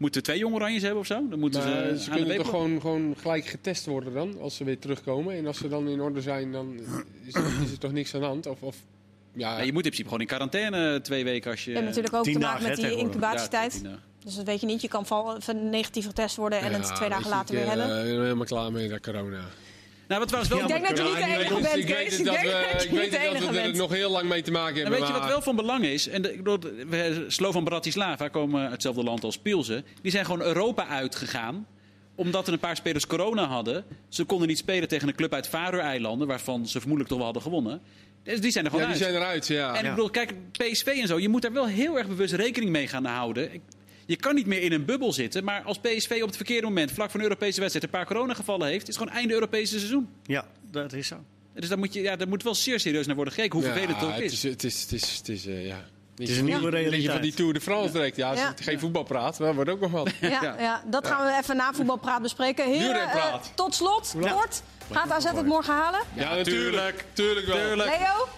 moeten 0.00 0.20
we 0.20 0.26
twee 0.26 0.38
Jong 0.38 0.54
Oranjes 0.54 0.82
hebben 0.82 1.00
of 1.00 1.06
zo. 1.06 1.28
Dan 1.28 1.38
moeten 1.38 1.64
Maar 1.64 1.88
ze, 1.88 2.02
ze 2.02 2.10
kunnen 2.10 2.36
toch 2.36 2.48
gewoon, 2.48 2.80
gewoon 2.80 3.14
gelijk 3.20 3.46
getest 3.46 3.86
worden 3.86 4.12
dan, 4.12 4.40
als 4.40 4.56
ze 4.56 4.64
weer 4.64 4.78
terugkomen. 4.78 5.36
En 5.36 5.46
als 5.46 5.58
ze 5.58 5.68
dan 5.68 5.88
in 5.88 6.00
orde 6.00 6.20
zijn, 6.20 6.52
dan 6.52 6.74
is, 7.26 7.34
is 7.64 7.72
er 7.72 7.78
toch 7.78 7.92
niks 7.92 8.14
aan 8.14 8.20
de 8.20 8.26
hand? 8.26 8.46
Of, 8.46 8.62
of 8.62 8.76
ja, 9.32 9.58
Ja, 9.58 9.64
je 9.64 9.72
moet 9.72 9.74
in 9.74 9.80
principe 9.80 10.04
gewoon 10.04 10.20
in 10.20 10.26
quarantaine 10.26 11.00
twee 11.00 11.24
weken 11.24 11.50
als 11.50 11.64
je... 11.64 11.72
Hebt 11.72 11.84
natuurlijk 11.84 12.14
ook 12.14 12.24
te 12.24 12.30
maken 12.30 12.40
dagen, 12.40 12.68
met 12.68 12.76
die. 12.76 12.86
Ja, 12.86 12.96
incubatietijd. 12.96 13.82
Dus 14.24 14.34
dat 14.34 14.44
weet 14.44 14.60
je 14.60 14.66
niet. 14.66 14.80
Je 14.80 14.88
kan 14.88 15.06
val, 15.06 15.40
van 15.40 15.70
negatief 15.70 16.06
getest 16.06 16.36
worden 16.36 16.60
en 16.60 16.70
ja, 16.70 16.78
het 16.78 16.94
twee 16.94 17.08
dagen 17.08 17.30
later 17.30 17.54
ik, 17.54 17.64
weer 17.64 17.72
eh, 17.72 17.78
hebben. 17.78 17.98
Ik 17.98 18.14
ben 18.14 18.22
helemaal 18.22 18.44
klaar 18.44 18.72
met 18.72 18.90
dat 18.90 19.00
corona. 19.00 19.44
Nou, 20.10 20.22
wat 20.22 20.28
trouwens 20.28 20.54
wel... 20.54 20.62
Ik 20.62 20.68
denk 20.68 20.88
dat 20.88 20.98
je 20.98 21.02
niet 21.04 21.14
de 21.16 21.24
enige 21.24 21.54
bent, 21.60 21.76
ik 21.76 21.86
Kees. 21.86 22.16
denk 22.16 22.40
we- 22.40 22.68
dat 22.72 22.82
je 22.82 22.90
niet 22.90 23.10
de 23.10 23.18
enige 23.18 23.40
we 23.40 23.46
er 23.58 23.62
bent. 23.62 23.76
nog 23.76 23.90
heel 23.92 24.10
lang 24.10 24.28
mee 24.28 24.42
te 24.42 24.50
maken 24.50 24.74
En 24.74 24.80
hebben. 24.80 24.98
weet 25.00 25.08
je 25.08 25.14
wat 25.20 25.28
wel 25.28 25.42
van 25.42 25.56
belang 25.56 25.84
is? 25.84 26.08
En 26.08 26.22
de, 26.22 26.32
ik 26.32 26.42
bedoel, 26.42 26.72
we, 26.88 27.24
Slovan 27.28 27.64
Bratislava 27.64 28.28
komen 28.28 28.62
uit 28.62 28.70
hetzelfde 28.72 29.02
land 29.02 29.24
als 29.24 29.38
Pilsen. 29.38 29.84
Die 30.02 30.10
zijn 30.10 30.24
gewoon 30.24 30.42
Europa 30.42 30.86
uitgegaan 30.86 31.66
omdat 32.14 32.46
er 32.46 32.52
een 32.52 32.58
paar 32.58 32.76
spelers 32.76 33.06
corona 33.06 33.46
hadden. 33.46 33.84
Ze 34.08 34.24
konden 34.24 34.48
niet 34.48 34.58
spelen 34.58 34.88
tegen 34.88 35.08
een 35.08 35.14
club 35.14 35.34
uit 35.34 35.48
Faroe-eilanden... 35.48 36.26
waarvan 36.26 36.66
ze 36.66 36.78
vermoedelijk 36.78 37.08
toch 37.08 37.16
wel 37.18 37.26
hadden 37.26 37.42
gewonnen. 37.42 37.80
Dus 38.22 38.40
die 38.40 38.50
zijn 38.50 38.64
er 38.64 38.70
gewoon 38.70 38.86
Ja, 38.86 38.92
die 38.92 39.02
zijn 39.02 39.14
eruit, 39.14 39.46
ja. 39.46 39.74
En 39.74 39.84
ik 39.84 39.90
bedoel, 39.90 40.10
kijk, 40.10 40.34
PSV 40.52 40.86
en 40.86 41.06
zo, 41.06 41.18
je 41.18 41.28
moet 41.28 41.42
daar 41.42 41.52
wel 41.52 41.66
heel 41.66 41.98
erg 41.98 42.06
bewust 42.08 42.32
rekening 42.34 42.70
mee 42.70 42.86
gaan 42.88 43.04
houden. 43.04 43.52
Ik- 43.54 43.60
Je 44.10 44.16
kan 44.16 44.34
niet 44.34 44.46
meer 44.46 44.62
in 44.62 44.72
een 44.72 44.84
bubbel 44.84 45.12
zitten, 45.12 45.44
maar 45.44 45.62
als 45.62 45.78
PSV 45.78 46.18
op 46.20 46.26
het 46.26 46.36
verkeerde 46.36 46.66
moment, 46.66 46.90
vlak 46.92 47.10
voor 47.10 47.20
een 47.20 47.26
Europese 47.26 47.60
wedstrijd, 47.60 47.84
een 47.84 47.90
paar 47.98 48.06
coronagevallen 48.06 48.68
heeft, 48.68 48.88
is 48.88 48.94
het 48.94 48.96
gewoon 48.96 49.12
einde 49.18 49.34
Europese 49.34 49.78
seizoen. 49.78 50.08
ja, 50.26 50.46
dat 50.70 50.92
is 50.92 51.06
zo. 51.06 51.16
Dus 51.54 51.68
daar 51.68 51.78
moet, 51.78 51.92
je, 51.94 52.00
ja, 52.00 52.16
daar 52.16 52.28
moet 52.28 52.42
wel 52.42 52.54
zeer 52.54 52.80
serieus 52.80 53.06
naar 53.06 53.14
worden 53.16 53.34
gekeken, 53.34 53.58
hoe 53.58 53.66
Ja, 53.66 53.72
vervelend 53.72 54.00
het 54.00 54.08
ook 54.08 54.14
het 54.14 54.32
is. 54.32 54.42
Het 54.42 54.64
is, 54.64 54.82
het 54.82 54.92
is, 54.92 55.16
het 55.16 55.28
is, 55.28 55.46
eh, 55.46 55.66
ja. 55.66 55.84
Het 56.16 56.28
is 56.28 56.38
een 56.38 56.44
nieuwe 56.44 56.60
Dat 56.62 56.72
je 56.72 56.76
realiteit. 56.76 57.12
van 57.12 57.20
die 57.20 57.32
Tour 57.34 57.52
de 57.52 57.60
France 57.60 57.92
direct, 57.92 58.16
ja, 58.16 58.30
als 58.30 58.38
Ja. 58.38 58.52
je 58.56 58.62
geen 58.62 58.78
voetbal 58.80 59.02
praat, 59.02 59.36
dat 59.38 59.54
wordt 59.54 59.70
ook 59.70 59.80
nog 59.80 59.90
wat. 59.90 60.10
Ja, 60.20 60.54
ja. 60.58 60.82
dat 60.86 61.06
gaan 61.06 61.26
we 61.26 61.38
even 61.42 61.56
na 61.56 61.72
voetbalpraat 61.72 62.22
bespreken. 62.22 62.72
Heren, 62.72 63.08
eh, 63.10 63.34
tot 63.54 63.74
slot, 63.74 64.14
kort. 64.20 64.62
Gaat 64.90 65.10
AZ 65.10 65.24
het 65.24 65.46
morgen 65.46 65.74
halen? 65.74 66.00
Ja, 66.14 66.34
natuurlijk. 66.34 67.04
Tuurlijk 67.12 67.46
wel. 67.46 67.76
Leo? 67.76 68.28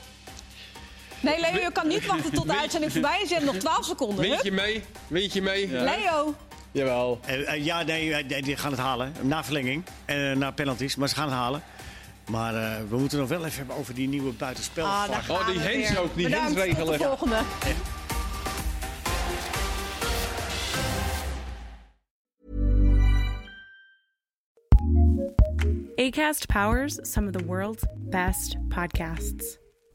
Nee, 1.23 1.41
Leo, 1.41 1.61
je 1.61 1.71
kan 1.73 1.89
niet 1.89 2.07
wachten 2.07 2.33
tot 2.33 2.47
de 2.47 2.59
uitzending 2.59 2.93
voorbij 2.93 3.21
is. 3.23 3.29
Je 3.29 3.35
hebt 3.35 3.47
nog 3.47 3.57
12 3.57 3.85
seconden. 3.85 4.19
Wint 4.21 4.35
Hup. 4.35 4.45
je 4.45 4.53
mee? 4.53 4.83
Wint 5.07 5.33
je 5.33 5.43
mee? 5.43 5.69
Leo. 5.69 6.35
Jawel. 6.73 7.21
Eh, 7.27 7.65
ja, 7.65 7.83
nee, 7.83 8.15
eh, 8.15 8.43
die 8.43 8.57
gaan 8.57 8.71
het 8.71 8.81
halen. 8.81 9.13
Na 9.21 9.45
verlenging. 9.45 9.85
en 10.05 10.39
na 10.39 10.51
penalties. 10.51 10.97
Maar 10.97 11.09
ze 11.09 11.15
gaan 11.15 11.25
het 11.29 11.35
halen. 11.35 11.63
Maar 12.31 12.55
eh, 12.55 12.71
we 12.89 12.97
moeten 12.99 13.19
nog 13.19 13.29
wel 13.29 13.45
even 13.45 13.57
hebben 13.59 13.77
over 13.77 13.95
die 13.95 14.09
nieuwe 14.09 14.33
buitenspel. 14.33 14.87
Ah, 14.87 15.09
Oh, 15.29 15.47
die 15.47 15.59
hens 15.59 15.97
ook, 15.97 16.15
die 16.15 16.25
Bedankt, 16.25 16.47
hensregel, 16.55 16.85
Tot 16.87 16.99
de 16.99 17.05
volgende. 17.05 17.39
ACAST 25.99 26.49
powers 26.49 26.99
some 27.03 27.27
of 27.27 27.33
the 27.33 27.45
world's 27.45 27.85
best 28.11 28.57
podcasts. 28.69 29.62